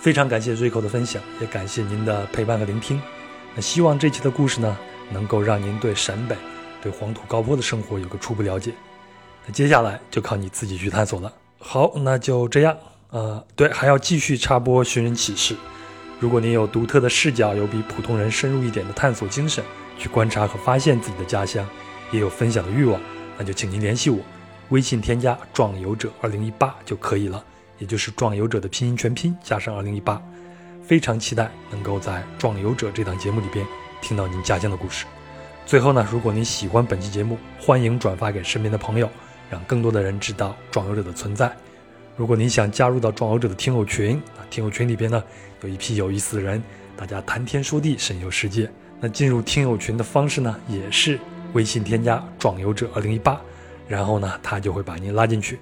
[0.00, 3.00] 非常感谢瑞口的分享，也感谢您的陪伴和聆听。
[3.54, 4.76] 那希望这期的故事呢，
[5.12, 6.34] 能够让您对陕北、
[6.82, 8.72] 对黄土高坡的生活有个初步了解。
[9.46, 11.32] 那接下来就靠你自己去探索了。
[11.60, 12.76] 好，那就这样。
[13.10, 15.54] 呃，对，还要继续插播寻人启事。
[16.18, 19.62] 如果您有独特的视角，有比普通人深入一点的探索精神，
[19.98, 21.68] 去观察和发现自己的家乡，
[22.12, 23.00] 也有分享的欲望，
[23.36, 24.20] 那就请您联系我，
[24.70, 27.44] 微信添加“壮游者二零一八”就可以了，
[27.78, 30.22] 也就是“壮游者”的拼音全拼加上二零一八。
[30.82, 33.66] 非常期待能够在《壮游者》这档节目里边
[34.00, 35.04] 听到您家乡的故事。
[35.66, 39.10] 最后呢，如果您喜欢本期节目，欢迎转发给身边的朋友，
[39.50, 41.54] 让更多的人知道壮游者的存在。
[42.16, 45.22] 如果您想加入到壮游者的听友群，啊，听友群里边呢
[45.62, 46.62] 有一批有意思的人，
[46.96, 48.70] 大家谈天说地，神游世界。
[49.00, 51.18] 那进入听友群的方式呢，也是
[51.52, 53.40] 微信添加“壮游者二零一八”，
[53.86, 55.58] 然后呢，他就会把您拉进去。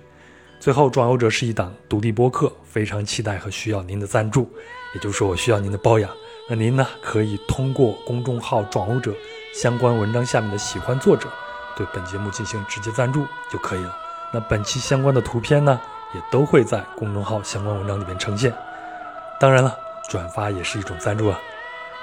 [0.59, 4.51] 最后，壮游者是一档独立播客，非常期待和需要您的赞助，
[4.95, 6.11] 也就是说，我需要您的包养。
[6.49, 9.15] 那您呢，可以通过公众号“壮游者”
[9.53, 11.29] 相关文章下面的喜欢作者，
[11.77, 13.95] 对本节目进行直接赞助就可以了。
[14.33, 15.79] 那本期相关的图片呢，
[16.15, 18.53] 也都会在公众号相关文章里面呈现。
[19.39, 19.77] 当然了，
[20.09, 21.39] 转发也是一种赞助啊。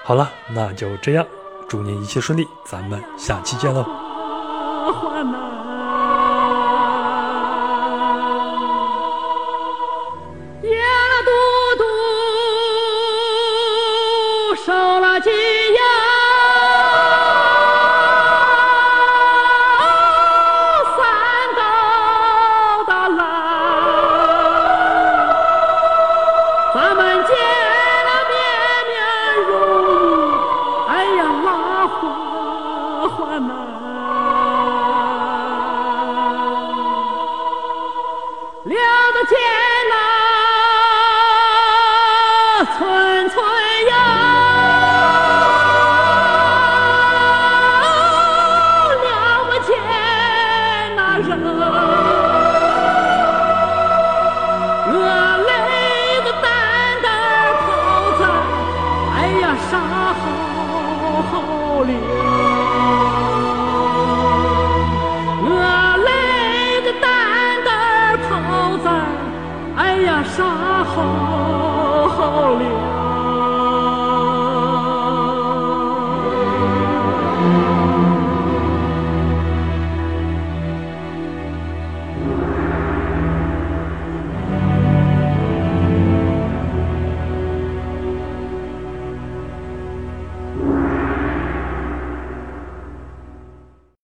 [0.06, 1.26] 好了，那就这样，
[1.70, 4.03] 祝您一切顺利，咱们下期见喽。